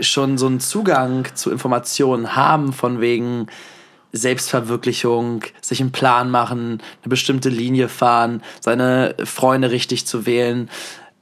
schon 0.00 0.38
so 0.38 0.46
einen 0.46 0.60
Zugang 0.60 1.26
zu 1.34 1.50
Informationen 1.50 2.36
haben, 2.36 2.72
von 2.72 3.00
wegen 3.00 3.46
Selbstverwirklichung, 4.12 5.44
sich 5.60 5.80
einen 5.80 5.92
Plan 5.92 6.30
machen, 6.30 6.82
eine 7.02 7.08
bestimmte 7.08 7.48
Linie 7.48 7.88
fahren, 7.88 8.42
seine 8.60 9.14
Freunde 9.24 9.70
richtig 9.70 10.06
zu 10.06 10.26
wählen 10.26 10.68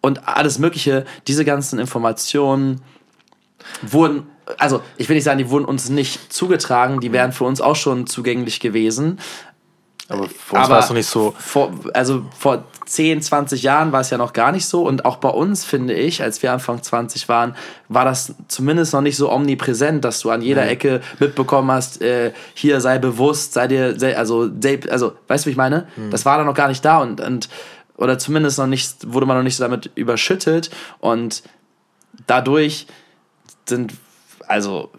und 0.01 0.27
alles 0.27 0.59
Mögliche. 0.59 1.05
Diese 1.27 1.45
ganzen 1.45 1.79
Informationen 1.79 2.81
wurden, 3.83 4.27
also 4.59 4.83
ich 4.97 5.09
will 5.09 5.17
nicht 5.17 5.25
sagen, 5.25 5.39
die 5.39 5.51
wurden 5.51 5.67
uns 5.67 5.91
nicht 5.91 6.33
zugetragen, 6.33 7.01
die 7.01 7.13
wären 7.13 7.33
für 7.33 7.45
uns 7.45 7.61
auch 7.61 7.77
schon 7.77 8.07
zugänglich 8.07 8.61
gewesen. 8.61 9.19
Aber 10.09 10.27
für 10.29 10.57
uns 10.57 10.69
war 10.71 10.79
es 10.79 10.89
noch 10.89 10.97
nicht 10.97 11.07
so. 11.07 11.35
Vor, 11.39 11.71
also 11.93 12.25
vor 12.37 12.65
10, 12.87 13.21
20 13.21 13.63
Jahren 13.63 13.93
war 13.93 14.01
es 14.01 14.09
ja 14.09 14.17
noch 14.17 14.33
gar 14.33 14.53
nicht 14.53 14.65
so. 14.65 14.83
Und 14.83 15.05
auch 15.05 15.17
bei 15.17 15.29
uns, 15.29 15.67
finde 15.67 15.93
ich, 15.93 16.23
als 16.23 16.43
wir 16.43 16.51
Anfang 16.51 16.83
20 16.83 17.29
waren, 17.29 17.55
war 17.89 18.07
das 18.07 18.35
zumindest 18.49 18.95
noch 18.95 19.03
nicht 19.03 19.19
so 19.19 19.31
omnipräsent, 19.31 20.05
dass 20.05 20.21
du 20.21 20.31
an 20.31 20.41
jeder 20.41 20.65
Nee. 20.65 20.71
Ecke 20.71 21.03
mitbekommen 21.19 21.71
hast, 21.71 22.01
äh, 22.01 22.33
hier 22.55 22.81
sei 22.81 22.99
bewusst, 22.99 23.53
sei 23.53 23.69
dir, 23.69 23.99
sei, 24.01 24.17
also, 24.17 24.49
sei, 24.61 24.81
also, 24.89 25.13
weißt 25.27 25.45
du, 25.45 25.49
wie 25.49 25.53
ich 25.53 25.59
meine? 25.59 25.87
Das 26.11 26.25
war 26.25 26.39
da 26.39 26.45
noch 26.45 26.55
gar 26.55 26.69
nicht 26.69 26.83
da 26.85 26.99
und, 26.99 27.21
und 27.21 27.51
oder 27.99 28.19
zumindest 28.19 28.59
noch 28.59 28.67
nicht, 28.67 29.13
wurde 29.13 29.27
man 29.27 29.37
noch 29.37 29.45
nicht 29.45 29.57
so 29.57 29.65
damit 29.65 29.91
überschüttet. 29.95 30.71
Und 31.01 31.43
dadurch 32.27 32.87
sind, 33.67 33.93
also 34.47 34.91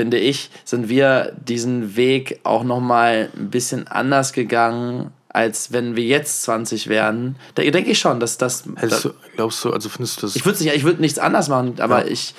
finde 0.00 0.18
ich, 0.18 0.50
sind 0.64 0.88
wir 0.88 1.32
diesen 1.46 1.94
Weg 1.96 2.40
auch 2.42 2.64
noch 2.64 2.80
mal 2.80 3.28
ein 3.36 3.50
bisschen 3.50 3.86
anders 3.86 4.32
gegangen, 4.32 5.12
als 5.28 5.72
wenn 5.72 5.94
wir 5.94 6.04
jetzt 6.04 6.42
20 6.42 6.88
werden. 6.88 7.36
Da 7.54 7.62
denke 7.62 7.90
ich 7.90 7.98
schon, 7.98 8.18
dass 8.18 8.38
das. 8.38 8.64
Hättest 8.76 9.04
du, 9.04 9.10
glaubst 9.36 9.64
du, 9.64 9.72
also 9.72 9.88
findest 9.88 10.16
du 10.18 10.22
das. 10.26 10.36
ich 10.36 10.44
würde 10.44 10.62
nicht, 10.64 10.74
ich 10.74 10.82
würde 10.84 11.00
nichts 11.00 11.18
anders 11.18 11.48
machen, 11.48 11.74
aber 11.80 12.04
Ja. 12.06 12.10
ich, 12.10 12.34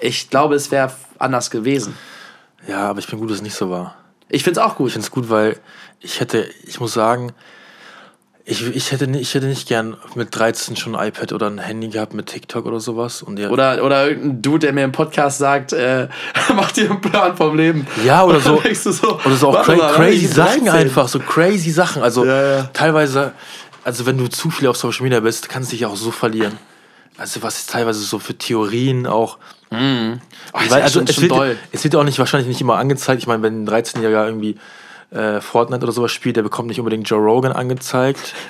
ich 0.00 0.28
glaube, 0.28 0.54
es 0.56 0.70
wäre 0.70 0.92
anders 1.18 1.50
gewesen. 1.50 1.94
ja, 2.68 2.88
aber 2.90 2.98
ich 2.98 3.06
bin 3.06 3.18
gut, 3.18 3.30
dass 3.30 3.36
es 3.38 3.42
nicht 3.42 3.54
so 3.54 3.70
war. 3.70 3.96
Ich 4.28 4.42
finde 4.42 4.60
es 4.60 4.66
auch 4.66 4.76
gut. 4.76 4.88
Ich 4.88 4.92
finde 4.94 5.06
es 5.06 5.10
gut, 5.12 5.30
weil 5.30 5.56
ich 6.00 6.18
hätte, 6.20 6.48
ich 6.66 6.80
muss 6.80 6.92
sagen, 6.94 7.32
Ich, 8.46 8.62
ich, 8.76 8.92
hätte, 8.92 9.06
nicht, 9.06 9.22
ich 9.22 9.34
hätte 9.34 9.46
nicht 9.46 9.66
gern 9.68 9.96
mit 10.16 10.36
13 10.36 10.76
schon 10.76 10.94
ein 10.94 11.08
iPad 11.08 11.32
oder 11.32 11.46
ein 11.46 11.56
Handy 11.56 11.88
gehabt 11.88 12.12
mit 12.12 12.26
TikTok 12.26 12.66
oder 12.66 12.78
sowas. 12.78 13.22
Und 13.22 13.38
ja, 13.38 13.48
Oder, 13.48 13.82
oder 13.82 14.06
irgendein 14.08 14.42
Dude, 14.42 14.58
der 14.58 14.74
mir 14.74 14.84
im 14.84 14.92
Podcast 14.92 15.38
sagt, 15.38 15.72
äh, 15.72 16.08
mach 16.54 16.70
dir 16.72 16.90
einen 16.90 17.00
Plan 17.00 17.34
vom 17.34 17.56
Leben. 17.56 17.86
Ja, 18.04 18.22
oder 18.22 18.40
so. 18.40 18.60
so 18.74 19.18
Oder 19.24 19.36
so 19.36 19.48
auch 19.48 19.62
cra 19.62 19.76
mal, 19.76 19.94
crazy 19.94 20.26
Sachen 20.26 20.66
13. 20.66 20.68
einfach, 20.68 21.08
so 21.08 21.20
crazy 21.20 21.70
Sachen. 21.70 22.02
Also 22.02 22.26
Ja, 22.26 22.56
ja. 22.56 22.62
teilweise, 22.74 23.32
also 23.82 24.04
wenn 24.04 24.18
du 24.18 24.28
zu 24.28 24.50
viel 24.50 24.68
auf 24.68 24.76
Social 24.76 25.04
Media 25.04 25.20
bist, 25.20 25.48
kannst 25.48 25.72
du 25.72 25.76
dich 25.76 25.86
auch 25.86 25.96
so 25.96 26.10
verlieren. 26.10 26.58
Also 27.16 27.42
was 27.42 27.60
ist 27.60 27.70
teilweise 27.70 28.00
so 28.00 28.18
für 28.18 28.36
Theorien 28.36 29.06
auch. 29.06 29.38
Oh, 29.70 29.76
Weil, 29.76 30.66
ist 30.66 30.72
also 30.72 31.00
es, 31.00 31.20
wird, 31.20 31.32
doll. 31.32 31.56
es 31.72 31.82
wird 31.82 31.96
auch 31.96 32.04
nicht 32.04 32.18
wahrscheinlich 32.18 32.48
nicht 32.48 32.60
immer 32.60 32.76
angezeigt. 32.76 33.22
Ich 33.22 33.26
meine, 33.26 33.42
wenn 33.42 33.64
ein 33.64 33.68
13-Jähriger 33.68 34.26
irgendwie 34.26 34.56
äh, 35.14 35.40
Fortnite 35.40 35.84
oder 35.84 35.92
sowas 35.92 36.12
spielt, 36.12 36.36
der 36.36 36.42
bekommt 36.42 36.68
nicht 36.68 36.80
unbedingt 36.80 37.08
Joe 37.08 37.20
Rogan 37.20 37.52
angezeigt. 37.52 38.34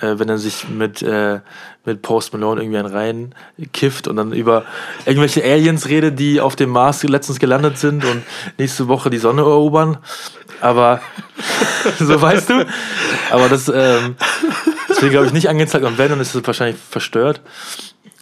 Äh, 0.00 0.20
wenn 0.20 0.28
er 0.28 0.38
sich 0.38 0.68
mit, 0.68 1.02
äh, 1.02 1.40
mit 1.84 2.02
Post 2.02 2.32
Malone 2.32 2.60
irgendwie 2.60 2.78
einen 2.78 2.92
rein 2.92 3.34
kifft 3.72 4.06
und 4.06 4.14
dann 4.14 4.32
über 4.32 4.64
irgendwelche 5.06 5.42
Aliens 5.42 5.88
redet, 5.88 6.18
die 6.20 6.40
auf 6.40 6.54
dem 6.54 6.70
Mars 6.70 7.02
letztens 7.02 7.40
gelandet 7.40 7.78
sind 7.78 8.04
und 8.04 8.22
nächste 8.58 8.86
Woche 8.86 9.10
die 9.10 9.18
Sonne 9.18 9.42
erobern. 9.42 9.98
Aber 10.60 11.00
so 11.98 12.20
weißt 12.20 12.50
du. 12.50 12.66
Aber 13.30 13.48
das, 13.48 13.68
ähm, 13.68 14.14
das 14.86 15.02
wird, 15.02 15.12
glaube 15.12 15.26
ich, 15.26 15.32
nicht 15.32 15.48
angezeigt. 15.48 15.84
Und 15.84 15.98
wenn, 15.98 16.10
dann 16.10 16.20
ist 16.20 16.34
es 16.34 16.46
wahrscheinlich 16.46 16.80
verstört. 16.80 17.40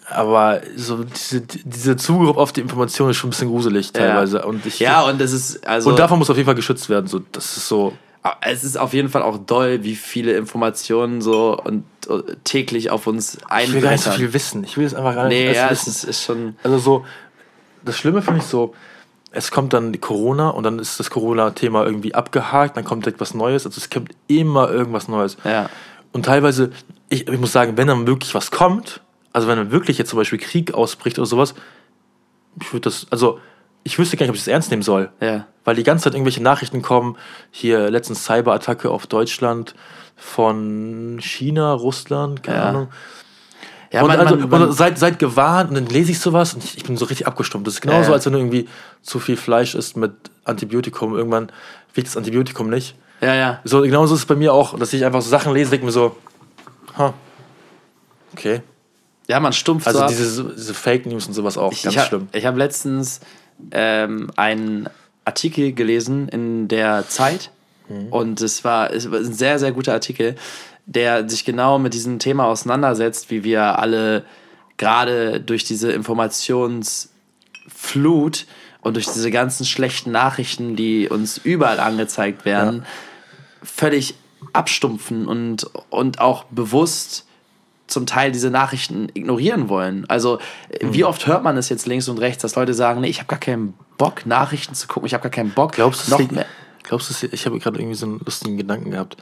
Aber 0.09 0.61
so 0.77 1.03
diese, 1.03 1.41
diese 1.41 1.97
Zugriff 1.97 2.37
auf 2.37 2.53
die 2.53 2.61
Information 2.61 3.11
ist 3.11 3.17
schon 3.17 3.29
ein 3.29 3.31
bisschen 3.31 3.49
gruselig 3.49 3.93
teilweise. 3.93 4.45
Und, 4.47 4.65
ich, 4.65 4.79
Ja, 4.79 5.03
und 5.03 5.21
es 5.21 5.33
ist 5.33 5.67
also 5.67 5.91
und 5.91 5.99
davon 5.99 6.19
muss 6.19 6.31
auf 6.31 6.37
jeden 6.37 6.47
Fall 6.47 6.55
geschützt 6.55 6.89
werden. 6.89 7.09
So, 7.09 7.21
das 7.33 7.57
ist 7.57 7.67
so. 7.67 7.93
es 8.41 8.63
ist 8.63 8.79
auf 8.79 8.93
jeden 8.95 9.09
Fall 9.09 9.23
auch 9.23 9.39
doll, 9.39 9.83
wie 9.83 9.97
viele 9.97 10.37
Informationen 10.37 11.21
so 11.23 11.59
und 11.59 11.85
äh, 12.09 12.23
täglich 12.45 12.91
auf 12.91 13.07
uns 13.09 13.39
Ich 13.61 13.73
will 13.73 13.81
gar 13.81 13.91
nicht 13.91 14.03
so 14.05 14.11
einbrechen. 14.11 14.13
viel 14.17 14.33
wissen. 14.33 14.65
Ich 14.65 14.77
will 14.77 14.87
es 14.87 14.95
einfach 14.95 15.15
gar 15.15 15.29
nicht 15.29 15.39
Nee, 15.39 15.53
ja, 15.53 15.67
es 15.67 15.87
wissen. 15.87 15.91
ist, 15.91 16.05
ist 16.05 16.23
schon. 16.25 16.57
Also 16.63 16.79
so, 16.79 17.05
das 17.85 17.97
Schlimme 17.97 18.23
finde 18.23 18.41
ich 18.41 18.47
so, 18.47 18.75
es 19.33 19.51
kommt 19.51 19.73
dann 19.73 19.93
die 19.93 19.99
Corona 19.99 20.51
und 20.51 20.63
dann 20.63 20.79
ist 20.79 21.01
das 21.01 21.11
Corona-Thema 21.11 21.85
irgendwie 21.85 22.15
abgehakt, 22.15 22.77
dann 22.77 22.85
kommt 22.85 23.05
direkt 23.05 23.21
was 23.21 23.35
Neues. 23.35 23.67
Also 23.67 23.79
es 23.79 23.91
kommt 23.91 24.13
immer 24.29 24.71
irgendwas 24.71 25.09
Neues. 25.09 25.37
Ja. 25.45 25.69
Und 26.13 26.27
teilweise, 26.27 26.71
ich, 27.09 27.27
ich 27.29 27.39
muss 27.41 27.53
sagen, 27.53 27.77
wenn 27.77 27.89
dann 27.89 28.07
wirklich 28.07 28.35
was 28.35 28.51
kommt, 28.51 29.01
also 29.37 29.49
wenn 29.49 29.59
dann 29.59 29.71
wirklich 29.71 29.99
jetzt 29.99 30.09
zum 30.09 30.17
Beispiel 30.17 30.39
Krieg 30.39 30.73
ausbricht 30.73 31.19
oder 31.19 31.27
sowas, 31.27 31.55
ich 32.59 32.73
würde 32.73 32.85
das, 32.89 33.07
also 33.11 33.39
ich 33.85 33.99
wüsste 33.99 34.17
gar 34.17 34.25
nicht, 34.25 34.31
ob 34.31 34.37
ich 34.37 34.41
das 34.41 34.49
ernst 34.49 34.71
nehmen 34.71 34.81
soll. 34.83 35.11
Ja. 35.21 35.47
Weil 35.63 35.77
die 35.77 35.83
ganze 35.83 36.05
Zeit 36.05 36.15
irgendwelche 36.15 36.43
Nachrichten 36.43 36.81
kommen, 36.81 37.17
hier 37.51 37.91
letztens 37.91 38.25
Cyberattacke 38.25 38.89
auf 38.91 39.07
Deutschland 39.07 39.75
von 40.17 41.19
China, 41.21 41.75
Russland, 41.75 42.43
keine 42.43 42.57
Ja. 42.59 42.65
Ahnung. 42.71 42.89
Ja, 43.93 44.01
und 44.01 44.09
man, 44.09 44.21
also, 44.21 44.37
man, 44.37 44.49
man, 44.49 44.63
und 44.63 44.73
seid, 44.73 44.99
seid 44.99 45.19
gewarnt 45.19 45.69
und 45.69 45.75
dann 45.75 45.87
lese 45.87 46.13
ich 46.13 46.19
sowas 46.19 46.55
und 46.55 46.65
ich, 46.65 46.79
ich 46.79 46.85
bin 46.85 46.97
so 46.97 47.05
richtig 47.05 47.27
abgestumpft. 47.27 47.67
Das 47.67 47.75
ist 47.75 47.81
genauso, 47.83 48.09
Ja. 48.09 48.15
als 48.15 48.25
wenn 48.25 48.33
du 48.33 48.39
irgendwie 48.39 48.69
zu 49.03 49.19
viel 49.21 49.37
Fleisch 49.37 49.75
isst 49.75 49.99
mit 49.99 50.13
Antibiotikum. 50.45 51.15
Irgendwann 51.15 51.53
wirkt 51.93 52.09
das 52.09 52.17
Antibiotikum 52.17 52.71
nicht. 52.71 52.97
ja, 53.21 53.35
ja. 53.35 53.61
So, 53.65 53.83
genauso 53.83 54.15
ist 54.15 54.21
es 54.21 54.27
bei 54.27 54.35
mir 54.35 54.55
auch, 54.55 54.79
dass 54.79 54.95
ich 54.95 55.05
einfach 55.05 55.21
so 55.21 55.29
Sachen 55.29 55.53
lese, 55.53 55.71
denke 55.73 55.85
mir 55.85 55.93
so, 55.93 56.17
ha, 56.97 57.13
okay. 58.33 58.63
Ja, 59.29 59.41
man 59.41 59.53
stumpft 59.53 59.87
Also 59.87 60.01
so 60.01 60.07
diese, 60.07 60.55
diese 60.57 60.75
Fake 60.75 61.07
News 61.07 61.27
und 61.27 61.35
sowas 61.35 61.59
auch, 61.59 61.73
Ich, 61.73 61.83
ganz 61.83 61.95
ich 61.95 62.01
hab, 62.01 62.09
schlimm. 62.09 62.29
Ich 62.33 62.47
habe 62.47 62.59
letztens 62.59 63.21
ähm, 63.73 64.31
einen 64.37 64.89
Artikel 65.25 65.73
gelesen 65.73 66.29
in 66.29 66.69
der 66.69 67.09
Zeit 67.09 67.51
Mhm. 67.89 68.09
und 68.09 68.41
es 68.41 68.65
war, 68.65 68.93
es 68.93 69.09
war 69.11 69.19
ein 69.21 69.33
sehr, 69.33 69.61
sehr 69.61 69.71
guter 69.71 69.93
Artikel, 69.93 70.35
der 70.87 71.29
sich 71.29 71.45
genau 71.45 71.79
mit 71.79 71.95
diesem 71.95 72.19
Thema 72.19 72.47
auseinandersetzt, 72.47 73.31
wie 73.31 73.45
wir 73.45 73.79
alle 73.79 74.25
gerade 74.77 75.41
durch 75.41 75.65
diese 75.65 75.93
Informationsflut 75.93 78.47
und 78.81 78.95
durch 78.95 79.07
diese 79.07 79.31
ganzen 79.31 79.67
schlechten 79.67 80.13
Nachrichten, 80.13 80.77
die 80.77 81.09
uns 81.09 81.39
überall 81.39 81.81
angezeigt 81.81 82.45
werden, 82.45 82.85
völlig 83.63 84.15
abstumpfen 84.53 85.27
und, 85.27 85.69
und 85.91 86.21
auch 86.21 86.45
bewusst 86.45 87.26
zum 87.87 88.07
Teil 88.07 88.33
diese 88.33 88.51
Nachrichten 88.51 89.09
ignorieren 89.15 89.69
wollen. 89.69 90.05
Also, 90.09 90.39
äh, 90.71 90.79
wie 90.91 91.05
oft 91.05 91.27
hört 91.27 91.43
man 91.43 91.57
es 91.57 91.69
jetzt 91.69 91.87
links 91.87 92.09
und 92.09 92.19
rechts, 92.19 92.43
dass 92.43 92.55
Leute 92.57 92.75
sagen, 92.75 93.01
nee, 93.01 93.09
ich 93.09 93.19
habe 93.19 93.29
gar 93.29 93.39
keinen 93.39 93.75
Bock, 93.99 94.27
Nachrichten 94.27 94.75
zu 94.75 94.87
gucken, 94.89 95.07
ich 95.07 95.15
habe 95.15 95.23
gar 95.23 95.31
keinen 95.31 95.51
Bock, 95.51 95.73
Glaubst 95.73 96.11
du, 96.11 96.29
glaubst 96.83 97.11
du, 97.11 97.15
es- 97.15 97.33
ich 97.33 97.47
habe 97.47 97.59
gerade 97.59 97.79
irgendwie 97.79 97.95
so 97.97 98.07
einen 98.07 98.21
lustigen 98.25 98.57
Gedanken 98.57 98.91
gehabt. 98.91 99.17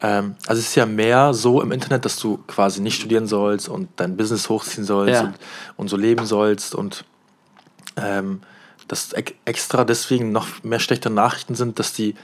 Ähm, 0.00 0.36
also 0.46 0.60
es 0.60 0.68
ist 0.68 0.74
ja 0.74 0.84
mehr 0.86 1.32
so 1.34 1.62
im 1.62 1.72
Internet, 1.72 2.04
dass 2.04 2.16
du 2.18 2.38
quasi 2.46 2.80
nicht 2.82 2.96
studieren 3.00 3.26
sollst 3.26 3.68
und 3.68 3.88
dein 3.96 4.16
Business 4.16 4.48
hochziehen 4.48 4.84
sollst 4.84 5.14
Ja. 5.14 5.20
und, 5.28 5.34
und 5.76 5.88
so 5.88 5.96
leben 5.96 6.26
sollst 6.26 6.74
und 6.74 7.04
ähm, 7.96 8.40
dass 8.88 9.12
ex- 9.14 9.32
extra 9.46 9.84
deswegen 9.84 10.32
noch 10.32 10.62
mehr 10.62 10.80
schlechte 10.80 11.08
Nachrichten 11.10 11.54
sind, 11.54 11.78
dass 11.78 11.92
die 11.94 12.14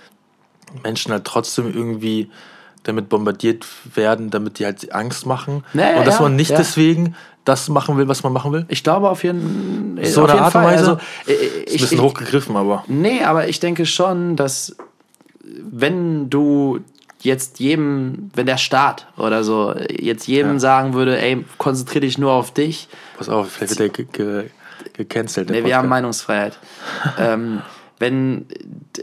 Menschen 0.82 1.12
halt 1.12 1.24
trotzdem 1.24 1.72
irgendwie 1.72 2.30
damit 2.84 3.08
bombardiert 3.08 3.66
werden, 3.94 4.30
damit 4.30 4.58
die 4.58 4.64
halt 4.64 4.92
Angst 4.92 5.24
machen 5.26 5.64
Ja, 5.74 5.90
ja, 5.92 5.98
und 5.98 6.06
dass 6.06 6.16
ja, 6.16 6.22
man 6.22 6.36
nicht 6.36 6.50
ja. 6.50 6.56
deswegen 6.56 7.14
das 7.44 7.68
machen 7.68 7.96
will, 7.96 8.06
was 8.08 8.22
man 8.22 8.32
machen 8.32 8.52
will. 8.52 8.64
Ich 8.68 8.82
glaube 8.84 9.08
auf 9.10 9.24
jeden, 9.24 9.98
So 10.04 10.22
auf 10.22 10.28
eine 10.30 10.34
jeden 10.34 10.44
Art 10.44 10.52
Fall. 10.52 10.64
Weise? 10.64 10.90
Also, 10.90 11.00
äh, 11.26 11.32
Ist 11.32 11.42
ein 11.68 11.74
ich, 11.74 11.80
bisschen 11.82 11.98
ich, 11.98 12.02
hochgegriffen, 12.04 12.56
aber 12.56 12.84
Nee, 12.88 13.22
aber 13.24 13.48
ich 13.48 13.58
denke 13.60 13.84
schon, 13.86 14.36
dass 14.36 14.76
wenn 15.44 16.30
du 16.30 16.80
jetzt 17.20 17.60
jedem, 17.60 18.30
wenn 18.34 18.46
der 18.46 18.56
Staat 18.58 19.06
oder 19.16 19.44
so 19.44 19.74
jetzt 19.90 20.26
jedem 20.26 20.54
Ja. 20.54 20.58
sagen 20.60 20.94
würde, 20.94 21.20
ey, 21.20 21.44
konzentriere 21.58 22.00
dich 22.06 22.18
nur 22.18 22.32
auf 22.32 22.52
dich, 22.52 22.88
pass 23.16 23.28
auf, 23.28 23.50
vielleicht 23.50 23.78
wird 23.78 23.96
der 23.96 24.04
ge 24.04 24.06
ge 24.12 24.50
gecancelt. 24.94 25.50
Nee, 25.50 25.64
wir 25.64 25.76
haben. 25.76 25.88
Meinungsfreiheit. 25.88 26.58
ähm, 27.18 27.62
wenn, 27.98 28.46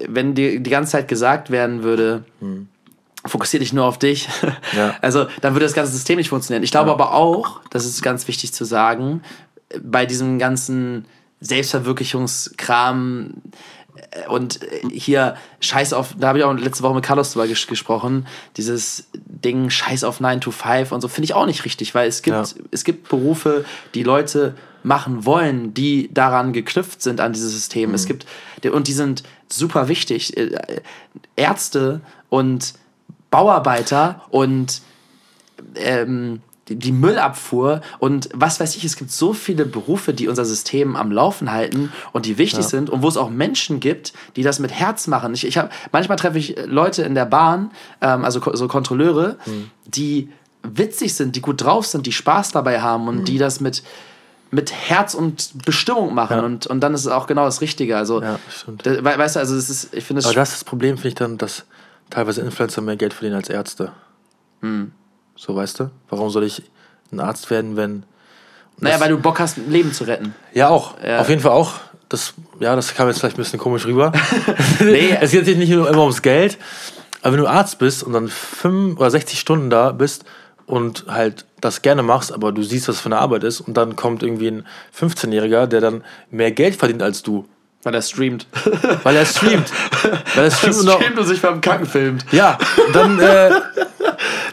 wenn 0.07 0.35
dir 0.35 0.59
die 0.59 0.69
ganze 0.69 0.91
Zeit 0.93 1.07
gesagt 1.07 1.49
werden 1.51 1.83
würde, 1.83 2.25
fokussier 3.25 3.59
dich 3.59 3.73
nur 3.73 3.85
auf 3.85 3.97
dich. 3.99 4.27
Ja. 4.75 4.95
also 5.01 5.25
dann 5.41 5.53
würde 5.53 5.65
das 5.65 5.73
ganze 5.73 5.91
System 5.91 6.17
nicht 6.17 6.29
funktionieren. 6.29 6.63
Ich 6.63 6.71
glaube 6.71 6.91
aber 6.91 7.13
auch, 7.13 7.61
das 7.71 7.85
ist 7.85 8.01
ganz 8.03 8.27
wichtig 8.27 8.53
zu 8.53 8.65
sagen, 8.65 9.21
bei 9.81 10.05
diesem 10.05 10.37
ganzen 10.39 11.05
Selbstverwirklichungskram 11.41 13.33
äh, 14.11 14.27
und 14.27 14.61
äh, 14.63 14.89
hier 14.91 15.35
Scheiß 15.59 15.93
auf, 15.93 16.15
da 16.17 16.29
habe 16.29 16.39
ich 16.39 16.43
auch 16.43 16.53
letzte 16.53 16.83
Woche 16.83 16.95
mit 16.95 17.03
Carlos 17.05 17.31
drüber 17.33 17.47
ges 17.47 17.67
gesprochen, 17.67 18.27
dieses 18.57 19.07
Ding 19.13 19.69
Scheiß 19.69 20.03
auf 20.03 20.19
9 20.19 20.41
to 20.41 20.51
5 20.51 20.91
und 20.91 21.01
so 21.01 21.07
finde 21.07 21.25
ich 21.25 21.33
auch 21.33 21.45
nicht 21.45 21.65
richtig, 21.65 21.95
weil 21.95 22.07
es 22.07 22.21
gibt, 22.21 22.35
Ja. 22.35 22.43
es 22.71 22.83
gibt 22.83 23.09
Berufe, 23.09 23.65
die 23.95 24.03
Leute 24.03 24.55
machen 24.83 25.25
wollen, 25.25 25.73
die 25.73 26.09
daran 26.13 26.53
geknüpft 26.53 27.01
sind 27.01 27.19
an 27.19 27.33
dieses 27.33 27.51
System. 27.51 27.93
Es 27.93 28.05
gibt 28.05 28.25
und 28.71 28.87
die 28.87 28.93
sind 28.93 29.23
super 29.51 29.87
wichtig. 29.87 30.37
Äh, 30.37 30.81
Ärzte 31.35 32.01
und 32.29 32.73
Bauarbeiter 33.31 34.21
und 34.29 34.81
ähm, 35.75 36.41
die- 36.67 36.91
Müllabfuhr 36.91 37.81
und 37.97 38.29
was 38.33 38.59
weiß 38.59 38.75
ich, 38.75 38.83
es 38.83 38.95
gibt 38.95 39.09
so 39.11 39.33
viele 39.33 39.65
Berufe, 39.65 40.13
die 40.13 40.27
unser 40.27 40.45
System 40.45 40.95
am 40.95 41.11
Laufen 41.11 41.51
halten 41.51 41.91
und 42.13 42.27
die 42.27 42.37
wichtig 42.37 42.63
sind 42.65 42.91
und 42.91 43.01
wo 43.01 43.07
es 43.07 43.17
auch 43.17 43.31
Menschen 43.31 43.79
gibt, 43.79 44.13
die 44.35 44.43
das 44.43 44.59
mit 44.59 44.71
Herz 44.71 45.07
machen. 45.07 45.33
Ich, 45.33 45.47
ich 45.47 45.57
hab, 45.57 45.71
manchmal 45.91 46.17
treffe 46.17 46.37
ich 46.37 46.55
Leute 46.67 47.01
in 47.01 47.15
der 47.15 47.25
Bahn, 47.25 47.71
ähm, 48.01 48.23
also 48.23 48.39
so 48.53 48.67
Kontrolleure, 48.67 49.37
die 49.85 50.29
witzig 50.61 51.15
sind, 51.15 51.35
die 51.35 51.41
gut 51.41 51.63
drauf 51.63 51.87
sind, 51.87 52.05
die 52.05 52.11
Spaß 52.11 52.51
dabei 52.51 52.81
haben 52.81 53.07
und 53.07 53.27
die 53.27 53.39
das 53.39 53.59
mit, 53.61 53.81
mit 54.51 54.71
Herz 54.71 55.15
und 55.15 55.65
Bestimmung 55.65 56.13
machen 56.13 56.37
Ja. 56.37 56.43
und, 56.43 56.67
und 56.67 56.81
dann 56.81 56.93
ist 56.93 57.01
es 57.01 57.07
auch 57.07 57.25
genau 57.25 57.45
das 57.45 57.61
Richtige. 57.61 57.97
Also, 57.97 58.21
Ja, 58.21 58.37
stimmt. 58.55 58.85
weißt 58.85 59.37
du, 59.37 59.39
also 59.39 59.55
es 59.55 59.69
ist, 59.71 59.93
ich 59.95 60.03
finde 60.03 60.19
es 60.19 60.25
Aber 60.27 60.35
das 60.35 60.49
ist 60.49 60.57
das 60.59 60.63
Problem, 60.65 60.97
finde 60.97 61.07
ich 61.09 61.15
dann, 61.15 61.37
dass 61.39 61.65
teilweise 62.09 62.41
Influencer 62.41 62.81
mehr 62.81 62.95
Geld 62.95 63.13
verdienen 63.13 63.35
als 63.35 63.49
Ärzte. 63.49 63.91
Hm. 64.61 64.91
So, 65.35 65.55
weißt 65.55 65.79
du? 65.79 65.91
Warum 66.09 66.29
soll 66.29 66.43
ich 66.43 66.63
ein 67.11 67.19
Arzt 67.19 67.49
werden, 67.49 67.75
wenn. 67.75 68.03
naja, 68.79 68.99
weil 68.99 69.09
du 69.09 69.17
Bock 69.17 69.39
hast, 69.39 69.57
ein 69.57 69.71
Leben 69.71 69.93
zu 69.93 70.03
retten. 70.03 70.35
Ja, 70.53 70.69
auch. 70.69 70.95
Ja. 71.03 71.19
Auf 71.19 71.29
jeden 71.29 71.41
Fall 71.41 71.51
auch. 71.51 71.73
Das, 72.07 72.33
ja, 72.59 72.75
das 72.75 72.95
kam 72.95 73.07
jetzt 73.07 73.19
vielleicht 73.19 73.37
ein 73.37 73.43
bisschen 73.43 73.59
komisch 73.59 73.85
rüber. 73.85 74.11
Nee. 74.79 75.17
es 75.21 75.31
geht 75.31 75.47
jetzt 75.47 75.57
nicht 75.57 75.69
nur 75.69 75.89
immer 75.89 76.01
ums 76.01 76.21
Geld. 76.21 76.57
Aber 77.21 77.33
wenn 77.33 77.41
du 77.41 77.47
Arzt 77.47 77.79
bist 77.79 78.03
und 78.03 78.13
dann 78.13 78.29
5 78.29 78.97
oder 78.99 79.11
60 79.11 79.39
Stunden 79.39 79.69
da 79.69 79.91
bist 79.91 80.23
und 80.65 81.05
halt 81.07 81.45
das 81.59 81.81
gerne 81.81 82.03
machst, 82.03 82.31
aber 82.31 82.51
du 82.51 82.63
siehst, 82.63 82.87
was 82.87 83.01
für 83.01 83.07
eine 83.07 83.17
Arbeit 83.17 83.43
ist, 83.43 83.59
und 83.59 83.75
dann 83.75 83.95
kommt 83.95 84.23
irgendwie 84.23 84.47
ein 84.47 84.65
15-Jähriger, 84.97 85.67
der 85.67 85.81
dann 85.81 86.03
mehr 86.31 86.51
Geld 86.51 86.75
verdient 86.75 87.03
als 87.03 87.23
du. 87.23 87.45
Weil 87.83 87.95
er 87.95 88.01
streamt. 88.01 88.45
Weil 89.03 89.15
er 89.15 89.25
streamt. 89.25 89.71
weil 90.35 90.43
er 90.43 90.51
streamt 90.51 90.77
und, 90.77 90.89
auch, 90.89 91.17
und 91.17 91.25
sich 91.25 91.41
beim 91.41 91.61
Kacken 91.61 91.85
filmt. 91.85 92.25
Ja, 92.31 92.57
dann. 92.93 93.19
Äh, 93.19 93.51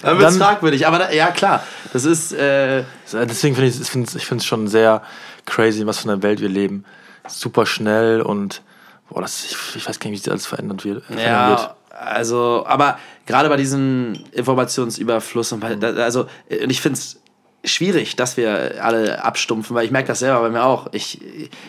Dann 0.03 0.19
wird 0.19 0.31
es 0.31 0.37
fragwürdig. 0.37 0.87
Aber 0.87 0.99
da, 0.99 1.11
ja, 1.11 1.33
klar. 1.33 1.65
Das 1.93 2.05
ist. 2.05 2.33
Äh, 2.33 2.85
Deswegen 3.13 3.57
finde 3.57 3.69
ich 3.69 3.81
es 3.81 4.15
ich 4.15 4.47
schon 4.47 4.69
sehr 4.69 5.03
crazy, 5.45 5.81
in 5.81 5.87
was 5.89 5.99
für 5.99 6.09
einer 6.09 6.23
Welt 6.23 6.41
wir 6.41 6.49
leben. 6.49 6.85
Super 7.27 7.67
schnell 7.67 8.23
und 8.23 8.63
boah, 9.09 9.23
das, 9.23 9.45
ich, 9.45 9.57
ich 9.75 9.89
weiß 9.89 9.99
gar 9.99 10.11
nicht, 10.11 10.21
wie 10.21 10.23
sich 10.23 10.31
alles 10.31 10.47
verändert 10.47 10.85
wird. 10.85 11.03
ja, 11.17 11.75
also. 11.91 12.65
Aber 12.67 12.99
gerade 13.27 13.49
bei 13.49 13.57
diesem 13.57 14.15
Informationsüberfluss 14.31 15.51
und 15.51 15.61
bei, 15.61 15.77
also 15.81 16.29
und 16.49 16.71
ich 16.71 16.81
finde 16.81 16.99
es 16.99 17.21
schwierig, 17.67 18.17
dass 18.17 18.37
wir 18.37 18.83
alle 18.85 19.23
abstumpfen, 19.25 19.75
weil 19.75 19.85
ich 19.85 19.91
merke 19.91 20.09
das 20.09 20.21
selber 20.21 20.41
bei 20.41 20.51
mir 20.51 20.65
auch. 20.65 20.93
Ich, 20.93 21.21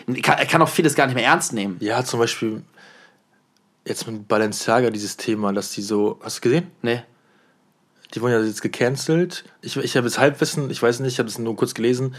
ich 0.06 0.22
kann, 0.22 0.38
ich 0.42 0.48
kann 0.48 0.62
auch 0.62 0.68
vieles 0.68 0.94
gar 0.94 1.06
nicht 1.06 1.14
mehr 1.14 1.24
ernst 1.24 1.52
nehmen. 1.52 1.76
Ja, 1.80 2.04
zum 2.04 2.20
Beispiel 2.20 2.62
jetzt 3.84 4.06
mit 4.06 4.28
Balenciaga 4.28 4.90
dieses 4.90 5.16
Thema, 5.16 5.52
dass 5.52 5.72
die 5.72 5.82
so. 5.82 6.18
Hast 6.22 6.38
du 6.38 6.40
gesehen? 6.42 6.70
Nee. 6.82 7.02
Die 8.14 8.22
wurden 8.22 8.32
ja 8.32 8.40
jetzt 8.40 8.62
gecancelt. 8.62 9.44
Ich, 9.60 9.76
ich 9.76 9.96
habe 9.96 10.06
jetzt 10.06 10.18
Halbwissen, 10.18 10.70
ich 10.70 10.82
weiß 10.82 11.00
nicht, 11.00 11.14
ich 11.14 11.18
habe 11.18 11.28
es 11.28 11.38
nur 11.38 11.56
kurz 11.56 11.74
gelesen. 11.74 12.14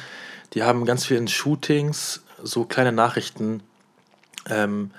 Die 0.54 0.64
haben 0.64 0.86
ganz 0.86 1.06
viel 1.06 1.18
in 1.18 1.28
Shootings 1.28 2.24
so 2.44 2.66
kleine 2.66 2.92
Nachrichten 2.92 3.62
ähm, 4.50 4.92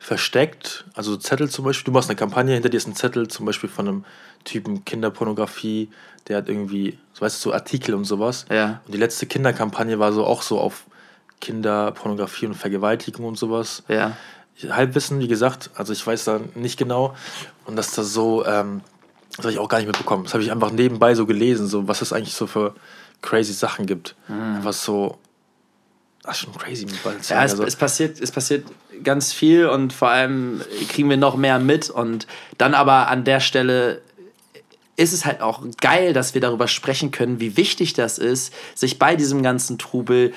versteckt. 0.00 0.86
Also 0.94 1.16
Zettel 1.16 1.50
zum 1.50 1.66
Beispiel. 1.66 1.84
Du 1.84 1.92
machst 1.92 2.08
eine 2.08 2.16
Kampagne, 2.16 2.54
hinter 2.54 2.70
dir 2.70 2.78
ist 2.78 2.88
ein 2.88 2.96
Zettel 2.96 3.28
zum 3.28 3.46
Beispiel 3.46 3.68
von 3.68 3.86
einem 3.86 4.04
Typen 4.44 4.84
Kinderpornografie, 4.84 5.90
der 6.26 6.38
hat 6.38 6.48
irgendwie, 6.48 6.98
so 7.12 7.20
weißt 7.20 7.44
du, 7.44 7.50
so 7.50 7.54
Artikel 7.54 7.94
und 7.94 8.04
sowas. 8.04 8.46
Ja. 8.50 8.80
Und 8.86 8.94
die 8.94 8.98
letzte 8.98 9.26
Kinderkampagne 9.26 9.98
war 9.98 10.12
so 10.12 10.24
auch 10.24 10.40
so 10.40 10.58
auf 10.58 10.86
Kinderpornografie 11.40 12.46
und 12.46 12.54
Vergewaltigung 12.54 13.26
und 13.26 13.38
sowas. 13.38 13.82
Ja. 13.88 14.16
Halbwissen, 14.68 15.20
wie 15.20 15.28
gesagt, 15.28 15.70
also 15.74 15.92
ich 15.92 16.06
weiß 16.06 16.24
da 16.24 16.40
nicht 16.54 16.78
genau. 16.78 17.14
Und 17.66 17.76
dass 17.76 17.92
das 17.92 18.12
so, 18.12 18.44
ähm, 18.46 18.80
das 19.36 19.44
habe 19.44 19.52
ich 19.52 19.58
auch 19.58 19.68
gar 19.68 19.78
nicht 19.78 19.86
mitbekommen. 19.86 20.24
Das 20.24 20.32
habe 20.32 20.42
ich 20.42 20.50
einfach 20.50 20.70
nebenbei 20.70 21.14
so 21.14 21.26
gelesen, 21.26 21.66
so 21.66 21.88
was 21.88 22.00
es 22.00 22.14
eigentlich 22.14 22.34
so 22.34 22.46
für 22.46 22.74
crazy 23.20 23.52
Sachen 23.52 23.84
gibt. 23.84 24.16
Mhm. 24.28 24.56
Einfach 24.56 24.72
so, 24.72 25.18
das 26.22 26.36
ist 26.36 26.42
schon 26.44 26.54
crazy 26.54 26.84
mit 26.84 26.94
Ja, 26.94 27.00
Balenciaga. 27.04 27.44
es, 27.44 27.52
also, 27.52 27.64
es, 27.64 27.76
passiert, 27.76 28.20
es 28.20 28.30
passiert 28.30 28.66
ganz 29.02 29.32
viel 29.32 29.66
und 29.66 29.92
vor 29.92 30.08
allem 30.10 30.60
kriegen 30.88 31.08
wir 31.08 31.16
noch 31.16 31.36
mehr 31.36 31.58
mit. 31.58 31.88
Und 31.88 32.26
dann 32.58 32.74
aber 32.74 33.08
an 33.08 33.24
der 33.24 33.40
Stelle 33.40 34.02
ist 34.96 35.14
es 35.14 35.24
halt 35.24 35.40
auch 35.40 35.62
geil, 35.80 36.12
dass 36.12 36.34
wir 36.34 36.42
darüber 36.42 36.68
sprechen 36.68 37.10
können, 37.10 37.40
wie 37.40 37.56
wichtig 37.56 37.94
das 37.94 38.18
ist, 38.18 38.52
sich 38.74 38.98
bei 38.98 39.16
diesem 39.16 39.42
ganzen 39.42 39.78
Trubel 39.78 40.34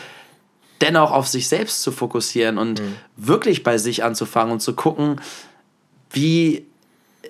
dennoch 0.79 1.11
auf 1.11 1.27
sich 1.27 1.47
selbst 1.47 1.81
zu 1.81 1.91
fokussieren 1.91 2.57
und 2.57 2.81
wirklich 3.17 3.63
bei 3.63 3.77
sich 3.77 4.03
anzufangen 4.03 4.53
und 4.53 4.61
zu 4.61 4.73
gucken, 4.73 5.19
wie, 6.11 6.65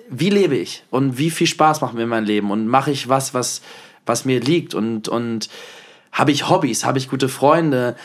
wie 0.08 0.30
lebe 0.30 0.56
ich 0.56 0.84
und 0.90 1.18
wie 1.18 1.30
viel 1.30 1.46
Spaß 1.46 1.80
macht 1.80 1.94
mir 1.94 2.06
mein 2.06 2.24
Leben 2.24 2.50
und 2.50 2.68
mache 2.68 2.90
ich 2.92 3.08
was, 3.08 3.34
was, 3.34 3.62
was 4.06 4.24
mir 4.24 4.40
liegt 4.40 4.74
und, 4.74 5.08
und 5.08 5.48
habe 6.12 6.30
ich 6.30 6.48
Hobbys, 6.48 6.84
habe 6.84 6.98
ich 6.98 7.10
gute 7.10 7.28
Freunde, 7.28 7.96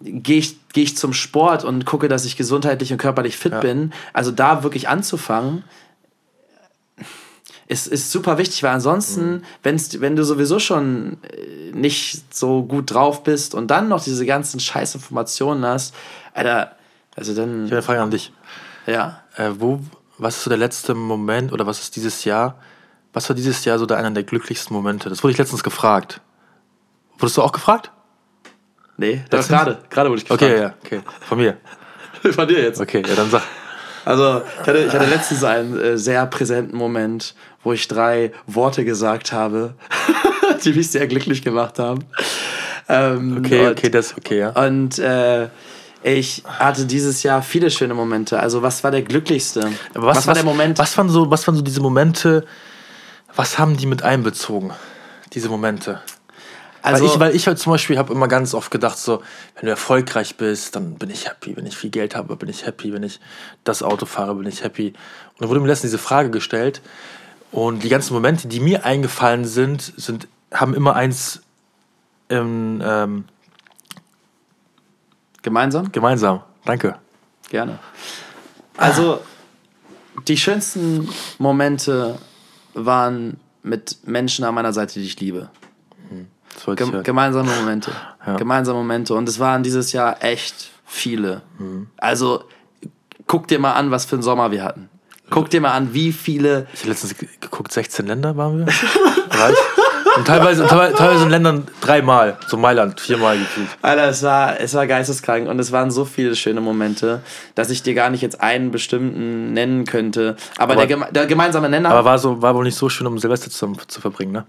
gehe 0.00 0.38
ich, 0.38 0.56
geh 0.72 0.82
ich 0.82 0.96
zum 0.96 1.12
Sport 1.12 1.64
und 1.64 1.84
gucke, 1.86 2.08
dass 2.08 2.24
ich 2.24 2.36
gesundheitlich 2.36 2.92
und 2.92 2.98
körperlich 2.98 3.36
fit 3.36 3.52
Ja. 3.52 3.60
bin. 3.60 3.92
Also 4.12 4.30
da 4.30 4.62
wirklich 4.62 4.88
anzufangen, 4.88 5.64
ist, 7.66 7.86
ist 7.86 8.10
super 8.10 8.38
wichtig, 8.38 8.62
weil 8.62 8.70
ansonsten, 8.70 9.42
wenn's, 9.62 10.00
wenn 10.00 10.16
du 10.16 10.24
sowieso 10.24 10.58
schon 10.58 11.18
äh, 11.22 11.70
nicht 11.72 12.34
so 12.34 12.62
gut 12.62 12.94
drauf 12.94 13.22
bist 13.22 13.54
und 13.54 13.70
dann 13.70 13.88
noch 13.88 14.02
diese 14.02 14.24
ganzen 14.24 14.58
scheiß 14.58 14.94
Informationen 14.94 15.66
hast, 15.66 15.94
Alter, 16.32 16.72
also 17.14 17.32
ich 17.32 17.36
dann, 17.36 17.64
habe 17.64 17.72
eine 17.72 17.82
Frage 17.82 18.00
an 18.00 18.10
dich. 18.10 18.32
ja. 18.86 19.20
Äh, 19.36 19.50
wo, 19.58 19.80
was 20.16 20.36
ist 20.38 20.44
so 20.44 20.50
der 20.50 20.58
letzte 20.58 20.94
Moment 20.94 21.52
oder 21.52 21.66
was 21.66 21.78
ist 21.80 21.94
dieses 21.96 22.24
Jahr, 22.24 22.56
was 23.12 23.28
war 23.28 23.36
dieses 23.36 23.64
Jahr 23.66 23.78
so 23.78 23.84
der, 23.86 23.98
einer 23.98 24.10
der 24.12 24.22
glücklichsten 24.24 24.74
Momente? 24.74 25.10
Das 25.10 25.22
wurde 25.22 25.32
ich 25.32 25.38
letztens 25.38 25.62
gefragt. 25.62 26.20
Wurdest 27.18 27.36
du 27.36 27.42
auch 27.42 27.52
gefragt? 27.52 27.90
Nee, 28.98 29.22
das 29.30 29.46
gerade, 29.48 29.78
gerade 29.88 30.10
wurde 30.10 30.18
ich 30.20 30.28
gefragt. 30.28 30.42
Okay, 30.42 30.60
ja, 30.60 30.74
okay. 30.84 31.00
Von 31.26 31.38
mir. 31.38 31.56
Von 32.32 32.48
dir 32.48 32.60
jetzt. 32.60 32.80
Okay, 32.80 33.02
ja, 33.08 33.14
dann 33.14 33.30
sag. 33.30 33.42
Also, 34.04 34.42
ich 34.60 34.66
hatte, 34.66 34.78
ich 34.78 34.92
hatte 34.92 35.06
letztens 35.06 35.44
einen 35.44 35.78
äh, 35.78 35.96
sehr 35.96 36.26
präsenten 36.26 36.76
Moment, 36.76 37.34
wo 37.62 37.72
ich 37.72 37.86
drei 37.86 38.32
Worte 38.46 38.84
gesagt 38.84 39.32
habe, 39.32 39.74
die 40.64 40.72
mich 40.72 40.90
sehr 40.90 41.06
glücklich 41.06 41.42
gemacht 41.42 41.78
haben. 41.78 42.00
Ähm, 42.88 43.38
Okay, 43.38 43.66
und, 43.66 43.72
okay, 43.72 43.88
das 43.88 44.16
okay, 44.16 44.40
ja. 44.40 44.50
Und 44.50 44.98
äh, 44.98 45.48
ich 46.02 46.42
hatte 46.46 46.86
dieses 46.86 47.22
Jahr 47.22 47.42
viele 47.42 47.70
schöne 47.70 47.94
Momente. 47.94 48.40
Also, 48.40 48.62
was 48.62 48.82
war 48.82 48.90
der 48.90 49.02
glücklichste? 49.02 49.70
Aber 49.94 50.06
was, 50.06 50.26
war 50.26 50.34
der 50.34 50.44
Moment? 50.44 50.76
Was 50.78 50.96
waren, 50.98 51.08
so, 51.08 51.30
was 51.30 51.46
waren 51.46 51.54
so 51.54 51.62
diese 51.62 51.80
Momente, 51.80 52.44
was 53.36 53.58
haben 53.60 53.76
die 53.76 53.86
mit 53.86 54.02
einbezogen? 54.02 54.72
Diese 55.34 55.48
Momente. 55.48 56.00
Also, 56.82 57.04
weil 57.04 57.10
ich, 57.10 57.20
weil 57.20 57.36
ich 57.36 57.46
halt 57.46 57.58
zum 57.58 57.72
Beispiel 57.72 57.98
habe 57.98 58.12
immer 58.12 58.28
ganz 58.28 58.54
oft 58.54 58.70
gedacht, 58.70 58.98
so, 58.98 59.22
wenn 59.54 59.64
du 59.64 59.70
erfolgreich 59.70 60.36
bist, 60.36 60.76
dann 60.76 60.94
bin 60.94 61.10
ich 61.10 61.26
happy. 61.26 61.56
Wenn 61.56 61.66
ich 61.66 61.76
viel 61.76 61.90
Geld 61.90 62.14
habe, 62.14 62.36
bin 62.36 62.48
ich 62.48 62.66
happy. 62.66 62.92
Wenn 62.92 63.02
ich 63.02 63.20
das 63.64 63.82
Auto 63.82 64.06
fahre, 64.06 64.34
bin 64.34 64.46
ich 64.46 64.62
happy. 64.62 64.88
Und 64.88 65.40
dann 65.40 65.48
wurde 65.48 65.60
mir 65.60 65.66
letztens 65.66 65.90
diese 65.90 66.02
Frage 66.02 66.30
gestellt. 66.30 66.80
Und 67.50 67.82
die 67.82 67.88
ganzen 67.88 68.14
Momente, 68.14 68.48
die 68.48 68.60
mir 68.60 68.84
eingefallen 68.84 69.44
sind, 69.44 69.92
sind 69.96 70.28
haben 70.52 70.74
immer 70.74 70.94
eins 70.94 71.42
ähm, 72.30 72.82
ähm, 72.84 73.24
gemeinsam? 75.42 75.90
gemeinsam. 75.92 76.42
Danke. 76.64 76.98
Gerne. 77.50 77.78
Also, 78.76 79.20
die 80.26 80.36
schönsten 80.36 81.08
Momente 81.38 82.18
waren 82.74 83.40
mit 83.62 83.98
Menschen 84.06 84.44
an 84.44 84.54
meiner 84.54 84.72
Seite, 84.72 85.00
die 85.00 85.06
ich 85.06 85.18
liebe. 85.20 85.50
Gem 86.76 86.92
halt. 86.92 87.04
gemeinsame 87.04 87.50
Momente. 87.60 87.90
Ja. 88.26 88.36
Gemeinsame 88.36 88.78
Momente. 88.80 89.14
Und 89.14 89.26
es 89.26 89.38
waren 89.38 89.62
dieses 89.62 89.92
Jahr 89.92 90.22
echt 90.22 90.70
viele. 90.84 91.40
Mhm. 91.58 91.86
Also, 91.96 92.44
guck 93.26 93.48
dir 93.48 93.58
mal 93.58 93.72
an, 93.72 93.90
was 93.90 94.04
für 94.04 94.16
einen 94.16 94.22
Sommer 94.22 94.50
wir 94.50 94.62
hatten. 94.64 94.90
Guck 95.30 95.48
dir 95.48 95.62
mal 95.62 95.72
an, 95.72 95.94
wie 95.94 96.12
viele. 96.12 96.66
Ich 96.74 96.80
habe 96.80 96.90
letztens 96.90 97.16
ge- 97.16 97.28
geguckt, 97.40 97.72
16 97.72 98.06
Länder 98.06 98.36
waren 98.36 98.58
wir. 98.58 98.66
Und 100.16 100.26
teilweise, 100.26 100.66
teilweise 100.66 101.22
in 101.24 101.30
Ländern 101.30 101.68
dreimal. 101.80 102.38
So 102.48 102.56
Mailand, 102.56 103.00
viermal 103.00 103.38
gefühlt. 103.38 103.68
Alter, 103.82 104.08
es 104.08 104.22
war, 104.22 104.58
es 104.60 104.74
war 104.74 104.86
geisteskrank 104.86 105.48
und 105.48 105.58
es 105.60 105.70
waren 105.70 105.90
so 105.90 106.04
viele 106.04 106.34
schöne 106.34 106.60
Momente, 106.60 107.20
dass 107.54 107.70
ich 107.70 107.82
dir 107.84 107.94
gar 107.94 108.10
nicht 108.10 108.22
jetzt 108.22 108.40
einen 108.40 108.70
bestimmten 108.72 109.52
nennen 109.52 109.84
könnte. 109.84 110.36
Aber, 110.56 110.72
Aber- 110.74 110.86
der, 110.86 111.12
der 111.12 111.26
gemeinsame 111.26 111.68
Nenner. 111.68 111.90
Aber 111.90 112.04
war, 112.04 112.18
so, 112.18 112.42
war 112.42 112.54
wohl 112.54 112.64
nicht 112.64 112.76
so 112.76 112.88
schön, 112.88 113.06
um 113.06 113.18
Silvester 113.18 113.48
zusammen 113.50 113.76
zu 113.86 114.00
verbringen, 114.00 114.32
ne? 114.32 114.44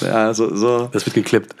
Ja, 0.00 0.32
so, 0.34 0.54
so. 0.54 0.88
Das 0.92 1.04
wird 1.06 1.14
geklippt. 1.14 1.54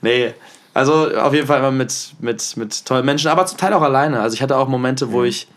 Nee, 0.00 0.34
also 0.74 1.16
auf 1.16 1.32
jeden 1.32 1.46
Fall 1.46 1.60
immer 1.60 1.70
mit, 1.70 2.14
mit, 2.20 2.56
mit 2.58 2.84
tollen 2.84 3.06
Menschen, 3.06 3.28
aber 3.28 3.46
zum 3.46 3.56
Teil 3.56 3.72
auch 3.72 3.80
alleine. 3.80 4.20
Also 4.20 4.34
ich 4.34 4.42
hatte 4.42 4.58
auch 4.58 4.68
Momente, 4.68 5.12
wo 5.12 5.24
ich 5.24 5.48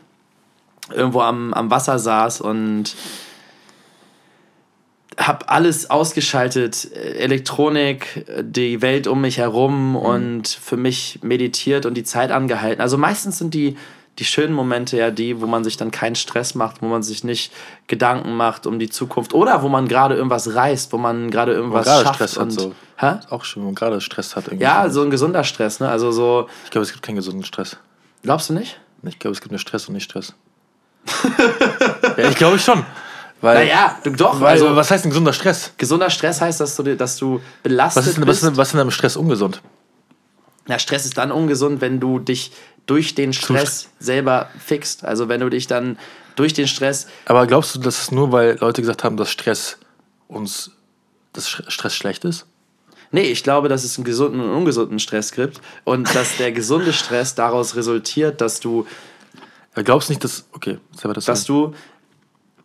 irgendwo 0.94 1.20
am, 1.20 1.54
am 1.54 1.70
Wasser 1.70 2.00
saß 2.00 2.40
und 2.42 2.96
habe 5.18 5.50
alles 5.50 5.90
ausgeschaltet, 5.90 6.90
Elektronik, 6.94 8.26
die 8.40 8.82
Welt 8.82 9.08
um 9.08 9.22
mich 9.22 9.40
herum 9.40 9.96
und 9.96 10.48
für 10.48 10.78
mich 10.78 11.20
meditiert 11.24 11.86
und 11.86 11.96
die 11.96 12.04
Zeit 12.04 12.32
angehalten. 12.32 12.82
Also 12.82 12.98
meistens 12.98 13.40
sind 13.40 13.54
die, 13.54 13.76
die 14.20 14.26
schönen 14.26 14.54
Momente 14.54 14.98
ja 14.98 15.12
die, 15.12 15.42
wo 15.42 15.46
man 15.48 15.64
sich 15.64 15.78
dann 15.78 15.92
keinen 15.92 16.16
Stress 16.16 16.56
macht, 16.56 16.82
wo 16.82 16.88
man 16.88 17.04
sich 17.04 17.24
nicht 17.24 17.52
Gedanken 17.88 18.36
macht 18.36 18.66
um 18.66 18.80
die 18.80 18.90
Zukunft 18.90 19.34
oder 19.34 19.62
wo 19.62 19.70
man 19.70 19.88
gerade 19.88 20.16
irgendwas 20.16 20.56
reißt, 20.56 20.92
wo 20.92 20.98
man 20.98 21.30
gerade 21.30 21.54
irgendwas 21.54 21.86
gerade 21.86 22.04
schafft. 22.04 22.16
Stress 22.16 22.36
hat, 22.38 22.44
und, 22.44 22.52
so. 22.52 22.76
Hä? 22.98 23.16
Ist 23.20 23.32
auch 23.32 23.44
schön, 23.46 23.62
wenn 23.62 23.68
man 23.68 23.76
gerade 23.76 24.02
Stress 24.02 24.36
hat. 24.36 24.46
Irgendwie. 24.48 24.64
Ja, 24.64 24.90
so 24.90 25.02
ein 25.04 25.10
gesunder 25.12 25.44
Stress, 25.44 25.80
ne? 25.80 25.90
Also 25.90 26.12
so, 26.12 26.48
Ich 26.66 26.72
glaube, 26.72 26.84
es 26.84 26.92
gibt 26.92 27.04
keinen 27.04 27.16
gesunden 27.18 27.44
Stress. 27.44 27.78
glaubst 28.24 28.50
du 28.50 28.54
nicht? 28.54 28.80
Ich 29.04 29.20
glaube, 29.20 29.34
es 29.36 29.42
gibt 29.42 29.52
nur 29.52 29.60
Stress 29.60 29.88
und 29.88 29.94
nicht 29.94 30.06
Stress. 30.06 30.34
ja, 32.18 32.30
ich 32.30 32.36
glaube 32.36 32.60
schon. 32.60 32.84
Weil, 33.40 33.66
Naja, 33.66 33.98
doch. 34.18 34.42
weil, 34.42 34.48
also 34.54 34.76
was 34.76 34.90
heißt 34.90 35.06
ein 35.06 35.10
gesunder 35.10 35.32
Stress? 35.34 35.74
gesunder 35.78 36.10
Stress 36.10 36.42
heißt, 36.42 36.60
dass 36.60 36.76
du, 36.76 36.96
dass 36.96 37.18
du 37.18 37.40
belastet 37.62 38.02
Was 38.04 38.08
ist, 38.08 38.18
denn- 38.18 38.24
was, 38.24 38.28
bist. 38.28 38.44
ist, 38.44 38.50
denn- 38.50 38.58
was 38.58 38.68
ist 38.70 38.72
denn 38.74 38.82
am 38.82 38.92
Stress 38.92 39.16
ungesund? 39.16 39.62
Ja, 40.68 40.80
Stress 40.80 41.06
ist 41.06 41.18
dann 41.18 41.32
ungesund, 41.32 41.80
wenn 41.82 42.00
du 42.00 42.20
dich 42.20 42.52
durch 42.88 43.14
den 43.14 43.34
Stress 43.34 43.90
selber 44.00 44.50
fixt. 44.58 45.06
Also 45.06 45.30
wenn 45.30 45.42
du 45.42 45.50
dich 45.50 45.68
dann 45.68 45.98
durch 46.36 46.54
den 46.54 46.68
Stress. 46.68 47.08
Aber 47.26 47.46
glaubst 47.46 47.76
du, 47.76 47.80
dass 47.80 48.02
es 48.02 48.12
nur, 48.12 48.32
weil 48.32 48.58
Leute 48.60 48.82
gesagt 48.82 49.04
haben, 49.04 49.18
dass 49.18 49.30
Stress 49.30 49.78
uns, 50.28 50.72
dass 51.34 51.50
Stress 51.50 51.94
schlecht 51.94 52.26
ist? 52.26 52.46
Nee, 53.12 53.24
ich 53.24 53.44
glaube, 53.44 53.70
dass 53.70 53.84
es 53.84 53.98
einen 53.98 54.06
gesunden 54.06 54.40
und 54.42 54.50
ungesunden 54.50 55.00
Stress 55.00 55.32
gibt 55.32 55.62
und 55.84 56.14
dass 56.14 56.38
der 56.38 56.52
gesunde 56.52 56.92
Stress 56.92 57.36
daraus 57.36 57.76
resultiert, 57.76 58.42
dass 58.42 58.60
du, 58.60 58.86
Aber 59.74 59.84
glaubst 59.84 60.10
du 60.10 60.14
nicht, 60.14 60.24
dass, 60.24 60.46
okay, 60.52 60.80
selber 60.96 61.14
das 61.14 61.26
dass 61.26 61.46
du 61.46 61.74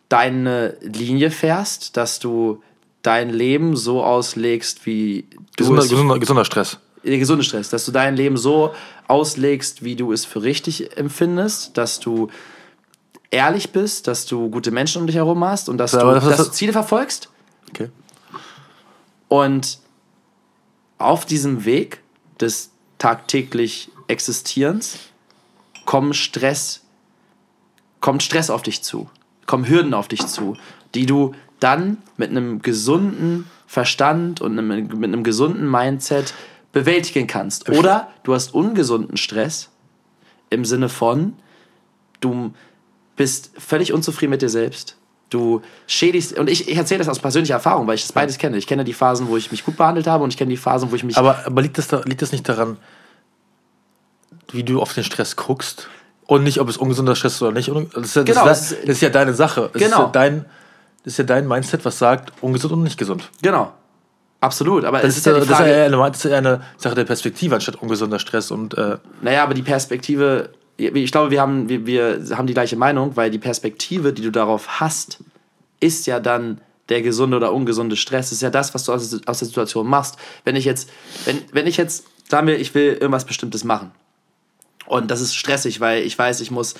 deine 0.09 0.77
Linie 0.81 1.31
fährst, 1.31 1.95
dass 1.95 2.19
du 2.19 2.61
dein 3.03 3.29
Leben 3.29 3.75
so 3.75 4.03
auslegst, 4.03 4.85
wie 4.85 5.25
du 5.31 5.63
gesunder, 5.63 5.83
es 5.83 5.89
gesunder, 5.89 6.19
gesunder 6.19 6.45
Stress. 6.45 6.77
Der 7.03 7.17
gesunde 7.17 7.43
Stress, 7.43 7.69
dass 7.69 7.85
du 7.85 7.91
dein 7.91 8.15
Leben 8.15 8.37
so 8.37 8.73
auslegst, 9.07 9.83
wie 9.83 9.95
du 9.95 10.11
es 10.11 10.25
für 10.25 10.43
richtig 10.43 10.97
empfindest, 10.97 11.77
dass 11.77 11.99
du 11.99 12.29
ehrlich 13.31 13.71
bist, 13.71 14.07
dass 14.07 14.25
du 14.25 14.49
gute 14.49 14.71
Menschen 14.71 15.01
um 15.01 15.07
dich 15.07 15.15
herum 15.15 15.43
hast 15.43 15.69
und 15.69 15.77
dass, 15.77 15.91
du, 15.91 15.97
das 15.97 16.23
dass 16.23 16.47
du 16.47 16.51
Ziele 16.51 16.71
verfolgst. 16.71 17.29
Okay. 17.69 17.89
Und 19.27 19.79
auf 20.97 21.25
diesem 21.25 21.65
Weg 21.65 22.01
des 22.39 22.71
tagtäglich 22.97 23.89
Existierens 24.07 24.99
kommen 25.85 26.13
Stress 26.13 26.83
kommt 28.03 28.21
Stress 28.21 28.49
auf 28.49 28.61
dich 28.61 28.83
zu, 28.83 29.09
kommen 29.45 29.67
Hürden 29.67 29.93
auf 29.93 30.09
dich 30.09 30.27
zu, 30.27 30.57
die 30.93 31.05
du 31.05 31.33
dann 31.61 31.99
mit 32.17 32.29
einem 32.29 32.61
gesunden 32.61 33.49
Verstand 33.65 34.41
und 34.41 34.59
einem, 34.59 34.67
mit 34.67 35.03
einem 35.05 35.23
gesunden 35.23 35.71
Mindset 35.71 36.33
bewältigen 36.73 37.27
kannst. 37.27 37.69
Oder 37.69 38.09
du 38.23 38.33
hast 38.33 38.53
ungesunden 38.53 39.15
Stress 39.15 39.69
im 40.49 40.65
Sinne 40.65 40.89
von, 40.89 41.33
du 42.19 42.53
bist 43.15 43.51
völlig 43.57 43.93
unzufrieden 43.93 44.31
mit 44.31 44.41
dir 44.41 44.49
selbst. 44.49 44.97
Du 45.29 45.61
schädigst, 45.87 46.37
und 46.37 46.49
ich, 46.49 46.67
ich 46.67 46.77
erzähle 46.77 46.99
das 46.99 47.07
aus 47.07 47.19
persönlicher 47.19 47.55
Erfahrung, 47.55 47.87
weil 47.87 47.95
ich 47.95 48.01
das 48.01 48.11
beides 48.11 48.37
kenne. 48.37 48.57
Ich 48.57 48.67
kenne 48.67 48.83
die 48.83 48.93
Phasen, 48.93 49.29
wo 49.29 49.37
ich 49.37 49.51
mich 49.51 49.63
gut 49.63 49.77
behandelt 49.77 50.07
habe 50.07 50.23
und 50.23 50.31
ich 50.31 50.37
kenne 50.37 50.49
die 50.49 50.57
Phasen, 50.57 50.91
wo 50.91 50.95
ich 50.95 51.03
mich. 51.03 51.17
Aber, 51.17 51.45
aber 51.45 51.61
liegt, 51.61 51.77
das 51.77 51.87
da, 51.87 52.01
liegt 52.05 52.21
das 52.21 52.31
nicht 52.31 52.47
daran, 52.49 52.77
wie 54.51 54.63
du 54.63 54.81
auf 54.81 54.93
den 54.93 55.03
Stress 55.03 55.35
guckst? 55.35 55.87
Und 56.25 56.43
nicht, 56.43 56.59
ob 56.59 56.69
es 56.69 56.77
ungesunder 56.77 57.15
Stress 57.15 57.35
ist 57.35 57.41
oder 57.41 57.51
nicht. 57.51 57.69
Das 57.69 58.05
ist 58.05 58.15
ja, 58.15 58.23
Genau, 58.23 58.45
das, 58.45 58.69
das 58.69 58.89
ist 58.89 59.01
ja 59.01 59.09
deine 59.09 59.33
Sache. 59.33 59.69
Das 59.73 59.81
Genau. 59.81 59.97
Ist 59.97 60.03
ja 60.03 60.07
dein, 60.07 60.45
das 61.03 61.13
ist 61.13 61.17
ja 61.17 61.23
dein 61.25 61.47
Mindset, 61.47 61.83
was 61.85 61.99
sagt, 61.99 62.31
ungesund 62.41 62.73
und 62.73 62.83
nicht 62.83 62.97
gesund. 62.97 63.29
genau. 63.41 63.73
Absolut. 64.43 64.83
Aber 64.83 64.99
Das 64.99 65.11
es 65.11 65.17
ist, 65.19 65.25
ja 65.25 65.33
das 65.33 65.43
ist 65.43 65.49
ja 65.51 65.85
eine, 65.85 65.97
das 65.97 66.25
ist 66.25 66.31
eine 66.31 66.61
Sache 66.75 66.95
der 66.95 67.05
Perspektive 67.05 67.55
anstatt 67.55 67.81
ungesunder 67.81 68.19
Stress. 68.19 68.51
Und 68.51 68.77
äh, 68.77 68.97
Naja, 69.21 69.41
aber 69.41 69.53
die 69.53 69.61
Perspektive, 69.61 70.49
ich 70.75 71.11
glaube, 71.13 71.31
wir 71.31 71.39
haben, 71.39 71.69
wir, 71.69 71.85
wir 71.85 72.21
haben 72.37 72.45
die 72.45 72.53
gleiche 72.53 72.75
Meinung, 72.75 73.15
weil 73.15 73.31
die 73.31 73.39
Perspektive, 73.39 74.11
die 74.11 74.21
du 74.21 74.31
darauf 74.31 74.81
hast, 74.81 75.19
ist 75.79 76.07
ja 76.07 76.19
dann 76.19 76.59
der 76.89 77.01
gesunde 77.01 77.37
oder 77.37 77.53
ungesunde 77.53 77.95
Stress. 77.95 78.27
Das 78.27 78.33
ist 78.33 78.41
ja 78.41 78.49
das, 78.49 78.73
was 78.73 78.83
du 78.83 78.91
aus, 78.91 79.17
aus 79.25 79.39
der 79.39 79.47
Situation 79.47 79.87
machst. 79.87 80.17
Wenn 80.43 80.57
ich 80.57 80.65
jetzt, 80.65 80.89
wenn, 81.23 81.41
wenn 81.53 81.65
ich 81.65 81.77
jetzt, 81.77 82.05
sagen 82.29 82.47
wir, 82.47 82.59
ich 82.59 82.75
will 82.75 82.97
irgendwas 82.99 83.23
Bestimmtes 83.23 83.63
machen. 83.63 83.91
Und 84.87 85.09
das 85.09 85.21
ist 85.21 85.35
stressig, 85.35 85.79
weil 85.79 86.03
ich 86.03 86.19
weiß, 86.19 86.41
ich 86.41 86.51
muss 86.51 86.75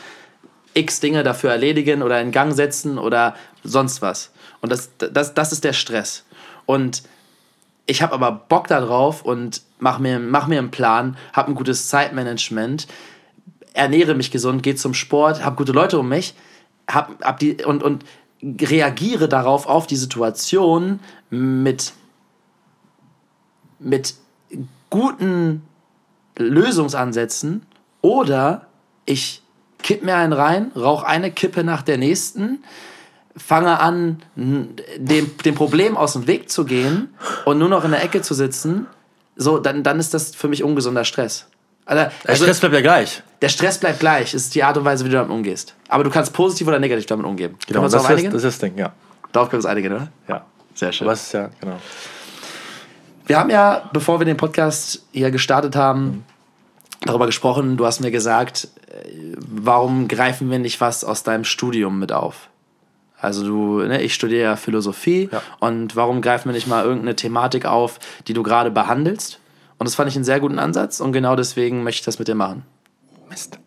x 0.74 1.00
Dinge 1.00 1.24
dafür 1.24 1.52
erledigen 1.52 2.02
oder 2.04 2.20
in 2.20 2.34
Gang 2.34 2.54
setzen 2.54 2.98
oder 2.98 3.38
sonst 3.64 4.02
was. 4.02 4.32
Und 4.60 4.70
das, 4.70 4.90
das, 4.98 5.34
das 5.34 5.54
ist 5.54 5.64
der 5.64 5.72
Stress. 5.72 6.26
Und 6.66 7.04
ich 7.86 8.02
habe 8.02 8.14
aber 8.14 8.32
Bock 8.32 8.68
darauf 8.68 9.24
und 9.24 9.62
mach 9.80 10.00
mir, 10.00 10.20
mach 10.20 10.48
mir 10.48 10.60
einen 10.60 10.72
Plan, 10.72 11.18
habe 11.34 11.52
ein 11.52 11.56
gutes 11.56 11.90
Zeitmanagement, 11.90 12.88
ernähre 13.74 14.16
mich 14.16 14.32
gesund, 14.32 14.64
gehe 14.64 14.76
zum 14.76 14.94
Sport, 14.94 15.44
habe 15.44 15.56
gute 15.56 15.72
Leute 15.72 16.00
um 16.00 16.08
mich 16.08 16.36
hab, 16.88 17.24
hab 17.24 17.40
die, 17.40 17.64
und, 17.64 17.84
und 17.84 18.04
reagiere 18.42 19.30
darauf, 19.30 19.68
auf 19.68 19.88
die 19.88 19.96
Situation 19.96 21.00
mit, 21.30 21.94
mit 23.80 24.16
guten 24.90 25.64
Lösungsansätzen 26.38 27.66
oder 28.02 28.68
ich 29.06 29.42
kipp 29.82 30.04
mir 30.04 30.16
einen 30.16 30.34
rein, 30.34 30.72
rauche 30.76 31.06
eine 31.06 31.32
Kippe 31.32 31.64
nach 31.64 31.82
der 31.82 31.98
nächsten, 31.98 32.64
fange 33.36 33.80
an, 33.80 34.22
dem, 34.36 35.38
dem 35.44 35.56
Problem 35.56 35.98
aus 35.98 36.14
dem 36.14 36.28
Weg 36.28 36.50
zu 36.50 36.66
gehen 36.66 37.14
und 37.46 37.58
nur 37.58 37.70
noch 37.70 37.84
in 37.84 37.92
der 37.92 38.04
Ecke 38.04 38.22
zu 38.22 38.34
sitzen, 38.34 38.88
so, 39.36 39.58
dann, 39.58 39.84
dann 39.84 40.00
ist 40.00 40.14
das 40.14 40.36
für 40.36 40.48
mich 40.48 40.64
ungesunder 40.64 41.06
Stress. 41.06 41.48
Also, 41.86 42.06
der 42.26 42.36
Stress 42.36 42.60
bleibt 42.60 42.76
ja 42.76 42.82
gleich. 42.82 43.24
der 43.42 43.50
Stress 43.50 43.78
bleibt 43.78 44.00
gleich, 44.00 44.34
ist 44.34 44.56
die 44.56 44.64
Art 44.64 44.78
und 44.78 44.86
Weise, 44.86 45.04
wie 45.04 45.10
du 45.10 45.16
damit 45.16 45.32
umgehst. 45.32 45.76
Aber 45.90 46.04
du 46.04 46.10
kannst 46.10 46.32
positiv 46.32 46.68
oder 46.68 46.80
negativ 46.80 47.08
damit 47.08 47.26
umgehen. 47.26 47.56
Uns 47.76 47.92
das, 47.92 48.04
ist, 48.04 48.10
einigen? 48.10 48.32
das 48.32 48.44
ist 48.44 48.46
das 48.46 48.60
Ding, 48.60 48.78
ja. 48.78 48.94
Darauf 49.32 49.50
können 49.50 49.64
wir 49.64 49.66
uns 49.70 49.72
einigen, 49.72 49.94
oder? 49.94 50.08
ja. 50.28 50.46
Sehr 50.76 50.92
schön. 50.92 51.08
Es 51.10 51.24
ist 51.24 51.34
ja, 51.34 51.50
genau. 51.60 51.78
Wir 53.26 53.40
haben 53.40 53.50
ja, 53.50 53.90
bevor 53.94 54.20
wir 54.20 54.26
den 54.26 54.38
Podcast 54.38 55.06
hier 55.12 55.32
gestartet 55.32 55.76
haben, 55.76 56.26
darüber 57.02 57.26
gesprochen. 57.26 57.78
Du 57.78 57.86
hast 57.86 58.00
mir 58.00 58.12
gesagt, 58.12 58.70
äh, 58.88 59.36
warum 59.38 60.08
greifen 60.08 60.50
wir 60.50 60.60
nicht 60.60 60.82
was 60.82 61.04
aus 61.04 61.24
deinem 61.24 61.44
Studium 61.44 62.00
mit 62.00 62.12
auf? 62.12 62.50
Also 63.24 63.46
du, 63.46 63.80
ne, 63.80 64.02
ich 64.02 64.14
studiere 64.14 64.44
ja 64.44 64.56
Philosophie 64.56 65.30
Ja. 65.32 65.42
und 65.60 65.96
warum 65.96 66.22
greifen 66.22 66.50
wir 66.50 66.54
nicht 66.54 66.68
mal 66.68 66.84
irgendeine 66.84 67.16
Thematik 67.16 67.66
auf, 67.66 68.00
die 68.28 68.34
du 68.34 68.44
gerade 68.44 68.70
behandelst? 68.70 69.40
Und 69.78 69.88
das 69.88 69.96
fand 69.96 70.10
ich 70.10 70.16
einen 70.16 70.26
sehr 70.26 70.40
guten 70.40 70.60
Ansatz 70.60 71.00
und 71.00 71.14
genau 71.14 71.36
deswegen 71.36 71.84
möchte 71.84 72.02
ich 72.02 72.06
das 72.06 72.20
mit 72.20 72.28
dir 72.28 72.36
machen. 72.36 72.64
Mist. 73.30 73.60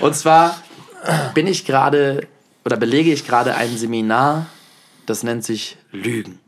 Und 0.00 0.14
zwar 0.14 0.56
bin 1.34 1.46
ich 1.46 1.64
gerade 1.64 2.26
oder 2.64 2.76
belege 2.76 3.12
ich 3.12 3.26
gerade 3.26 3.54
ein 3.54 3.76
Seminar, 3.76 4.46
das 5.06 5.22
nennt 5.22 5.44
sich 5.44 5.76
Lügen. 5.92 6.38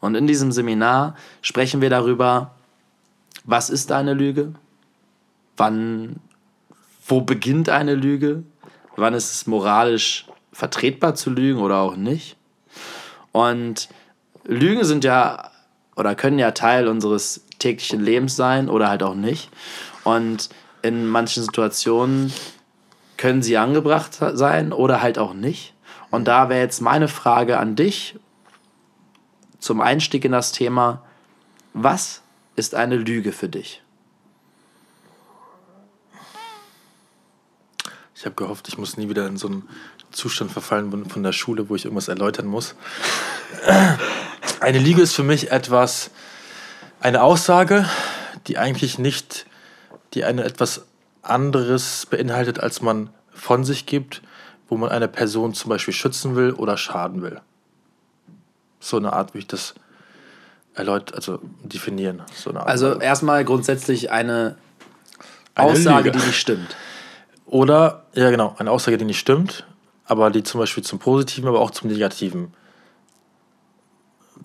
Und 0.00 0.14
in 0.14 0.26
diesem 0.26 0.52
Seminar 0.52 1.16
sprechen 1.42 1.80
wir 1.80 1.90
darüber, 1.90 2.54
was 3.44 3.70
ist 3.70 3.92
eine 3.92 4.12
Lüge? 4.14 4.54
Wann, 5.56 6.16
wo 7.06 7.20
beginnt 7.22 7.68
eine 7.68 7.94
Lüge? 7.94 8.42
Wann 8.96 9.14
ist 9.14 9.32
es 9.32 9.46
moralisch 9.46 10.26
vertretbar 10.54 11.14
zu 11.14 11.30
lügen 11.30 11.60
oder 11.60 11.80
auch 11.80 11.96
nicht? 11.96 12.36
Und 13.32 13.88
Lügen 14.44 14.84
sind 14.84 15.04
ja 15.04 15.50
oder 15.96 16.14
können 16.14 16.38
ja 16.38 16.52
Teil 16.52 16.88
unseres 16.88 17.44
täglichen 17.58 18.00
Lebens 18.02 18.36
sein 18.36 18.68
oder 18.68 18.88
halt 18.88 19.02
auch 19.02 19.14
nicht. 19.14 19.50
Und 20.04 20.48
in 20.82 21.06
manchen 21.06 21.42
Situationen 21.42 22.32
können 23.16 23.42
sie 23.42 23.56
angebracht 23.56 24.12
sein 24.12 24.72
oder 24.72 25.02
halt 25.02 25.18
auch 25.18 25.34
nicht. 25.34 25.74
Und 26.10 26.26
da 26.26 26.48
wäre 26.48 26.60
jetzt 26.60 26.80
meine 26.80 27.08
Frage 27.08 27.58
an 27.58 27.76
dich 27.76 28.16
zum 29.58 29.80
Einstieg 29.80 30.24
in 30.24 30.32
das 30.32 30.52
Thema, 30.52 31.02
was 31.72 32.22
ist 32.54 32.74
eine 32.74 32.96
Lüge 32.96 33.32
für 33.32 33.48
dich? 33.48 33.83
Ich 38.24 38.26
habe 38.26 38.36
gehofft, 38.36 38.68
ich 38.68 38.78
muss 38.78 38.96
nie 38.96 39.10
wieder 39.10 39.26
in 39.26 39.36
so 39.36 39.48
einen 39.48 39.68
Zustand 40.10 40.50
verfallen 40.50 41.04
von- 41.10 41.22
der 41.22 41.32
Schule, 41.32 41.68
wo 41.68 41.74
ich 41.76 41.84
irgendwas 41.84 42.08
erläutern 42.08 42.46
muss. 42.46 42.74
Eine 44.60 44.78
Lüge 44.78 45.02
ist 45.02 45.12
für 45.12 45.22
mich 45.22 45.50
etwas, 45.52 46.10
eine 47.00 47.22
Aussage, 47.22 47.86
die 48.46 48.56
eigentlich 48.56 48.98
nicht, 48.98 49.44
die 50.14 50.24
eine 50.24 50.42
etwas 50.44 50.86
anderes 51.20 52.06
beinhaltet, 52.06 52.58
als 52.60 52.80
man 52.80 53.10
von 53.34 53.62
sich 53.62 53.84
gibt, 53.84 54.22
wo 54.70 54.78
man 54.78 54.88
eine 54.88 55.06
Person 55.08 55.52
zum 55.52 55.68
Beispiel 55.68 55.92
schützen 55.92 56.34
will 56.34 56.52
oder 56.52 56.78
schaden 56.78 57.20
will. 57.20 57.42
So 58.80 58.96
eine 58.96 59.12
Art, 59.12 59.34
wie 59.34 59.40
ich 59.40 59.48
das 59.48 59.74
erläutern, 60.74 61.14
also 61.16 61.40
definieren. 61.62 62.22
So 62.34 62.48
eine 62.48 62.60
Art 62.60 62.68
Also 62.70 62.98
erstmal 62.98 63.44
grundsätzlich 63.44 64.10
eine, 64.10 64.56
Eine 65.54 65.72
Aussage, 65.72 66.04
Lüge. 66.08 66.20
die 66.20 66.26
nicht 66.28 66.40
stimmt. 66.40 66.74
Oder, 67.46 68.04
ja 68.14 68.30
genau, 68.30 68.54
eine 68.58 68.70
Aussage, 68.70 68.98
die 68.98 69.04
nicht 69.04 69.18
stimmt, 69.18 69.66
aber 70.06 70.30
die 70.30 70.42
zum 70.42 70.60
Beispiel 70.60 70.82
zum 70.82 70.98
Positiven, 70.98 71.48
aber 71.48 71.60
auch 71.60 71.70
zum 71.70 71.90
Negativen 71.90 72.52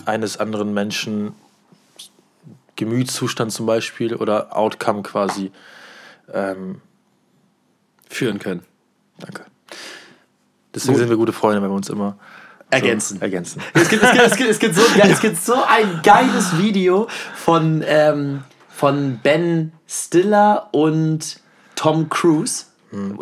eines 0.06 0.38
anderen 0.38 0.74
Menschen, 0.74 1.34
Gemütszustand 2.76 3.52
zum 3.52 3.66
Beispiel 3.66 4.16
oder 4.16 4.56
Outcome 4.56 5.04
quasi. 5.04 5.52
Ähm, 6.32 6.82
Führen 8.10 8.40
können. 8.40 8.64
danke. 9.20 9.46
Deswegen 10.74 10.94
Gut. 10.94 11.00
sind 11.00 11.10
wir 11.10 11.18
gute 11.18 11.34
Freunde, 11.34 11.62
wenn 11.62 11.70
wir 11.70 11.76
uns 11.76 11.90
immer 11.90 12.18
so 12.72 12.76
Ergänzen. 12.76 13.22
ergänzen. 13.22 13.62
Es 13.74 13.90
gibt, 13.90 14.04
es, 14.04 14.12
gibt, 14.12 14.24
es, 14.24 14.36
gibt, 14.38 14.50
es, 14.50 14.60
gibt 14.60 14.76
so, 14.76 14.82
es 15.02 15.20
gibt 15.22 15.38
so 15.38 15.56
ein 15.64 16.02
geiles 16.04 16.58
Video 16.58 17.08
von, 17.36 17.84
ähm, 17.86 18.44
von 18.70 19.20
Ben 19.24 19.72
Stiller 19.88 20.70
und 20.72 21.40
Tom 21.76 22.10
Cruise. 22.10 22.66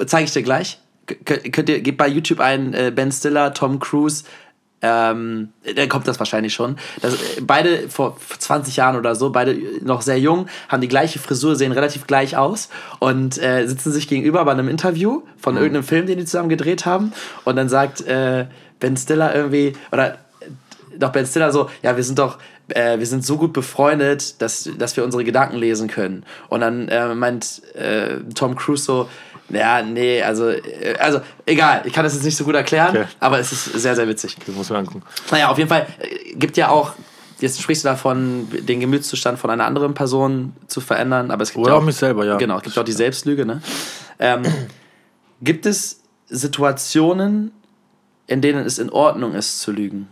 Zeige 0.05 0.25
ich 0.25 0.33
dir 0.33 0.43
gleich. 0.43 0.79
Könnt 1.25 1.69
ihr, 1.69 1.81
gebt 1.81 1.97
bei 1.97 2.07
YouTube 2.07 2.39
ein 2.39 2.73
äh, 2.73 2.91
Ben 2.93 3.11
Stiller, 3.11 3.53
Tom 3.53 3.79
Cruise. 3.79 4.23
Ähm, 4.81 5.49
dann 5.75 5.89
kommt 5.89 6.07
das 6.07 6.19
wahrscheinlich 6.19 6.53
schon. 6.53 6.77
Das, 7.01 7.15
äh, 7.15 7.41
beide 7.41 7.89
vor 7.89 8.17
20 8.37 8.75
Jahren 8.75 8.95
oder 8.95 9.15
so, 9.15 9.31
beide 9.31 9.57
noch 9.83 10.01
sehr 10.01 10.19
jung, 10.19 10.47
haben 10.69 10.81
die 10.81 10.87
gleiche 10.87 11.17
Frisur, 11.17 11.55
sehen 11.55 11.71
relativ 11.71 12.05
gleich 12.05 12.37
aus 12.37 12.69
und 12.99 13.41
äh, 13.41 13.65
sitzen 13.65 13.91
sich 13.91 14.07
gegenüber 14.07 14.45
bei 14.45 14.51
einem 14.51 14.67
Interview 14.67 15.23
von 15.37 15.55
irgendeinem 15.55 15.83
Film, 15.83 16.05
den 16.05 16.19
die 16.19 16.25
zusammen 16.25 16.49
gedreht 16.49 16.85
haben. 16.85 17.11
Und 17.43 17.55
dann 17.55 17.69
sagt 17.69 18.01
äh, 18.01 18.45
Ben 18.79 18.95
Stiller 18.97 19.33
irgendwie, 19.33 19.73
oder 19.91 20.13
äh, 20.13 20.17
doch 20.99 21.11
Ben 21.11 21.25
Stiller 21.25 21.51
so, 21.51 21.71
ja, 21.81 21.97
wir 21.97 22.03
sind 22.03 22.19
doch, 22.19 22.37
äh, 22.67 22.99
wir 22.99 23.07
sind 23.07 23.25
so 23.25 23.37
gut 23.37 23.53
befreundet, 23.53 24.39
dass, 24.43 24.69
dass 24.77 24.95
wir 24.95 25.03
unsere 25.03 25.23
Gedanken 25.23 25.57
lesen 25.57 25.87
können. 25.87 26.23
Und 26.49 26.61
dann 26.61 26.87
äh, 26.89 27.15
meint 27.15 27.63
äh, 27.73 28.17
Tom 28.35 28.55
Cruise 28.55 28.83
so, 28.83 29.09
ja, 29.49 29.81
nee, 29.81 30.21
also, 30.21 30.49
äh, 30.49 30.95
also 30.99 31.21
egal, 31.45 31.81
ich 31.85 31.93
kann 31.93 32.03
das 32.03 32.13
jetzt 32.13 32.23
nicht 32.23 32.35
so 32.37 32.43
gut 32.43 32.55
erklären, 32.55 32.89
Okay. 32.89 33.05
aber 33.19 33.39
es 33.39 33.51
ist 33.51 33.65
sehr, 33.65 33.95
sehr 33.95 34.07
witzig. 34.07 34.35
Das 34.45 34.55
muss 34.55 34.69
man 34.69 34.79
angucken. 34.79 35.03
Naja, 35.31 35.49
auf 35.49 35.57
jeden 35.57 35.69
Fall 35.69 35.87
äh, 35.99 36.33
gibt 36.35 36.57
ja 36.57 36.69
auch, 36.69 36.93
jetzt 37.39 37.61
sprichst 37.61 37.83
du 37.83 37.89
davon, 37.89 38.47
den 38.51 38.79
Gemütszustand 38.79 39.39
von 39.39 39.49
einer 39.49 39.65
anderen 39.65 39.93
Person 39.93 40.53
zu 40.67 40.81
verändern, 40.81 41.31
aber 41.31 41.43
es 41.43 41.51
gibt 41.51 41.63
Oder 41.63 41.73
ja 41.73 41.79
auch 41.79 41.83
mich 41.83 41.95
selber, 41.95 42.25
ja. 42.25 42.37
Genau, 42.37 42.57
es 42.57 42.63
gibt 42.63 42.77
auch 42.77 42.83
die 42.83 42.91
Selbstlüge, 42.91 43.45
ne? 43.45 43.61
Ähm, 44.19 44.43
gibt 45.41 45.65
es 45.65 46.01
Situationen, 46.27 47.51
in 48.25 48.41
denen 48.41 48.65
es 48.65 48.79
in 48.79 48.89
Ordnung 48.89 49.33
ist 49.33 49.61
zu 49.61 49.71
lügen? 49.71 50.09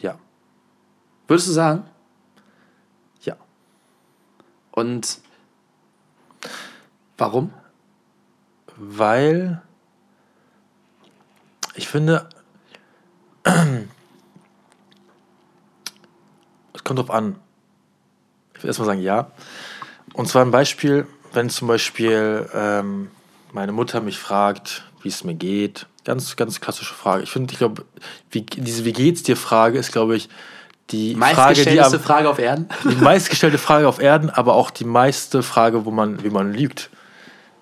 Ja. 0.00 0.16
Würdest 1.28 1.48
du 1.48 1.52
sagen? 1.52 1.84
Und 4.74 5.20
Warum? 7.16 7.52
Weil 8.76 9.62
ich 11.74 11.88
finde, 11.88 12.28
es 16.72 16.82
kommt 16.82 16.98
drauf 16.98 17.10
an. 17.10 17.36
Ich 18.54 18.62
will 18.62 18.68
erstmal 18.68 18.86
sagen, 18.86 19.00
ja. 19.00 19.30
Und 20.12 20.28
zwar 20.28 20.44
ein 20.44 20.50
Beispiel, 20.50 21.06
wenn 21.32 21.50
zum 21.50 21.68
Beispiel 21.68 22.48
ähm, 22.52 23.10
meine 23.52 23.72
Mutter 23.72 24.00
mich 24.00 24.18
fragt, 24.18 24.84
wie 25.02 25.08
es 25.08 25.22
mir 25.22 25.34
geht. 25.34 25.86
Ganz, 26.04 26.34
ganz 26.36 26.60
klassische 26.60 26.94
Frage. 26.94 27.22
Ich 27.22 27.30
finde, 27.30 27.52
ich 27.52 27.58
glaube, 27.58 27.84
wie, 28.30 28.42
diese 28.42 28.84
Wie 28.84 28.92
geht's 28.92 29.22
dir 29.22 29.36
Frage 29.36 29.78
ist, 29.78 29.92
glaube 29.92 30.16
ich, 30.16 30.28
die 30.90 31.14
Frage, 31.16 31.64
die 31.64 31.80
am, 31.80 31.92
Frage 31.98 32.28
auf 32.28 32.38
Erden. 32.38 32.68
Die 32.84 33.02
meistgestellte 33.02 33.58
Frage 33.58 33.88
auf 33.88 34.00
Erden, 34.00 34.28
aber 34.28 34.54
auch 34.54 34.70
die 34.70 34.84
meiste 34.84 35.42
Frage, 35.42 35.86
wo 35.86 35.90
man, 35.90 36.22
wie 36.22 36.30
man 36.30 36.52
lügt. 36.52 36.90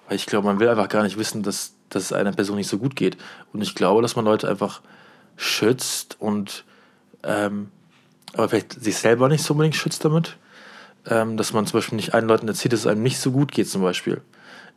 Weil 0.08 0.16
ich 0.16 0.26
glaube, 0.26 0.48
man 0.48 0.58
will 0.58 0.68
einfach 0.68 0.88
gar 0.88 1.04
nicht 1.04 1.16
wissen, 1.18 1.44
dass, 1.44 1.74
dass 1.88 2.04
es 2.04 2.12
einer 2.12 2.32
Person 2.32 2.56
nicht 2.56 2.68
so 2.68 2.78
gut 2.78 2.96
geht. 2.96 3.16
Und 3.52 3.62
ich 3.62 3.76
glaube, 3.76 4.02
dass 4.02 4.16
man 4.16 4.24
Leute 4.24 4.48
einfach 4.48 4.80
schützt 5.36 6.16
und 6.20 6.64
ähm, 7.22 7.70
aber 8.34 8.48
vielleicht 8.48 8.82
sich 8.82 8.96
selber 8.96 9.28
nicht 9.28 9.44
so 9.44 9.54
unbedingt 9.54 9.76
schützt 9.76 10.04
damit. 10.04 10.36
Ähm, 11.08 11.36
dass 11.36 11.52
man 11.52 11.66
zum 11.66 11.78
Beispiel 11.78 11.96
nicht 11.96 12.14
allen 12.14 12.28
Leuten 12.28 12.46
erzählt, 12.46 12.72
dass 12.72 12.80
es 12.80 12.86
einem 12.86 13.02
nicht 13.02 13.18
so 13.18 13.32
gut 13.32 13.50
geht, 13.50 13.68
zum 13.68 13.82
Beispiel. 13.82 14.20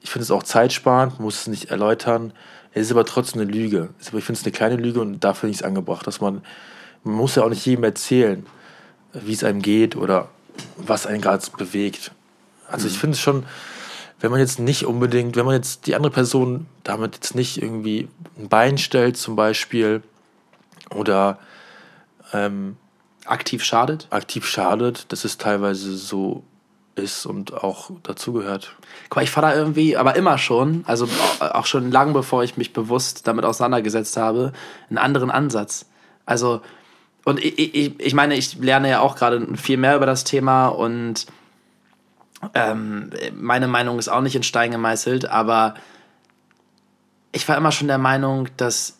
Ich 0.01 0.09
finde 0.09 0.23
es 0.23 0.31
auch 0.31 0.43
zeitsparend, 0.43 1.19
muss 1.19 1.41
es 1.41 1.47
nicht 1.47 1.69
erläutern. 1.69 2.33
Es 2.73 2.87
ist 2.87 2.91
aber 2.91 3.05
trotzdem 3.05 3.41
eine 3.41 3.51
Lüge. 3.51 3.89
Ich 3.99 4.09
finde 4.09 4.33
es 4.33 4.43
eine 4.43 4.51
kleine 4.51 4.75
Lüge 4.75 5.01
und 5.01 5.19
da 5.23 5.33
finde 5.33 5.51
ich 5.51 5.57
es 5.57 5.63
angebracht, 5.63 6.05
dass 6.07 6.21
man, 6.21 6.41
man 7.05 7.15
muss 7.15 7.35
ja 7.35 7.43
auch 7.43 7.49
nicht 7.49 7.65
jedem 7.65 7.83
erzählen, 7.83 8.45
wie 9.13 9.33
es 9.33 9.43
einem 9.43 9.61
geht 9.61 9.95
oder 9.95 10.29
was 10.77 11.05
einen 11.05 11.21
gerade 11.21 11.45
bewegt. 11.57 12.11
Also 12.67 12.87
mhm. 12.87 12.91
ich 12.91 12.99
finde 12.99 13.15
es 13.15 13.21
schon, 13.21 13.45
wenn 14.19 14.31
man 14.31 14.39
jetzt 14.39 14.59
nicht 14.59 14.85
unbedingt, 14.85 15.35
wenn 15.35 15.45
man 15.45 15.55
jetzt 15.55 15.87
die 15.87 15.95
andere 15.95 16.11
Person 16.11 16.65
damit 16.83 17.15
jetzt 17.15 17.35
nicht 17.35 17.61
irgendwie 17.61 18.09
ein 18.37 18.49
Bein 18.49 18.77
stellt 18.77 19.17
zum 19.17 19.35
Beispiel 19.35 20.01
oder 20.89 21.39
ähm, 22.33 22.77
aktiv 23.25 23.63
schadet? 23.63 24.07
Aktiv 24.09 24.45
schadet, 24.45 25.11
dass 25.11 25.25
es 25.25 25.37
teilweise 25.37 25.95
so 25.95 26.43
ist 26.95 27.25
und 27.25 27.53
auch 27.53 27.91
dazugehört. 28.03 28.75
Guck 29.09 29.17
mal, 29.17 29.23
ich 29.23 29.31
fahre 29.31 29.47
da 29.47 29.55
irgendwie, 29.55 29.97
aber 29.97 30.15
immer 30.15 30.37
schon, 30.37 30.83
also 30.87 31.07
auch 31.39 31.65
schon 31.65 31.91
lang 31.91 32.13
bevor 32.13 32.43
ich 32.43 32.57
mich 32.57 32.73
bewusst 32.73 33.27
damit 33.27 33.45
auseinandergesetzt 33.45 34.17
habe, 34.17 34.53
einen 34.89 34.97
anderen 34.97 35.29
Ansatz. 35.29 35.87
Also, 36.25 36.61
und 37.25 37.43
ich, 37.43 37.75
ich, 37.75 37.99
ich 37.99 38.13
meine, 38.13 38.35
ich 38.35 38.55
lerne 38.59 38.89
ja 38.89 38.99
auch 39.01 39.15
gerade 39.15 39.45
viel 39.57 39.77
mehr 39.77 39.95
über 39.95 40.05
das 40.05 40.23
Thema 40.23 40.67
und 40.67 41.25
ähm, 42.53 43.09
meine 43.33 43.67
Meinung 43.67 43.97
ist 43.99 44.07
auch 44.07 44.21
nicht 44.21 44.35
in 44.35 44.43
Stein 44.43 44.71
gemeißelt, 44.71 45.25
aber 45.25 45.73
ich 47.31 47.47
war 47.49 47.57
immer 47.57 47.71
schon 47.71 47.87
der 47.87 47.97
Meinung, 47.97 48.47
dass 48.57 48.99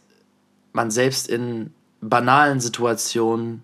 man 0.74 0.92
selbst 0.92 1.30
in 1.30 1.72
banalen 2.02 2.60
Situationen 2.60 3.64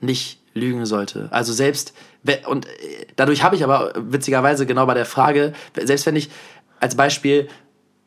nicht 0.00 0.40
lügen 0.54 0.86
sollte. 0.86 1.28
Also 1.30 1.52
selbst, 1.52 1.92
und 2.46 2.66
äh, 2.66 3.06
dadurch 3.14 3.42
habe 3.42 3.56
ich 3.56 3.62
aber 3.62 3.92
witzigerweise 3.94 4.64
genau 4.64 4.86
bei 4.86 4.94
der 4.94 5.06
Frage, 5.06 5.52
selbst 5.76 6.06
wenn 6.06 6.16
ich 6.16 6.30
als 6.80 6.96
Beispiel 6.96 7.48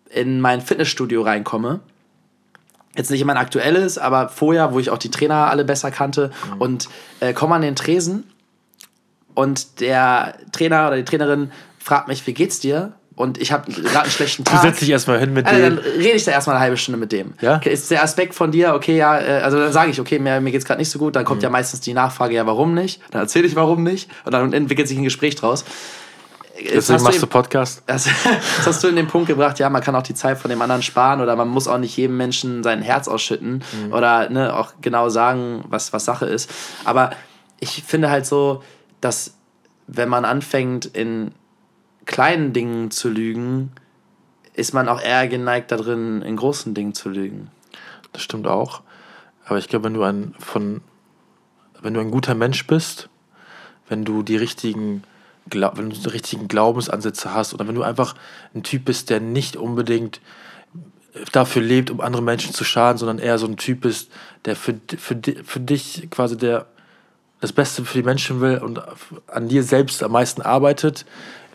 in 0.09 0.41
mein 0.41 0.61
Fitnessstudio 0.61 1.21
reinkomme, 1.21 1.79
jetzt 2.95 3.11
nicht 3.11 3.21
in 3.21 3.27
mein 3.27 3.37
aktuelles, 3.37 3.97
aber 3.97 4.29
vorher, 4.29 4.73
wo 4.73 4.79
ich 4.79 4.89
auch 4.89 4.97
die 4.97 5.11
Trainer 5.11 5.49
alle 5.49 5.65
besser 5.65 5.91
kannte 5.91 6.31
mhm. 6.53 6.61
und 6.61 6.89
äh, 7.19 7.33
komme 7.33 7.55
an 7.55 7.61
den 7.61 7.75
Tresen 7.75 8.23
und 9.33 9.79
der 9.79 10.35
Trainer 10.51 10.87
oder 10.87 10.97
die 10.97 11.05
Trainerin 11.05 11.51
fragt 11.79 12.07
mich, 12.07 12.25
wie 12.27 12.33
geht's 12.33 12.59
dir? 12.59 12.93
und 13.21 13.37
ich 13.37 13.51
habe 13.51 13.71
gerade 13.71 14.01
einen 14.01 14.11
schlechten 14.11 14.43
Tag. 14.43 14.61
Du 14.61 14.67
setzt 14.67 14.81
dich 14.81 14.89
erstmal 14.89 15.19
hin 15.19 15.33
mit 15.33 15.45
also, 15.45 15.61
dem. 15.61 15.75
Dann 15.75 15.85
rede 15.85 16.15
ich 16.15 16.23
da 16.23 16.31
erstmal 16.31 16.55
eine 16.55 16.63
halbe 16.63 16.77
Stunde 16.77 16.99
mit 16.99 17.11
dem. 17.11 17.33
Ja? 17.41 17.57
Ist 17.57 17.91
der 17.91 18.03
Aspekt 18.03 18.33
von 18.33 18.51
dir, 18.51 18.73
okay, 18.73 18.97
ja, 18.97 19.19
äh, 19.19 19.41
also 19.41 19.59
dann 19.59 19.71
sage 19.71 19.91
ich, 19.91 19.99
okay, 19.99 20.17
mir, 20.17 20.41
mir 20.41 20.51
geht 20.51 20.61
es 20.61 20.65
gerade 20.65 20.79
nicht 20.79 20.89
so 20.89 20.97
gut, 20.97 21.15
dann 21.15 21.25
kommt 21.25 21.41
mhm. 21.41 21.45
ja 21.45 21.49
meistens 21.49 21.81
die 21.81 21.93
Nachfrage, 21.93 22.33
ja, 22.33 22.45
warum 22.45 22.73
nicht? 22.73 23.01
Dann 23.11 23.21
erzähle 23.21 23.47
ich, 23.47 23.55
warum 23.55 23.83
nicht 23.83 24.09
und 24.25 24.33
dann 24.33 24.53
entwickelt 24.53 24.87
sich 24.87 24.97
ein 24.97 25.03
Gespräch 25.03 25.35
draus. 25.35 25.65
Deswegen 26.73 27.03
machst 27.03 27.21
du, 27.21 27.27
Podcast. 27.27 27.83
Das, 27.87 28.05
das, 28.05 28.67
hast 28.67 28.83
du 28.83 28.87
in 28.87 28.95
den 28.95 29.07
Punkt 29.07 29.27
gebracht, 29.27 29.59
ja, 29.59 29.69
man 29.69 29.81
kann 29.81 29.95
auch 29.95 30.03
die 30.03 30.13
Zeit 30.13 30.37
von 30.37 30.49
dem 30.49 30.61
anderen 30.61 30.81
sparen 30.81 31.21
oder 31.21 31.35
man 31.35 31.47
muss 31.47 31.67
auch 31.67 31.77
nicht 31.77 31.95
jedem 31.97 32.17
Menschen 32.17 32.63
sein 32.63 32.81
Herz 32.81 33.07
ausschütten 33.07 33.63
mhm. 33.85 33.93
oder 33.93 34.29
ne, 34.29 34.55
auch 34.55 34.73
genau 34.81 35.09
sagen, 35.09 35.63
was, 35.67 35.93
was 35.93 36.05
Sache 36.05 36.25
ist. 36.25 36.49
Aber 36.85 37.11
ich 37.59 37.83
finde 37.83 38.09
halt 38.09 38.25
so, 38.25 38.63
dass 39.01 39.35
wenn 39.87 40.09
man 40.09 40.25
anfängt, 40.25 40.85
in 40.85 41.31
kleinen 42.05 42.53
Dingen 42.53 42.91
zu 42.91 43.09
lügen, 43.09 43.71
ist 44.53 44.73
man 44.73 44.89
auch 44.89 45.01
eher 45.01 45.27
geneigt 45.27 45.71
darin, 45.71 46.21
in 46.21 46.35
großen 46.35 46.73
Dingen 46.73 46.93
zu 46.93 47.09
lügen. 47.09 47.49
Das 48.13 48.21
stimmt 48.21 48.47
auch. 48.47 48.81
Aber 49.45 49.57
ich 49.57 49.67
glaube, 49.67 49.85
wenn 49.85 49.93
du 49.93 50.03
ein 50.03 50.35
von 50.39 50.81
wenn 51.81 51.93
du 51.93 51.99
ein 51.99 52.11
guter 52.11 52.35
Mensch 52.35 52.67
bist, 52.67 53.09
wenn 53.87 54.05
du 54.05 54.23
die 54.23 54.37
richtigen 54.37 55.03
wenn 55.53 55.89
du 55.89 55.95
die 55.95 56.09
richtigen 56.09 56.47
Glaubensansätze 56.47 57.33
hast 57.33 57.53
oder 57.53 57.67
wenn 57.67 57.75
du 57.75 57.83
einfach 57.83 58.15
ein 58.53 58.63
Typ 58.63 58.85
bist, 58.85 59.09
der 59.09 59.19
nicht 59.19 59.55
unbedingt 59.55 60.21
dafür 61.31 61.61
lebt, 61.61 61.89
um 61.89 62.01
andere 62.01 62.21
Menschen 62.21 62.53
zu 62.53 62.63
schaden, 62.63 62.97
sondern 62.97 63.19
eher 63.19 63.37
so 63.37 63.45
ein 63.45 63.57
Typ 63.57 63.81
bist, 63.81 64.11
der 64.45 64.55
für, 64.55 64.79
für, 64.97 65.19
für 65.43 65.59
dich 65.59 66.07
quasi 66.09 66.37
der 66.37 66.67
das 67.41 67.51
Beste 67.51 67.83
für 67.83 67.97
die 67.97 68.05
Menschen 68.05 68.39
will 68.39 68.59
und 68.59 68.79
an 69.27 69.47
dir 69.47 69.63
selbst 69.63 70.03
am 70.03 70.11
meisten 70.11 70.43
arbeitet, 70.43 71.05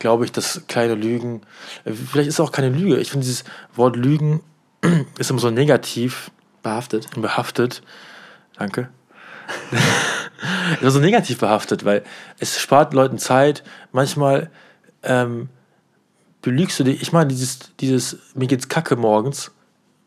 glaube 0.01 0.25
ich, 0.25 0.33
dass 0.33 0.63
kleine 0.67 0.97
Lügen, 0.97 1.43
vielleicht 1.85 2.29
ist 2.29 2.35
es 2.35 2.41
auch 2.41 2.51
keine 2.53 2.71
Lüge. 2.71 2.99
Ich 2.99 3.11
finde 3.11 3.25
dieses 3.25 3.45
Wort 3.77 3.97
Lügen 3.97 4.43
ist 5.19 5.31
immer 5.31 5.39
so 5.39 5.51
negativ. 5.51 6.31
Behaftet. 6.63 7.09
Behaftet. 7.15 7.83
Danke. 8.59 8.89
immer 10.81 10.91
so 10.91 11.01
negativ 11.01 11.39
behaftet, 11.39 11.85
weil 11.85 12.03
es 12.39 12.59
spart 12.59 12.95
Leuten 12.95 13.19
Zeit. 13.19 13.63
Manchmal 13.93 14.51
ähm, 15.03 15.49
belügst 16.43 16.79
du 16.79 16.85
dich. 16.85 17.03
Ich 17.03 17.13
meine, 17.13 17.29
dieses, 17.29 17.75
dieses, 17.81 18.19
mir 18.35 18.47
geht's 18.47 18.69
kacke 18.69 18.97
morgens 18.97 19.53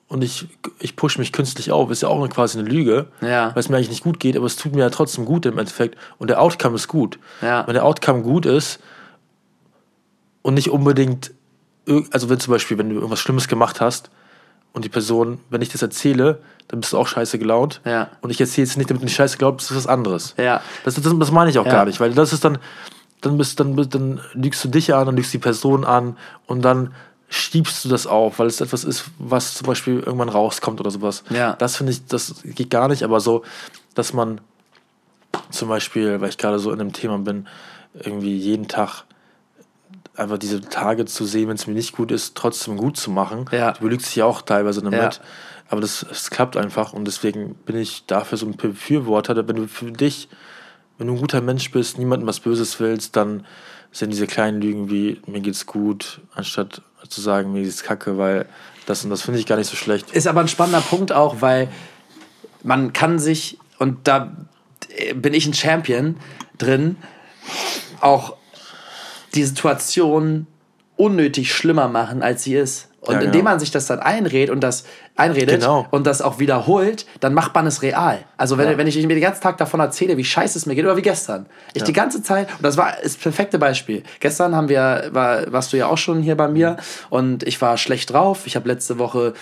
und 0.07 0.23
ich, 0.23 0.47
ich 0.79 0.95
push 0.95 1.17
mich 1.17 1.31
künstlich 1.31 1.71
auf, 1.71 1.91
ist 1.91 2.01
ja 2.01 2.09
auch 2.09 2.27
quasi 2.29 2.59
eine 2.59 2.67
Lüge, 2.67 3.07
ja. 3.21 3.53
weil 3.53 3.59
es 3.59 3.69
mir 3.69 3.77
eigentlich 3.77 3.89
nicht 3.89 4.03
gut 4.03 4.19
geht, 4.19 4.37
aber 4.37 4.45
es 4.45 4.55
tut 4.55 4.73
mir 4.73 4.81
ja 4.81 4.89
trotzdem 4.89 5.25
gut 5.25 5.45
im 5.45 5.57
Endeffekt 5.57 5.97
und 6.17 6.29
der 6.29 6.41
Outcome 6.41 6.75
ist 6.75 6.87
gut. 6.87 7.19
Ja. 7.41 7.65
Wenn 7.67 7.73
der 7.73 7.85
Outcome 7.85 8.21
gut 8.23 8.45
ist, 8.45 8.79
und 10.41 10.53
nicht 10.53 10.69
unbedingt, 10.69 11.31
also 12.11 12.29
wenn 12.29 12.39
zum 12.39 12.51
Beispiel, 12.51 12.77
wenn 12.77 12.89
du 12.89 12.95
irgendwas 12.95 13.19
Schlimmes 13.19 13.47
gemacht 13.47 13.81
hast 13.81 14.09
und 14.73 14.85
die 14.85 14.89
Person, 14.89 15.39
wenn 15.49 15.61
ich 15.61 15.69
das 15.69 15.81
erzähle, 15.81 16.39
dann 16.67 16.81
bist 16.81 16.93
du 16.93 16.97
auch 16.97 17.07
scheiße 17.07 17.39
gelaunt. 17.39 17.81
Ja. 17.85 18.09
Und 18.21 18.29
ich 18.29 18.39
erzähle 18.39 18.67
es 18.67 18.77
nicht, 18.77 18.89
damit 18.89 19.01
du 19.01 19.05
nicht 19.05 19.15
scheiße 19.15 19.37
gelaunt 19.37 19.57
bist, 19.57 19.71
das 19.71 19.77
ist 19.77 19.85
was 19.85 19.91
anderes. 19.91 20.35
Ja. 20.37 20.61
Das, 20.85 20.95
das, 20.95 21.17
das 21.17 21.31
meine 21.31 21.49
ich 21.49 21.57
auch 21.57 21.65
ja. 21.65 21.71
gar 21.71 21.85
nicht, 21.85 21.99
weil 21.99 22.13
das 22.13 22.33
ist 22.33 22.45
dann, 22.45 22.59
dann, 23.21 23.37
bist, 23.37 23.59
dann, 23.59 23.75
dann 23.75 24.21
lügst 24.33 24.63
du 24.63 24.67
dich 24.67 24.93
an, 24.93 25.07
dann 25.07 25.15
lügst 25.15 25.33
die 25.33 25.39
Person 25.39 25.83
an 25.83 26.15
und 26.45 26.61
dann 26.61 26.93
schiebst 27.29 27.85
du 27.85 27.89
das 27.89 28.07
auf, 28.07 28.39
weil 28.39 28.47
es 28.47 28.59
etwas 28.61 28.83
ist, 28.83 29.05
was 29.19 29.55
zum 29.55 29.67
Beispiel 29.67 29.99
irgendwann 29.99 30.29
rauskommt 30.29 30.79
oder 30.79 30.91
sowas. 30.91 31.23
Ja. 31.29 31.53
Das 31.53 31.75
finde 31.75 31.91
ich, 31.91 32.05
das 32.07 32.41
geht 32.43 32.69
gar 32.69 32.87
nicht, 32.87 33.03
aber 33.03 33.19
so, 33.19 33.43
dass 33.93 34.13
man 34.13 34.41
zum 35.51 35.69
Beispiel, 35.69 36.21
weil 36.21 36.29
ich 36.29 36.37
gerade 36.37 36.59
so 36.59 36.71
in 36.71 36.79
dem 36.79 36.93
Thema 36.93 37.19
bin, 37.19 37.47
irgendwie 37.93 38.35
jeden 38.35 38.67
Tag 38.67 39.05
einfach 40.19 40.37
diese 40.37 40.61
Tage 40.61 41.05
zu 41.05 41.25
sehen, 41.25 41.49
wenn 41.49 41.55
es 41.55 41.67
mir 41.67 41.73
nicht 41.73 41.95
gut 41.95 42.11
ist, 42.11 42.35
trotzdem 42.35 42.77
gut 42.77 42.97
zu 42.97 43.11
machen. 43.11 43.45
Ja. 43.51 43.71
Du 43.71 43.81
belügst 43.81 44.07
dich 44.07 44.17
ja 44.17 44.25
auch 44.25 44.41
teilweise 44.41 44.81
damit. 44.81 45.15
Ja. 45.15 45.21
Aber 45.69 45.81
das, 45.81 46.05
das 46.07 46.29
klappt 46.31 46.57
einfach 46.57 46.93
und 46.93 47.05
deswegen 47.05 47.53
bin 47.53 47.77
ich 47.77 48.05
dafür 48.07 48.37
so 48.37 48.45
ein 48.45 48.57
Befürworter. 48.57 49.47
Wenn 49.47 49.55
du 49.55 49.67
für 49.67 49.91
dich, 49.91 50.29
wenn 50.97 51.07
du 51.07 51.13
ein 51.13 51.19
guter 51.19 51.41
Mensch 51.41 51.71
bist, 51.71 51.99
niemandem 51.99 52.27
was 52.27 52.39
Böses 52.39 52.79
willst, 52.79 53.15
dann 53.15 53.45
sind 53.91 54.11
diese 54.11 54.27
kleinen 54.27 54.61
Lügen 54.61 54.89
wie 54.89 55.21
mir 55.25 55.41
geht's 55.41 55.65
gut, 55.65 56.21
anstatt 56.33 56.81
zu 57.07 57.21
sagen, 57.21 57.53
mir 57.53 57.63
geht's 57.63 57.83
kacke, 57.83 58.17
weil 58.17 58.47
das 58.85 59.03
und 59.03 59.11
das 59.11 59.21
finde 59.21 59.39
ich 59.39 59.45
gar 59.45 59.55
nicht 59.57 59.69
so 59.69 59.75
schlecht. 59.75 60.11
Ist 60.11 60.27
aber 60.27 60.41
ein 60.41 60.47
spannender 60.47 60.81
Punkt 60.81 61.11
auch, 61.11 61.41
weil 61.41 61.69
man 62.63 62.91
kann 62.91 63.19
sich, 63.19 63.59
und 63.77 64.07
da 64.07 64.35
bin 65.15 65.33
ich 65.33 65.45
ein 65.45 65.53
Champion 65.53 66.17
drin, 66.57 66.97
auch 68.01 68.38
die 69.35 69.43
Situation 69.43 70.47
unnötig 70.95 71.53
schlimmer 71.53 71.87
machen, 71.87 72.21
als 72.21 72.43
sie 72.43 72.55
ist. 72.55 72.89
Und 73.01 73.13
ja, 73.13 73.19
genau. 73.19 73.31
indem 73.31 73.45
man 73.45 73.59
sich 73.59 73.71
das 73.71 73.85
dann 73.85 73.99
einredet 73.99 74.49
und 74.49 74.61
das 74.61 74.83
einredet 75.15 75.61
genau. 75.61 75.87
und 75.89 76.05
das 76.05 76.21
auch 76.21 76.39
wiederholt, 76.39 77.05
dann 77.21 77.33
macht 77.33 77.55
man 77.55 77.65
es 77.65 77.81
real. 77.81 78.19
Also 78.35 78.57
wenn, 78.57 78.71
ja. 78.71 78.77
wenn 78.77 78.87
ich 78.87 78.97
mir 78.97 79.07
den 79.07 79.21
ganzen 79.21 79.41
Tag 79.41 79.57
davon 79.57 79.79
erzähle, 79.79 80.17
wie 80.17 80.25
scheiße 80.25 80.57
es 80.57 80.65
mir 80.65 80.75
geht, 80.75 80.83
oder 80.83 80.97
wie 80.97 81.01
gestern. 81.01 81.45
Ich 81.73 81.79
ja. 81.79 81.85
die 81.85 81.93
ganze 81.93 82.21
Zeit, 82.21 82.49
und 82.57 82.63
das 82.63 82.75
war 82.75 82.93
das 83.01 83.15
perfekte 83.15 83.57
Beispiel. 83.57 84.03
Gestern 84.19 84.53
haben 84.53 84.67
wir, 84.67 85.09
war, 85.11 85.49
warst 85.51 85.71
du 85.71 85.77
ja 85.77 85.87
auch 85.87 85.97
schon 85.97 86.21
hier 86.21 86.35
bei 86.35 86.49
mir 86.49 86.75
und 87.09 87.43
ich 87.43 87.61
war 87.61 87.77
schlecht 87.77 88.11
drauf. 88.11 88.45
Ich 88.45 88.57
habe 88.57 88.67
letzte 88.67 88.99
Woche 88.99 89.33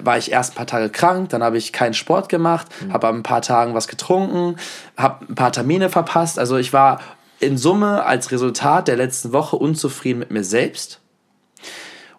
war 0.00 0.16
ich 0.16 0.32
erst 0.32 0.52
ein 0.52 0.56
paar 0.56 0.66
Tage 0.66 0.88
krank, 0.88 1.28
dann 1.28 1.42
habe 1.42 1.58
ich 1.58 1.72
keinen 1.74 1.92
Sport 1.92 2.30
gemacht, 2.30 2.66
mhm. 2.80 2.94
habe 2.94 3.08
ein 3.08 3.22
paar 3.22 3.42
Tagen 3.42 3.74
was 3.74 3.88
getrunken, 3.88 4.56
habe 4.96 5.26
ein 5.28 5.34
paar 5.34 5.52
Termine 5.52 5.90
verpasst. 5.90 6.38
Also 6.38 6.56
ich 6.56 6.72
war 6.72 7.00
in 7.42 7.58
Summe 7.58 8.04
als 8.04 8.30
Resultat 8.30 8.88
der 8.88 8.96
letzten 8.96 9.32
Woche 9.32 9.56
unzufrieden 9.56 10.20
mit 10.20 10.30
mir 10.30 10.44
selbst. 10.44 11.00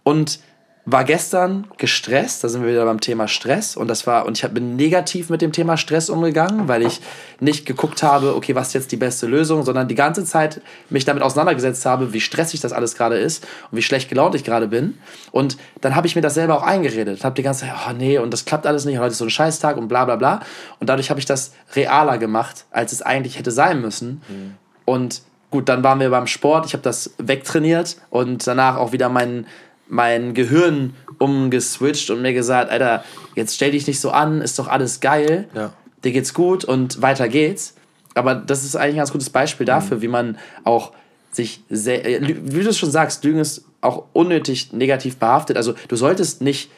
und 0.03 0.39
war 0.85 1.05
gestern 1.05 1.65
gestresst, 1.77 2.43
da 2.43 2.49
sind 2.49 2.61
wir 2.61 2.71
wieder 2.71 2.83
beim 2.83 2.99
Thema 2.99 3.29
Stress 3.29 3.77
und 3.77 3.87
das 3.87 4.05
war 4.05 4.25
und 4.25 4.37
ich 4.37 4.49
bin 4.49 4.75
negativ 4.75 5.29
mit 5.29 5.41
dem 5.41 5.53
Thema 5.53 5.77
Stress 5.77 6.09
umgegangen, 6.09 6.67
weil 6.67 6.81
ich 6.81 6.99
nicht 7.39 7.65
geguckt 7.65 8.03
habe, 8.03 8.35
okay, 8.35 8.53
was 8.53 8.67
ist 8.67 8.73
jetzt 8.73 8.91
die 8.91 8.97
beste 8.97 9.25
Lösung, 9.25 9.63
sondern 9.63 9.87
die 9.87 9.95
ganze 9.95 10.25
Zeit 10.25 10.59
mich 10.89 11.05
damit 11.05 11.23
auseinandergesetzt 11.23 11.85
habe, 11.85 12.11
wie 12.11 12.19
stressig 12.19 12.59
das 12.59 12.73
alles 12.73 12.95
gerade 12.95 13.17
ist 13.17 13.47
und 13.71 13.77
wie 13.77 13.81
schlecht 13.81 14.09
gelaunt 14.09 14.35
ich 14.35 14.43
gerade 14.43 14.67
bin 14.67 14.97
und 15.31 15.55
dann 15.79 15.95
habe 15.95 16.05
ich 16.05 16.17
mir 16.17 16.21
das 16.21 16.33
selber 16.33 16.57
auch 16.57 16.63
eingeredet 16.63 17.23
habe 17.23 17.35
die 17.35 17.43
ganze 17.43 17.61
Zeit, 17.61 17.73
oh 17.87 17.93
nee, 17.93 18.17
und 18.17 18.33
das 18.33 18.43
klappt 18.43 18.67
alles 18.67 18.83
nicht, 18.83 18.97
heute 18.97 19.11
ist 19.11 19.19
so 19.19 19.25
ein 19.25 19.29
Scheißtag 19.29 19.77
und 19.77 19.87
bla 19.87 20.03
bla 20.03 20.17
bla 20.17 20.41
und 20.81 20.89
dadurch 20.89 21.09
habe 21.09 21.19
ich 21.21 21.25
das 21.25 21.53
realer 21.77 22.17
gemacht, 22.17 22.65
als 22.71 22.91
es 22.91 23.01
eigentlich 23.01 23.39
hätte 23.39 23.51
sein 23.51 23.79
müssen 23.79 24.21
mhm. 24.27 24.55
Und 24.85 25.21
gut, 25.51 25.69
dann 25.69 25.83
waren 25.83 25.99
wir 25.99 26.09
beim 26.09 26.27
Sport, 26.27 26.65
ich 26.65 26.73
habe 26.73 26.83
das 26.83 27.13
wegtrainiert 27.17 27.97
und 28.09 28.45
danach 28.47 28.77
auch 28.77 28.91
wieder 28.91 29.09
meinen 29.09 29.45
mein 29.87 30.33
Gehirn 30.33 30.95
umgeswitcht 31.19 32.09
und 32.09 32.21
mir 32.21 32.33
gesagt, 32.33 32.71
Alter, 32.71 33.03
jetzt 33.35 33.55
stell 33.55 33.71
dich 33.71 33.85
nicht 33.85 33.99
so 33.99 34.11
an, 34.11 34.41
ist 34.41 34.57
doch 34.57 34.67
alles 34.67 35.01
geil, 35.01 35.47
ja. 35.53 35.71
dir 36.03 36.11
geht's 36.11 36.33
gut 36.33 36.65
und 36.65 37.01
weiter 37.01 37.29
geht's. 37.29 37.75
Aber 38.15 38.35
das 38.35 38.63
ist 38.63 38.75
eigentlich 38.75 38.95
ein 38.95 38.97
ganz 38.97 39.11
gutes 39.11 39.29
Beispiel 39.29 39.65
dafür, 39.65 39.97
mhm. 39.97 40.01
wie 40.01 40.07
man 40.07 40.37
auch 40.63 40.93
sich 41.31 41.63
sehr, 41.69 42.03
wie 42.03 42.63
du 42.63 42.69
es 42.69 42.77
schon 42.77 42.91
sagst, 42.91 43.23
Lügen 43.23 43.39
ist 43.39 43.65
auch 43.81 44.05
unnötig 44.13 44.71
negativ 44.71 45.17
behaftet. 45.17 45.57
Also 45.57 45.73
du 45.87 45.95
solltest 45.95 46.41
nicht 46.41 46.71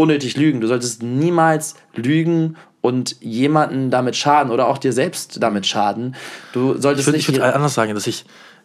unnötig 0.00 0.36
lügen, 0.36 0.60
du 0.60 0.66
solltest 0.66 1.02
niemals 1.02 1.74
lügen 1.94 2.56
und 2.80 3.20
jemanden 3.20 3.90
damit 3.90 4.16
schaden 4.16 4.50
oder 4.50 4.66
auch 4.66 4.78
dir 4.78 4.92
selbst 4.92 5.42
damit 5.42 5.66
schaden. 5.66 6.16
Du 6.52 6.76
solltest 6.78 7.08
ich 7.08 7.28
würde 7.28 7.40
würd 7.40 7.54
anders 7.54 7.74
sagen, 7.74 7.94
dass 7.94 8.06
ich, 8.06 8.24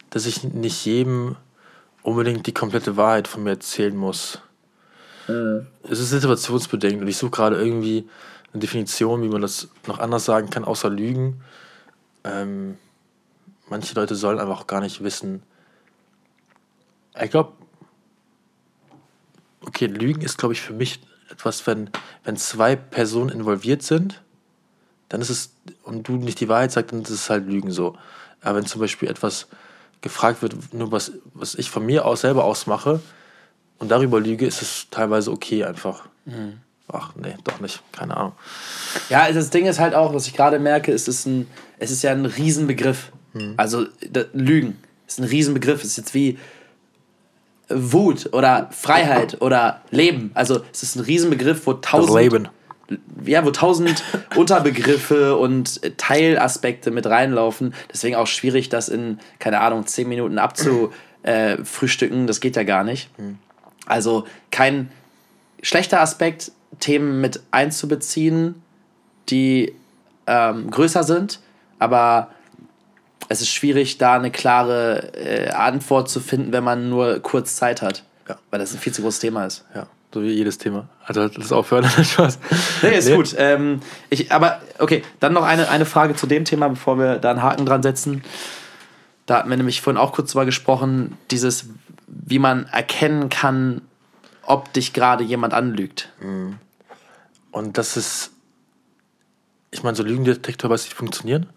dass 0.10 0.26
ich 0.26 0.44
nicht 0.44 0.86
jedem 0.86 1.36
unbedingt 2.02 2.48
die 2.48 2.54
komplette 2.54 2.98
Wahrheit 2.98 3.28
von 3.28 3.44
mir 3.44 3.52
erzählen 3.52 3.96
muss. 3.96 4.40
Mhm. 5.28 5.68
Es 5.84 6.00
ist 6.00 6.12
situationsbedingt 6.12 7.02
und 7.02 7.08
ich 7.08 7.18
suche 7.18 7.32
gerade 7.32 7.58
irgendwie 7.58 8.08
eine 8.54 8.62
Definition, 8.62 9.22
wie 9.22 9.30
man 9.30 9.42
das 9.42 9.68
noch 9.88 10.00
anders 10.00 10.24
sagen 10.24 10.50
kann, 10.50 10.64
außer 10.64 10.90
Lügen. 10.90 11.42
Ähm, 12.24 12.78
manche 13.70 13.96
Leute 13.96 14.16
sollen 14.16 14.40
einfach 14.40 14.62
auch 14.62 14.68
gar 14.68 14.82
nicht 14.82 15.04
wissen. 15.04 15.44
Ich 17.22 17.32
glaube, 17.32 17.54
okay, 19.62 19.88
Lügen 19.88 20.22
ist, 20.22 20.38
glaube 20.38 20.54
ich, 20.54 20.62
für 20.62 20.74
mich 20.74 21.02
etwas, 21.30 21.66
wenn, 21.68 21.90
wenn 22.24 22.38
zwei 22.38 22.76
Personen 22.76 23.30
involviert 23.30 23.84
sind, 23.84 24.22
dann 25.10 25.22
ist 25.22 25.30
es, 25.30 25.52
und 25.84 26.08
du 26.08 26.14
nicht 26.14 26.40
die 26.40 26.50
Wahrheit 26.50 26.72
sagst, 26.72 26.92
dann 26.92 27.02
ist 27.02 27.10
es 27.10 27.30
halt 27.30 27.48
Lügen 27.48 27.72
so. 27.72 27.96
Aber 28.42 28.58
wenn 28.58 28.66
zum 28.66 28.82
Beispiel 28.82 29.10
etwas 29.10 29.48
gefragt 30.02 30.42
wird, 30.42 30.74
nur 30.74 30.92
was, 30.92 31.14
was 31.34 31.56
ich 31.56 31.70
von 31.70 31.86
mir 31.86 32.06
aus 32.06 32.22
selber 32.22 32.44
ausmache 32.44 33.00
und 33.80 33.90
darüber 33.90 34.20
lüge, 34.20 34.46
ist 34.46 34.62
es 34.62 34.88
teilweise 34.92 35.32
okay 35.32 35.64
einfach. 35.64 36.08
Mhm. 36.26 36.60
Ach 36.88 37.16
nee, 37.16 37.36
doch 37.44 37.60
nicht. 37.60 37.82
Keine 37.92 38.16
Ahnung. 38.16 38.34
Ja, 39.10 39.32
das 39.32 39.50
Ding 39.50 39.66
ist 39.66 39.80
halt 39.80 39.96
auch, 39.96 40.14
was 40.14 40.28
ich 40.28 40.34
gerade 40.34 40.60
merke, 40.60 40.92
es 40.92 41.08
ist, 41.08 41.26
ein, 41.26 41.48
es 41.80 41.90
ist 41.90 42.04
ja 42.04 42.12
ein 42.12 42.26
Riesenbegriff. 42.26 43.12
Mhm. 43.34 43.56
Also 43.58 43.86
Lügen 44.34 44.78
ist 45.08 45.20
ein 45.20 45.26
Riesenbegriff. 45.26 45.82
Es 45.84 45.92
ist 45.92 45.98
jetzt 45.98 46.14
wie 46.14 46.38
Wut 47.70 48.30
oder 48.34 48.70
Freiheit 48.72 49.42
oder 49.42 49.82
Leben. 49.92 50.32
Also 50.34 50.62
es 50.72 50.84
ist 50.84 50.96
ein 50.96 51.02
Riesenbegriff, 51.02 51.66
wo 51.66 51.74
tausend... 51.74 52.50
Ja, 53.26 53.44
wo 53.44 53.50
tausend 53.50 54.04
Unterbegriffe 54.36 55.38
und 55.38 55.98
Teilaspekte 55.98 56.92
mit 56.92 57.08
reinlaufen. 57.08 57.74
Deswegen 57.92 58.16
auch 58.16 58.28
schwierig, 58.28 58.70
das 58.70 58.90
in, 58.90 59.18
keine 59.40 59.62
Ahnung, 59.62 59.88
zehn 59.88 60.08
Minuten 60.08 60.38
abzufrühstücken. 60.38 62.28
Das 62.28 62.40
geht 62.42 62.56
ja 62.56 62.62
gar 62.62 62.84
nicht. 62.84 63.10
Hm. 63.18 63.40
Also 63.88 64.26
kein 64.52 64.92
schlechter 65.64 66.00
Aspekt, 66.00 66.52
Themen 66.80 67.22
mit 67.22 67.42
einzubeziehen, 67.50 68.62
die 69.30 69.74
ähm, 70.28 70.70
größer 70.70 71.04
sind, 71.04 71.40
aber 71.80 72.30
es 73.28 73.42
ist 73.42 73.50
schwierig, 73.50 73.98
da 73.98 74.16
eine 74.16 74.32
klare 74.32 75.14
äh, 75.14 75.50
Antwort 75.50 76.10
zu 76.10 76.20
finden, 76.20 76.52
wenn 76.52 76.64
man 76.64 76.90
nur 76.90 77.20
kurz 77.20 77.56
Zeit 77.56 77.82
hat. 77.82 78.04
Ja. 78.28 78.38
Weil 78.50 78.60
das 78.60 78.74
ein 78.74 78.80
viel 78.80 78.94
zu 78.94 79.02
großes 79.02 79.20
Thema 79.20 79.46
ist. 79.46 79.66
Ja. 79.74 79.88
So 80.14 80.22
wie 80.22 80.32
jedes 80.32 80.58
Thema. 80.58 80.88
Also 81.04 81.28
das 81.28 81.46
ist 81.46 81.52
aufhören, 81.52 81.84
Spaß. 82.04 82.40
Nee, 82.82 82.98
ist 82.98 83.10
nee. 83.10 83.16
gut. 83.16 83.36
Ähm, 83.38 83.82
ich, 84.10 84.32
aber 84.32 84.62
okay, 84.80 85.04
dann 85.20 85.34
noch 85.34 85.44
eine, 85.44 85.70
eine 85.70 85.86
Frage 85.86 86.16
zu 86.16 86.26
dem 86.26 86.46
Thema, 86.46 86.70
bevor 86.70 86.98
wir 86.98 87.18
da 87.18 87.32
einen 87.32 87.44
Haken 87.44 87.66
dran 87.66 87.84
setzen. 87.84 88.24
Da 89.26 89.40
hatten 89.40 89.50
wir 89.50 89.58
nämlich 89.58 89.82
vorhin 89.82 90.00
auch 90.00 90.14
kurz 90.14 90.32
drüber 90.32 90.46
gesprochen, 90.46 91.18
dieses, 91.32 91.66
wie 92.08 92.40
man 92.40 92.68
erkennen 92.68 93.30
kann, 93.30 93.82
ob 94.44 94.72
dich 94.72 94.94
gerade 94.94 95.24
jemand 95.24 95.54
anlügt. 95.54 96.10
Mhm. 96.22 96.60
Und 97.52 97.78
das 97.78 97.98
ist, 97.98 98.32
ich 99.72 99.84
meine, 99.84 99.96
so 99.96 100.04
Lügendetektor, 100.04 100.70
was 100.70 100.84
nicht 100.84 100.94
funktionieren. 100.94 101.48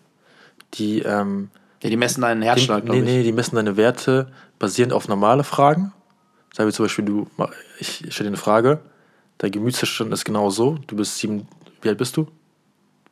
Die, 0.74 1.00
ähm, 1.00 1.50
ja, 1.82 1.90
die 1.90 1.96
messen 1.96 2.22
deinen 2.22 2.42
Herzschlag, 2.42 2.84
glaube 2.84 2.98
ich. 2.98 3.04
Nee, 3.04 3.18
nee, 3.18 3.22
die 3.22 3.32
messen 3.32 3.56
deine 3.56 3.76
Werte 3.76 4.30
basierend 4.58 4.92
auf 4.92 5.08
normale 5.08 5.44
Fragen 5.44 5.92
Sagen 6.58 6.68
wir 6.68 6.74
zum 6.74 6.86
Beispiel, 6.86 7.04
du, 7.04 7.28
ich 7.78 8.04
stelle 8.08 8.30
dir 8.30 8.34
eine 8.34 8.36
Frage, 8.36 8.80
dein 9.38 9.50
Gemütszustand 9.50 10.12
ist 10.12 10.24
genau 10.24 10.50
so, 10.50 10.78
du 10.86 10.96
bist 10.96 11.18
sieben, 11.18 11.46
wie 11.82 11.88
alt 11.88 11.98
bist 11.98 12.16
du? 12.16 12.26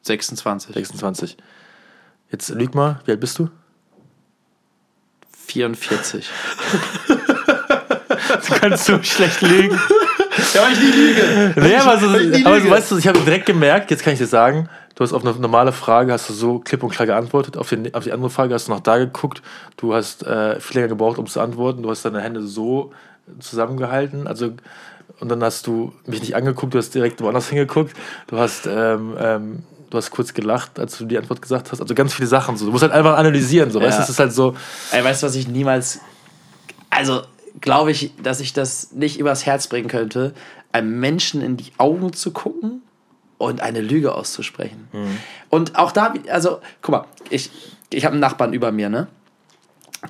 26. 0.02 0.74
26. 0.74 1.36
Jetzt 2.32 2.48
lüg 2.48 2.74
mal, 2.74 3.00
wie 3.04 3.12
alt 3.12 3.20
bist 3.20 3.38
du? 3.38 3.50
44. 5.46 6.28
du 7.08 8.54
kannst 8.58 8.84
so 8.84 9.00
schlecht 9.02 9.40
lügen. 9.42 9.78
Ja, 10.54 10.62
weil 10.62 10.72
ich 10.72 10.80
nie 10.80 10.90
lüge. 10.90 11.54
Nee, 11.56 11.76
aber, 11.76 11.98
so, 11.98 12.08
aber 12.08 12.60
du 12.60 12.70
weißt, 12.70 12.92
ich 12.92 13.06
habe 13.06 13.20
direkt 13.20 13.46
gemerkt, 13.46 13.90
jetzt 13.90 14.02
kann 14.02 14.12
ich 14.12 14.18
dir 14.18 14.26
sagen, 14.26 14.68
du 14.96 15.04
hast 15.04 15.12
auf 15.12 15.24
eine 15.24 15.34
normale 15.34 15.72
Frage, 15.72 16.12
hast 16.12 16.28
du 16.28 16.32
so 16.32 16.58
klipp 16.58 16.82
und 16.82 16.90
klar 16.90 17.06
geantwortet, 17.06 17.56
auf, 17.56 17.68
den, 17.68 17.94
auf 17.94 18.04
die 18.04 18.12
andere 18.12 18.30
Frage 18.30 18.54
hast 18.54 18.66
du 18.66 18.72
noch 18.72 18.80
da 18.80 18.98
geguckt, 18.98 19.42
du 19.76 19.94
hast 19.94 20.24
äh, 20.24 20.58
viel 20.58 20.78
länger 20.78 20.88
gebraucht, 20.88 21.18
um 21.18 21.26
zu 21.26 21.40
antworten, 21.40 21.82
du 21.82 21.90
hast 21.90 22.04
deine 22.04 22.20
Hände 22.20 22.42
so 22.42 22.92
zusammengehalten. 23.38 24.26
Also, 24.26 24.52
und 25.20 25.28
dann 25.28 25.42
hast 25.42 25.66
du 25.66 25.92
mich 26.06 26.20
nicht 26.20 26.34
angeguckt, 26.34 26.74
du 26.74 26.78
hast 26.78 26.94
direkt 26.94 27.20
woanders 27.20 27.48
hingeguckt. 27.48 27.94
Du 28.26 28.38
hast, 28.38 28.66
ähm, 28.66 29.14
ähm, 29.18 29.62
du 29.90 29.98
hast 29.98 30.10
kurz 30.10 30.34
gelacht, 30.34 30.78
als 30.78 30.98
du 30.98 31.04
die 31.04 31.18
Antwort 31.18 31.42
gesagt 31.42 31.72
hast. 31.72 31.80
Also 31.80 31.94
ganz 31.94 32.14
viele 32.14 32.28
Sachen. 32.28 32.56
So. 32.56 32.66
Du 32.66 32.72
musst 32.72 32.82
halt 32.82 32.92
einfach 32.92 33.16
analysieren. 33.16 33.70
So. 33.70 33.80
Ja. 33.80 33.86
Weißt 33.86 33.98
du, 33.98 34.02
es 34.02 34.08
ist 34.10 34.18
halt 34.18 34.32
so. 34.32 34.54
Ey, 34.92 35.04
weißt 35.04 35.22
du, 35.22 35.26
was 35.26 35.34
ich 35.34 35.48
niemals. 35.48 36.00
Also, 36.90 37.22
glaube 37.60 37.90
ich, 37.90 38.12
dass 38.22 38.40
ich 38.40 38.52
das 38.52 38.92
nicht 38.92 39.18
übers 39.18 39.46
Herz 39.46 39.66
bringen 39.66 39.88
könnte, 39.88 40.34
einem 40.72 41.00
Menschen 41.00 41.40
in 41.40 41.56
die 41.56 41.72
Augen 41.78 42.12
zu 42.12 42.32
gucken 42.32 42.82
und 43.38 43.60
eine 43.60 43.80
Lüge 43.80 44.14
auszusprechen. 44.14 44.88
Mhm. 44.92 45.18
Und 45.50 45.76
auch 45.76 45.92
da, 45.92 46.14
also, 46.28 46.60
guck 46.82 46.92
mal, 46.92 47.04
ich, 47.30 47.50
ich 47.90 48.04
habe 48.04 48.12
einen 48.12 48.20
Nachbarn 48.20 48.52
über 48.52 48.72
mir, 48.72 48.88
ne? 48.88 49.06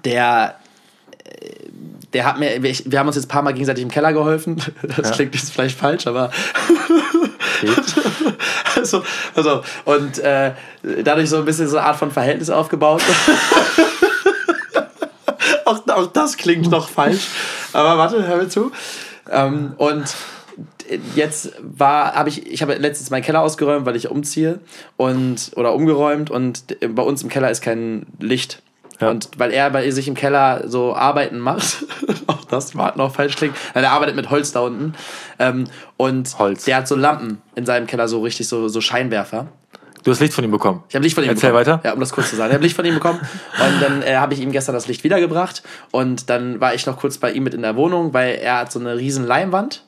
Der 0.04 0.56
der 2.12 2.24
hat 2.24 2.38
mir, 2.38 2.62
wir, 2.62 2.74
wir 2.84 2.98
haben 2.98 3.06
uns 3.06 3.16
jetzt 3.16 3.26
ein 3.26 3.28
paar 3.28 3.42
Mal 3.42 3.52
gegenseitig 3.52 3.82
im 3.82 3.90
Keller 3.90 4.12
geholfen. 4.12 4.56
Das 4.96 5.10
ja. 5.10 5.14
klingt 5.14 5.34
jetzt 5.34 5.52
vielleicht 5.52 5.78
falsch, 5.78 6.06
aber. 6.06 6.30
also, 8.76 9.02
also, 9.34 9.62
und 9.84 10.18
äh, 10.20 10.52
dadurch 11.04 11.28
so 11.28 11.38
ein 11.38 11.44
bisschen 11.44 11.68
so 11.68 11.76
eine 11.76 11.86
Art 11.86 11.96
von 11.96 12.10
Verhältnis 12.10 12.48
aufgebaut. 12.48 13.02
auch, 15.64 15.86
auch 15.88 16.06
das 16.06 16.36
klingt 16.36 16.70
noch 16.70 16.88
falsch. 16.88 17.26
Aber 17.72 17.98
warte, 17.98 18.26
hör 18.26 18.36
mir 18.36 18.48
zu. 18.48 18.72
Ähm, 19.30 19.74
und 19.76 20.14
jetzt 21.14 21.52
war, 21.60 22.14
habe 22.14 22.28
ich, 22.28 22.50
ich 22.50 22.62
habe 22.62 22.74
letztens 22.74 23.10
meinen 23.10 23.22
Keller 23.22 23.42
ausgeräumt, 23.42 23.86
weil 23.86 23.96
ich 23.96 24.10
umziehe 24.10 24.60
und 24.96 25.52
oder 25.56 25.74
umgeräumt 25.74 26.30
und 26.30 26.64
bei 26.94 27.02
uns 27.02 27.22
im 27.22 27.28
Keller 27.28 27.50
ist 27.50 27.62
kein 27.62 28.06
Licht. 28.18 28.62
Ja. 29.00 29.10
Und 29.10 29.28
weil 29.36 29.52
er 29.52 29.70
bei 29.70 29.90
sich 29.90 30.08
im 30.08 30.14
Keller 30.14 30.64
so 30.68 30.94
Arbeiten 30.94 31.38
macht, 31.38 31.84
auch 32.26 32.44
das 32.44 32.76
war 32.76 32.96
noch 32.96 33.14
falsch 33.14 33.36
klingt, 33.36 33.54
weil 33.74 33.84
er 33.84 33.92
arbeitet 33.92 34.16
mit 34.16 34.30
Holz 34.30 34.52
da 34.52 34.60
unten. 34.60 34.94
Ähm, 35.38 35.64
und 35.96 36.38
Holz. 36.38 36.64
der 36.64 36.76
hat 36.76 36.88
so 36.88 36.96
Lampen 36.96 37.42
in 37.54 37.66
seinem 37.66 37.86
Keller, 37.86 38.08
so 38.08 38.22
richtig 38.22 38.48
so, 38.48 38.68
so 38.68 38.80
Scheinwerfer. 38.80 39.48
Du 40.02 40.12
hast 40.12 40.20
Licht 40.20 40.34
von 40.34 40.44
ihm 40.44 40.52
bekommen. 40.52 40.84
Ich 40.88 40.94
habe 40.94 41.02
Licht 41.02 41.16
von 41.16 41.24
ihm 41.24 41.30
Erzähl 41.30 41.50
bekommen. 41.50 41.66
weiter. 41.66 41.80
Ja, 41.84 41.92
um 41.92 41.98
das 41.98 42.12
kurz 42.12 42.30
zu 42.30 42.36
sagen. 42.36 42.50
Ich 42.50 42.54
habe 42.54 42.62
Licht 42.62 42.76
von 42.76 42.84
ihm 42.84 42.94
bekommen. 42.94 43.18
Und 43.58 43.82
dann 43.82 44.02
äh, 44.02 44.14
habe 44.16 44.34
ich 44.34 44.40
ihm 44.40 44.52
gestern 44.52 44.72
das 44.72 44.86
Licht 44.86 45.02
wiedergebracht. 45.02 45.64
Und 45.90 46.30
dann 46.30 46.60
war 46.60 46.74
ich 46.74 46.86
noch 46.86 46.96
kurz 46.96 47.18
bei 47.18 47.32
ihm 47.32 47.42
mit 47.42 47.54
in 47.54 47.62
der 47.62 47.74
Wohnung, 47.74 48.14
weil 48.14 48.36
er 48.36 48.58
hat 48.58 48.70
so 48.70 48.78
eine 48.78 48.96
riesen 48.96 49.26
Leinwand 49.26 49.82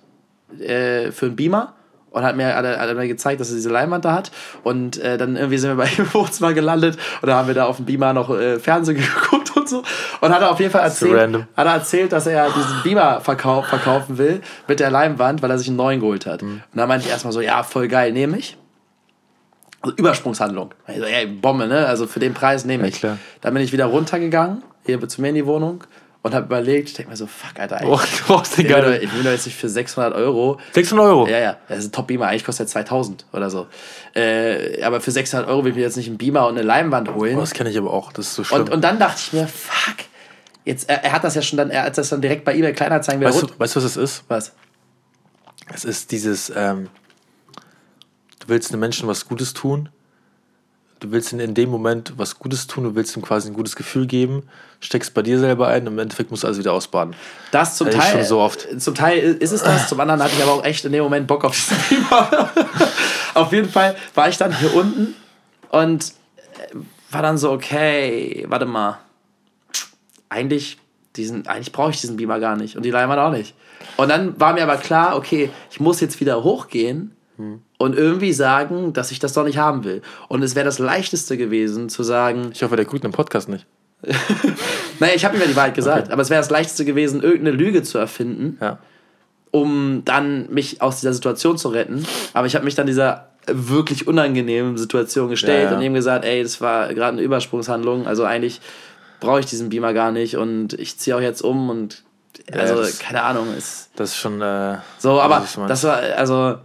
äh, 0.61 1.11
für 1.13 1.27
einen 1.27 1.37
Beamer 1.37 1.75
und 2.11 2.23
hat 2.23 2.37
mir, 2.37 2.55
hat, 2.55 2.65
hat 2.65 2.97
mir 2.97 3.09
gezeigt, 3.09 3.41
dass 3.41 3.51
er 3.51 3.57
diese 3.57 3.71
Leinwand 3.71 4.05
da 4.05 4.13
hat. 4.13 4.31
Und 4.63 4.99
äh, 4.99 5.19
dann 5.19 5.37
irgendwie 5.37 5.59
sind 5.59 5.71
wir 5.71 5.77
bei 5.77 5.91
ihm 5.91 6.05
im 6.05 6.15
Wohnzimmer 6.15 6.55
gelandet 6.55 6.99
und 7.21 7.29
da 7.29 7.37
haben 7.37 7.49
wir 7.49 7.55
da 7.55 7.67
auf 7.67 7.77
dem 7.77 7.87
Beamer 7.87 8.13
noch 8.13 8.31
äh, 8.31 8.59
Fernsehen 8.59 8.97
geguckt 9.15 9.57
und 9.57 9.69
so. 9.69 9.83
Und 10.21 10.35
hat 10.35 10.43
er 10.43 10.51
auf 10.51 10.61
jeden 10.61 10.73
Fall 10.73 10.83
erzählt, 10.83 11.47
hat 11.57 11.67
er 11.67 11.75
erzählt, 11.75 12.13
dass 12.13 12.27
er 12.27 12.47
diesen 12.47 12.83
Beamer 12.83 13.21
verkau 13.21 13.63
verkaufen 13.63 14.19
will 14.19 14.41
mit 14.67 14.81
der 14.81 14.91
Leinwand, 14.91 15.43
weil 15.43 15.51
er 15.51 15.59
sich 15.59 15.69
einen 15.69 15.77
neuen 15.77 16.01
geholt 16.01 16.27
hat. 16.27 16.43
Mhm. 16.43 16.63
Und 16.73 16.79
dann 16.79 16.89
meinte 16.89 17.07
ich 17.07 17.13
erstmal 17.13 17.33
so, 17.33 17.41
ja, 17.41 17.63
voll 17.63 17.89
geil, 17.89 18.13
nehme 18.13 18.39
ich. 18.39 18.57
Also 19.81 19.95
Übersprungshandlung. 19.97 20.75
Also, 20.87 21.05
ey, 21.05 21.27
Bombe, 21.27 21.69
ne? 21.69 21.87
Also 21.87 22.07
für 22.07 22.19
den 22.19 22.35
Preis 22.35 22.65
nehme 22.65 22.89
ich. 22.89 23.01
Ja, 23.01 23.17
dann 23.41 23.55
bin 23.55 23.63
ich 23.63 23.73
wieder 23.73 23.87
runtergegangen, 23.87 24.63
hier 24.85 25.09
zu 25.09 25.21
mir 25.21 25.29
in 25.29 25.37
die 25.37 25.47
Wohnung. 25.47 25.85
Und 26.29 26.35
habe 26.35 26.47
überlegt, 26.47 26.89
ich 26.89 26.95
denke 26.95 27.11
mir 27.11 27.17
so, 27.17 27.27
fuck, 27.27 27.59
Alter, 27.59 27.81
Oh, 27.85 27.97
eigentlich, 27.97 28.21
du 28.21 28.25
brauchst 28.27 28.57
den 28.57 28.67
ich, 28.67 28.71
will 28.73 28.81
doch, 28.81 28.89
geil. 28.89 29.01
ich 29.03 29.13
will 29.15 29.23
doch 29.25 29.31
jetzt 29.31 29.47
nicht 29.47 29.57
für 29.59 29.69
600 29.69 30.15
Euro 30.15 30.59
600 30.73 31.07
Euro. 31.07 31.27
ja, 31.29 31.39
ja, 31.39 31.57
das 31.69 31.79
ist 31.81 31.85
ein 31.87 31.93
Top-Beamer. 31.93 32.27
Eigentlich 32.29 32.45
kostet 32.45 32.67
er 32.67 32.71
2000 32.71 33.27
oder 33.33 33.51
so. 33.51 33.67
Äh, 34.15 34.83
aber 34.83 35.01
für 35.01 35.11
600 35.11 35.49
Euro 35.49 35.65
will 35.65 35.71
ich 35.73 35.77
mir 35.77 35.83
jetzt 35.83 35.97
nicht 35.97 36.09
einen 36.09 36.19
Beamer 36.19 36.47
und 36.47 36.57
eine 36.57 36.63
Leinwand 36.67 37.13
holen. 37.15 37.37
Oh, 37.37 37.41
das 37.41 37.53
kenne 37.53 37.71
ich 37.71 37.77
aber 37.79 37.93
auch. 37.93 38.13
Das 38.13 38.27
ist 38.29 38.35
so 38.35 38.45
schlimm. 38.45 38.63
Und, 38.63 38.71
und 38.71 38.81
dann 38.83 38.99
dachte 38.99 39.21
ich 39.27 39.33
mir, 39.33 39.47
fuck. 39.49 39.97
Jetzt, 40.65 40.89
er, 40.89 41.03
er 41.05 41.13
hat 41.13 41.25
das 41.25 41.35
ja 41.35 41.43
schon 41.43 41.57
dann, 41.57 41.71
er 41.71 41.85
hat 41.85 41.97
das 41.99 42.09
dann 42.11 42.21
direkt 42.21 42.45
bei 42.45 42.55
eBay 42.55 42.73
Kleinanzeigen 42.75 43.21
wieder 43.21 43.31
weißt, 43.31 43.43
rund- 43.43 43.55
du, 43.55 43.59
weißt 43.59 43.75
du, 43.77 43.81
was 43.81 43.85
es 43.85 43.97
ist? 43.97 44.25
Was? 44.29 44.53
Es 45.73 45.85
ist 45.85 46.13
dieses, 46.13 46.53
ähm, 46.55 46.89
du 48.41 48.49
willst 48.49 48.71
einem 48.71 48.81
Menschen 48.81 49.09
was 49.09 49.27
Gutes 49.27 49.53
tun, 49.55 49.89
du 51.01 51.13
willst 51.13 51.33
ihm 51.33 51.41
in 51.41 51.55
dem 51.55 51.71
Moment 51.71 52.15
was 52.17 52.39
Gutes 52.39 52.67
tun, 52.67 52.85
du 52.85 52.95
willst 52.95 53.17
ihm 53.17 53.23
quasi 53.23 53.49
ein 53.49 53.55
gutes 53.55 53.77
Gefühl 53.77 54.07
geben, 54.07 54.49
steckst 54.81 55.15
bei 55.15 55.23
dir 55.23 55.39
selber 55.39 55.69
ein 55.69 55.83
und 55.87 55.95
im 55.95 55.99
Endeffekt 55.99 56.31
musst 56.31 56.43
du 56.43 56.47
alles 56.47 56.59
wieder 56.59 56.73
ausbaden. 56.73 57.15
Das 57.51 57.77
zum 57.77 57.89
Hatte 57.89 57.99
Teil. 57.99 58.13
schon 58.13 58.25
so 58.25 58.41
oft. 58.41 58.67
Zum 58.81 58.95
Teil 58.95 59.19
ist 59.19 59.53
es 59.53 59.63
das, 59.63 59.89
zum 59.89 60.01
anderen 60.01 60.23
hatte 60.23 60.35
ich 60.37 60.43
aber 60.43 60.53
auch 60.53 60.65
echt 60.65 60.85
in 60.85 60.93
dem 60.93 61.03
Moment 61.05 61.27
Bock 61.27 61.45
auf 61.45 61.55
diesen 61.55 61.77
Beamer. 61.89 62.51
auf 63.35 63.53
jeden 63.53 63.69
Fall 63.69 63.97
war 64.15 64.29
ich 64.29 64.37
dann 64.37 64.57
hier 64.59 64.75
unten 64.75 65.15
und 65.71 66.05
äh, 66.05 66.75
war 67.11 67.23
dann 67.23 67.39
so, 67.39 67.51
okay, 67.51 68.45
warte 68.49 68.67
mal. 68.67 68.99
Eigentlich, 70.31 70.79
diesen, 71.17 71.47
eigentlich 71.47 71.73
brauche 71.73 71.91
ich 71.91 72.01
diesen 72.01 72.17
Beamer 72.17 72.39
gar 72.39 72.57
nicht 72.57 72.77
und 72.77 72.83
die 72.85 72.91
Leinwand 72.91 73.19
auch 73.19 73.31
nicht. 73.31 73.55
Und 73.97 74.11
dann 74.11 74.39
war 74.39 74.53
mir 74.53 74.63
aber 74.63 74.77
klar, 74.77 75.17
okay, 75.17 75.51
ich 75.71 75.81
muss 75.81 76.01
jetzt 76.01 76.21
wieder 76.21 76.43
hochgehen 76.45 77.17
und 77.79 77.97
irgendwie 77.97 78.33
sagen, 78.33 78.93
dass 78.93 79.11
ich 79.13 79.19
das 79.21 79.33
doch 79.33 79.45
nicht 79.45 79.57
haben 79.59 79.85
will. 79.85 80.03
Und 80.29 80.43
es 80.43 80.55
wäre 80.55 80.65
das 80.67 80.79
Leichteste 80.79 81.37
gewesen, 81.37 81.89
zu 81.89 82.03
sagen, 82.03 82.51
Ich 82.53 82.63
hoffe, 82.63 82.77
der 82.77 82.85
guckt 82.85 83.05
den 83.05 83.13
Podcast 83.13 83.49
nicht. 83.49 83.67
naja, 85.01 85.15
ich 85.15 85.25
habe 85.25 85.37
ihm 85.37 85.41
ja 85.41 85.47
die 85.49 85.57
Wahrheit 85.57 85.75
gesagt, 85.75 86.05
Okay. 86.05 86.13
aber 86.13 86.23
es 86.23 86.31
wäre 86.31 86.41
das 86.41 86.51
Leichteste 86.51 86.85
gewesen, 86.85 87.23
irgendeine 87.23 87.57
Lüge 87.57 87.83
zu 87.83 87.99
erfinden, 87.99 88.59
Ja. 88.61 88.79
um 89.51 90.03
dann 90.05 90.49
mich 90.53 90.83
aus 90.83 91.01
dieser 91.01 91.13
Situation 91.13 91.59
zu 91.59 91.69
retten. 91.69 92.07
Aber 92.33 92.47
ich 92.47 92.55
habe 92.55 92.65
mich 92.65 92.75
dann 92.75 92.87
dieser 92.87 93.29
wirklich 93.47 94.07
unangenehmen 94.07 94.77
Situation 94.77 95.31
gestellt 95.31 95.65
Ja, 95.65 95.71
ja. 95.71 95.77
und 95.77 95.83
ihm 95.83 95.95
gesagt, 95.95 96.25
ey, 96.25 96.43
das 96.43 96.61
war 96.61 96.93
gerade 96.93 97.13
eine 97.15 97.23
Übersprungshandlung. 97.23 98.07
Also 98.07 98.25
eigentlich 98.25 98.61
brauche 99.21 99.41
ich 99.41 99.47
diesen 99.47 99.69
Beamer 99.71 99.95
gar 99.95 100.13
nicht 100.13 100.37
und 100.37 100.75
ich 100.75 100.99
ziehe 100.99 101.17
auch 101.17 101.21
jetzt 101.21 101.41
um 101.43 101.71
und 101.71 102.03
also 102.53 102.77
das- 102.77 102.99
keine 102.99 103.23
Ahnung 103.23 103.47
ist 103.57 103.91
Das 103.97 104.11
ist 104.11 104.17
schon. 104.19 104.41
Äh, 104.43 104.77
so, 104.99 105.21
aber 105.21 105.45
das 105.67 105.83
war 105.85 105.97
also 106.17 106.57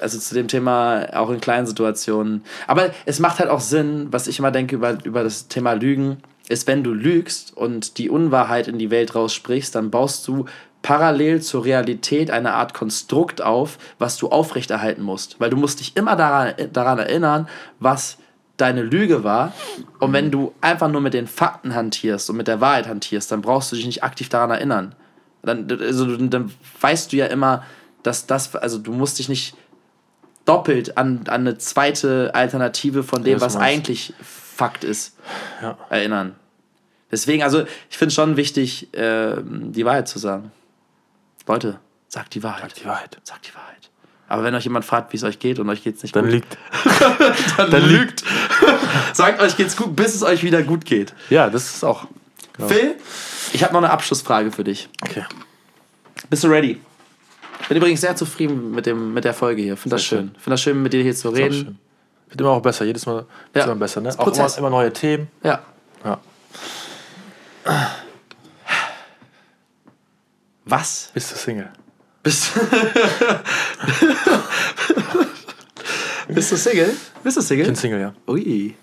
also 0.00 0.18
zu 0.18 0.34
dem 0.34 0.48
Thema 0.48 1.06
auch 1.12 1.30
in 1.30 1.40
kleinen 1.40 1.66
Situationen. 1.66 2.44
Aber 2.66 2.90
es 3.06 3.18
macht 3.18 3.38
halt 3.38 3.50
auch 3.50 3.60
Sinn, 3.60 4.08
was 4.10 4.26
ich 4.26 4.38
immer 4.38 4.50
denke 4.50 4.76
über, 4.76 4.96
über 5.04 5.22
das 5.22 5.48
Thema 5.48 5.72
Lügen, 5.72 6.18
ist, 6.48 6.66
wenn 6.66 6.82
du 6.82 6.92
lügst 6.92 7.56
und 7.56 7.98
die 7.98 8.10
Unwahrheit 8.10 8.68
in 8.68 8.78
die 8.78 8.90
Welt 8.90 9.14
raussprichst, 9.14 9.74
dann 9.74 9.90
baust 9.90 10.26
du 10.26 10.46
parallel 10.82 11.40
zur 11.40 11.64
Realität 11.64 12.30
eine 12.30 12.54
Art 12.54 12.74
Konstrukt 12.74 13.40
auf, 13.40 13.78
was 13.98 14.16
du 14.16 14.28
aufrechterhalten 14.28 15.02
musst. 15.02 15.40
Weil 15.40 15.50
du 15.50 15.56
musst 15.56 15.80
dich 15.80 15.96
immer 15.96 16.16
daran, 16.16 16.54
daran 16.72 16.98
erinnern, 16.98 17.48
was 17.78 18.18
deine 18.56 18.82
Lüge 18.82 19.24
war. 19.24 19.52
Und 20.00 20.12
wenn 20.12 20.30
du 20.30 20.52
einfach 20.60 20.88
nur 20.88 21.00
mit 21.00 21.14
den 21.14 21.26
Fakten 21.26 21.74
hantierst 21.74 22.28
und 22.30 22.36
mit 22.36 22.48
der 22.48 22.60
Wahrheit 22.60 22.88
hantierst, 22.88 23.30
dann 23.30 23.42
brauchst 23.42 23.72
du 23.72 23.76
dich 23.76 23.86
nicht 23.86 24.02
aktiv 24.02 24.28
daran 24.28 24.50
erinnern. 24.50 24.94
Dann, 25.42 25.66
also, 25.80 26.16
dann 26.16 26.52
weißt 26.80 27.12
du 27.12 27.16
ja 27.16 27.26
immer, 27.26 27.64
dass 28.02 28.26
das, 28.26 28.54
also 28.54 28.78
du 28.78 28.92
musst 28.92 29.18
dich 29.18 29.28
nicht 29.28 29.56
doppelt 30.44 30.96
an, 30.98 31.20
an 31.28 31.42
eine 31.42 31.58
zweite 31.58 32.34
Alternative 32.34 33.02
von 33.02 33.22
dem, 33.22 33.38
Ja, 33.38 33.40
was 33.40 33.54
meinst. 33.54 33.66
eigentlich 33.66 34.14
Fakt 34.22 34.84
ist, 34.84 35.16
Ja. 35.60 35.78
erinnern. 35.90 36.34
Deswegen, 37.10 37.42
also 37.42 37.64
ich 37.90 37.98
finde 37.98 38.14
schon 38.14 38.36
wichtig, 38.36 38.88
ähm, 38.94 39.72
die 39.72 39.84
Wahrheit 39.84 40.08
zu 40.08 40.18
sagen. 40.18 40.50
Leute, 41.46 41.78
sagt 42.08 42.34
die 42.34 42.42
Wahrheit. 42.42 42.74
die 42.80 42.86
Wahrheit. 42.86 43.18
Sagt 43.24 43.48
die 43.48 43.54
Wahrheit. 43.54 43.90
Aber 44.28 44.44
wenn 44.44 44.54
euch 44.54 44.64
jemand 44.64 44.84
fragt, 44.86 45.12
wie 45.12 45.18
es 45.18 45.24
euch 45.24 45.38
geht 45.38 45.58
und 45.58 45.68
euch 45.68 45.82
geht's 45.84 46.02
nicht 46.02 46.16
Dann 46.16 46.24
gut, 46.24 46.32
liegt. 46.32 46.56
dann, 47.58 47.70
dann 47.70 47.82
lügt. 47.84 48.24
sagt 49.12 49.40
euch 49.42 49.56
geht's 49.58 49.76
gut, 49.76 49.94
bis 49.94 50.14
es 50.14 50.22
euch 50.22 50.42
wieder 50.42 50.62
gut 50.62 50.86
geht. 50.86 51.12
Ja, 51.28 51.50
das 51.50 51.74
ist 51.74 51.84
auch. 51.84 52.06
Phil, 52.68 52.94
ich 53.52 53.62
habe 53.62 53.74
noch 53.74 53.80
eine 53.82 53.90
Abschlussfrage 53.90 54.50
für 54.52 54.64
dich. 54.64 54.88
Okay. 55.02 55.24
Bist 56.30 56.44
du 56.44 56.48
ready? 56.48 56.80
Bin 57.68 57.76
übrigens 57.76 58.00
sehr 58.00 58.16
zufrieden 58.16 58.72
mit, 58.72 58.86
dem, 58.86 59.14
mit 59.14 59.24
der 59.24 59.34
Folge 59.34 59.62
hier. 59.62 59.76
Finde 59.76 59.96
das 59.96 60.02
Sehr 60.08 60.18
schön. 60.18 60.28
Finde 60.34 60.50
das 60.50 60.60
schön, 60.62 60.82
mit 60.82 60.92
dir 60.92 61.02
hier 61.02 61.14
zu 61.14 61.28
reden. 61.30 61.52
schön. 61.54 61.78
Wird 62.28 62.40
immer 62.40 62.50
auch 62.50 62.62
besser. 62.62 62.84
Jedes 62.84 63.06
Mal 63.06 63.16
Ja. 63.18 63.26
wird 63.54 63.66
immer 63.66 63.76
besser. 63.76 64.00
Ne? 64.00 64.08
Das 64.08 64.18
Auch 64.18 64.26
immer, 64.34 64.58
immer 64.58 64.70
neue 64.70 64.92
Themen. 64.92 65.28
Ja. 65.42 65.60
Ja. 66.04 66.18
Was? 70.64 71.10
Bist 71.14 71.32
du 71.32 71.36
Single? 71.36 71.70
Bist, 72.22 72.52
Bist 76.28 76.52
du 76.52 76.56
Single? 76.56 76.94
Bist 77.22 77.36
du 77.36 77.40
Ich 77.40 77.46
Single? 77.46 77.66
bin 77.66 77.74
Single, 77.76 78.00
ja. 78.00 78.14
Ui. 78.28 78.74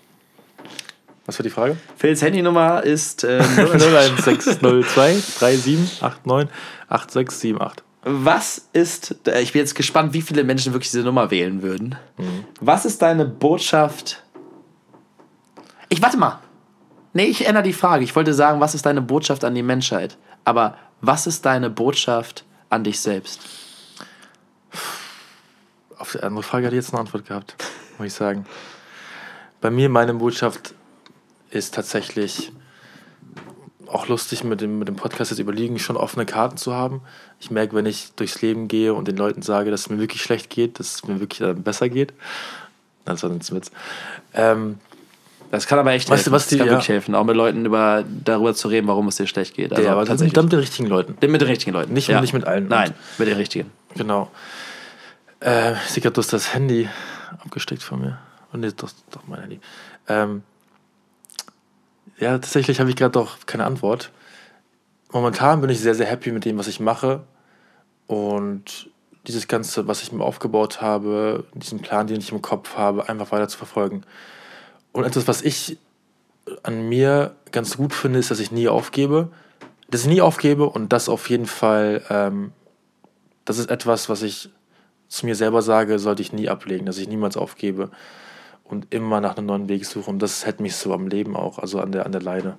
Was 1.25 1.39
war 1.39 1.43
die 1.43 1.49
Frage? 1.49 1.77
Phils 1.97 2.21
Handynummer 2.21 2.83
ist 2.83 3.23
äh, 3.23 3.39
01602 3.39 5.21
3789 5.39 6.53
8678. 6.89 7.83
Was 8.03 8.69
ist, 8.71 9.27
äh, 9.27 9.41
ich 9.41 9.53
bin 9.53 9.59
jetzt 9.59 9.75
gespannt, 9.75 10.13
wie 10.13 10.21
viele 10.21 10.43
Menschen 10.43 10.73
wirklich 10.73 10.91
diese 10.91 11.03
Nummer 11.03 11.31
wählen 11.31 11.61
würden. 11.61 11.95
Was 12.61 12.85
ist 12.85 13.01
deine 13.01 13.25
Botschaft? 13.25 14.23
Ich 15.89 16.01
warte 16.01 16.17
mal. 16.17 16.39
Nee, 17.13 17.25
ich 17.25 17.45
ändere 17.45 17.63
die 17.63 17.73
Frage. 17.73 18.03
Ich 18.03 18.15
wollte 18.15 18.33
sagen, 18.33 18.59
was 18.59 18.75
ist 18.75 18.85
deine 18.85 19.01
Botschaft 19.01 19.43
an 19.43 19.55
die 19.55 19.63
Menschheit? 19.63 20.17
Aber 20.45 20.77
was 21.01 21.27
ist 21.27 21.45
deine 21.45 21.69
Botschaft 21.69 22.45
an 22.69 22.83
dich 22.83 22.99
selbst? 22.99 23.41
Auf 25.97 26.13
die 26.13 26.21
andere 26.21 26.43
Frage 26.43 26.67
hatte 26.67 26.75
ich 26.75 26.83
jetzt 26.83 26.93
eine 26.93 27.01
Antwort 27.01 27.27
gehabt, 27.27 27.55
muss 27.97 28.07
ich 28.07 28.13
sagen. 28.13 28.45
Bei 29.59 29.69
mir, 29.69 29.89
meine 29.89 30.13
Botschaft 30.13 30.73
ist 31.49 31.73
tatsächlich 31.73 32.53
auch 33.89 34.07
lustig 34.07 34.43
mit 34.43 34.61
dem, 34.61 34.79
mit 34.79 34.87
dem 34.87 34.95
Podcast 34.95 35.31
jetzt 35.31 35.39
überlegen, 35.39 35.79
schon 35.79 35.97
offene 35.97 36.25
Karten 36.25 36.57
zu 36.57 36.73
haben. 36.73 37.01
Ich 37.39 37.49
merke, 37.51 37.75
wenn 37.75 37.85
ich 37.85 38.11
durchs 38.15 38.41
Leben 38.41 38.67
gehe 38.67 38.93
und 38.93 39.07
den 39.07 39.17
Leuten 39.17 39.41
sage, 39.41 39.71
dass 39.71 39.81
es 39.81 39.89
mir 39.89 39.99
wirklich 39.99 40.21
schlecht 40.21 40.49
geht, 40.49 40.79
dass 40.79 40.95
es 40.95 41.07
mir 41.07 41.19
wirklich 41.19 41.39
dann 41.39 41.63
besser 41.63 41.89
geht. 41.89 42.13
Das 43.05 43.23
war 43.23 43.29
ein 43.31 43.39
Witz. 43.41 43.71
Ähm, 44.33 44.77
Das 45.51 45.65
kann 45.65 45.79
aber 45.79 45.91
echt 45.93 46.07
Weißt 46.09 46.19
helfen. 46.25 46.31
was 46.33 46.43
das 46.43 46.49
die- 46.49 46.57
kann 46.59 46.67
ja. 46.67 46.73
wirklich 46.73 46.89
helfen, 46.89 47.15
auch 47.15 47.23
mit 47.23 47.35
Leuten 47.35 47.65
über, 47.65 48.03
darüber 48.23 48.53
zu 48.53 48.67
reden, 48.67 48.87
warum 48.87 49.07
es 49.07 49.15
dir 49.15 49.25
schlecht 49.25 49.55
geht. 49.55 49.71
Also 49.71 49.83
ja, 49.83 49.93
aber 49.93 50.05
tatsächlich. 50.05 50.33
dann 50.33 50.45
mit 50.45 50.53
den 50.53 50.59
richtigen 50.59 50.87
Leuten. 50.87 51.13
mit 51.19 51.41
den 51.41 51.47
richtigen 51.47 51.71
Leuten. 51.71 51.91
Nicht- 51.93 52.09
nicht 52.09 52.33
mit 52.33 52.45
allen. 52.45 52.67
Nein, 52.67 52.93
mit 53.17 53.27
den 53.27 53.37
richtigen. 53.37 53.71
Genau. 53.95 54.29
Äh, 55.39 55.73
ich 55.73 55.79
sehe 55.91 56.03
gerade, 56.03 56.13
du 56.13 56.21
hast 56.21 56.31
das 56.33 56.53
Handy 56.53 56.87
abgesteckt 57.43 57.81
von 57.81 58.01
mir. 58.01 58.19
Und 58.51 58.59
nee, 58.59 58.69
doch, 58.75 58.89
doch 59.09 59.21
mein 59.27 59.41
Handy. 59.41 59.59
Ähm, 60.07 60.43
ja, 62.19 62.31
tatsächlich 62.37 62.79
habe 62.79 62.89
ich 62.89 62.95
gerade 62.95 63.11
doch 63.11 63.37
keine 63.45 63.65
Antwort. 63.65 64.11
Momentan 65.11 65.61
bin 65.61 65.69
ich 65.69 65.79
sehr, 65.79 65.95
sehr 65.95 66.05
happy 66.05 66.31
mit 66.31 66.45
dem, 66.45 66.57
was 66.57 66.67
ich 66.67 66.79
mache. 66.79 67.21
Und 68.07 68.89
dieses 69.27 69.47
Ganze, 69.47 69.87
was 69.87 70.01
ich 70.01 70.11
mir 70.11 70.23
aufgebaut 70.23 70.81
habe, 70.81 71.45
diesen 71.53 71.79
Plan, 71.79 72.07
den 72.07 72.19
ich 72.19 72.31
im 72.31 72.41
Kopf 72.41 72.75
habe, 72.77 73.09
einfach 73.09 73.31
weiter 73.31 73.47
zu 73.47 73.57
verfolgen. 73.57 74.03
Und 74.91 75.05
etwas, 75.05 75.27
was 75.27 75.41
ich 75.41 75.77
an 76.63 76.89
mir 76.89 77.35
ganz 77.51 77.77
gut 77.77 77.93
finde, 77.93 78.19
ist, 78.19 78.31
dass 78.31 78.39
ich 78.39 78.51
nie 78.51 78.67
aufgebe. 78.67 79.29
Dass 79.89 80.01
ich 80.01 80.07
nie 80.07 80.21
aufgebe 80.21 80.69
und 80.69 80.93
das 80.93 81.09
auf 81.09 81.29
jeden 81.29 81.47
Fall 81.47 82.03
ähm, 82.09 82.51
das 83.49 83.57
ist 83.57 83.71
etwas, 83.71 84.09
was 84.09 84.21
ich 84.21 84.51
zu 85.07 85.25
mir 85.25 85.33
selber 85.33 85.63
sage, 85.63 85.97
sollte 85.97 86.21
ich 86.21 86.31
nie 86.31 86.49
ablegen, 86.49 86.85
dass 86.85 86.99
ich 86.99 87.07
niemals 87.07 87.35
aufgebe 87.35 87.89
und 88.69 88.93
immer 88.93 89.19
nach 89.21 89.35
einem 89.37 89.47
neuen 89.47 89.67
Weg 89.69 89.85
suche. 89.85 90.09
Und 90.09 90.19
das 90.19 90.45
hält 90.45 90.59
mich 90.59 90.75
so 90.75 90.93
am 90.93 91.07
Leben 91.07 91.35
auch, 91.35 91.59
also 91.59 91.79
an 91.79 91.91
der, 91.91 92.05
an 92.05 92.11
der 92.11 92.21
Leine. 92.21 92.57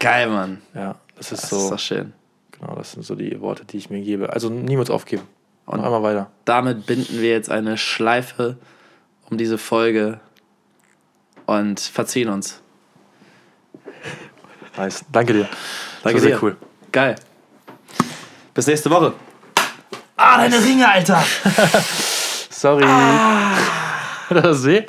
Geil, 0.00 0.28
Mann. 0.28 0.60
Ja, 0.74 0.96
das 1.16 1.32
ist 1.32 1.44
Das 1.44 1.50
so, 1.50 1.58
ist 1.64 1.70
doch 1.70 1.78
schön. 1.78 2.12
genau, 2.52 2.74
das 2.74 2.92
sind 2.92 3.04
so 3.04 3.14
die 3.14 3.40
Worte, 3.40 3.64
die 3.64 3.76
ich 3.78 3.88
mir 3.90 4.00
gebe. 4.02 4.32
Also 4.32 4.50
niemals 4.50 4.90
aufgeben. 4.90 5.22
Und 5.66 5.80
einmal 5.80 6.02
weiter. 6.02 6.30
Damit 6.44 6.84
binden 6.86 7.20
wir 7.22 7.30
jetzt 7.30 7.50
eine 7.50 7.78
Schleife 7.78 8.58
um 9.30 9.38
diese 9.38 9.56
Folge 9.56 10.20
und 11.46 11.80
verziehen 11.80 12.28
uns. 12.28 12.60
Nice. 14.76 15.04
Danke 15.12 15.32
dir. 15.32 15.48
Danke 15.48 15.52
das 16.02 16.04
war 16.04 16.12
dir. 16.12 16.20
sehr 16.20 16.42
cool. 16.42 16.56
Geil. 16.92 17.14
Bis 18.52 18.66
nächste 18.66 18.90
Woche. 18.90 19.14
Ah, 20.16 20.36
deine 20.38 20.62
Ringe, 20.62 20.88
Alter! 20.88 21.22
Sorry. 22.50 22.84
Das 24.30 24.58
ist 24.60 24.64
weh? 24.66 24.86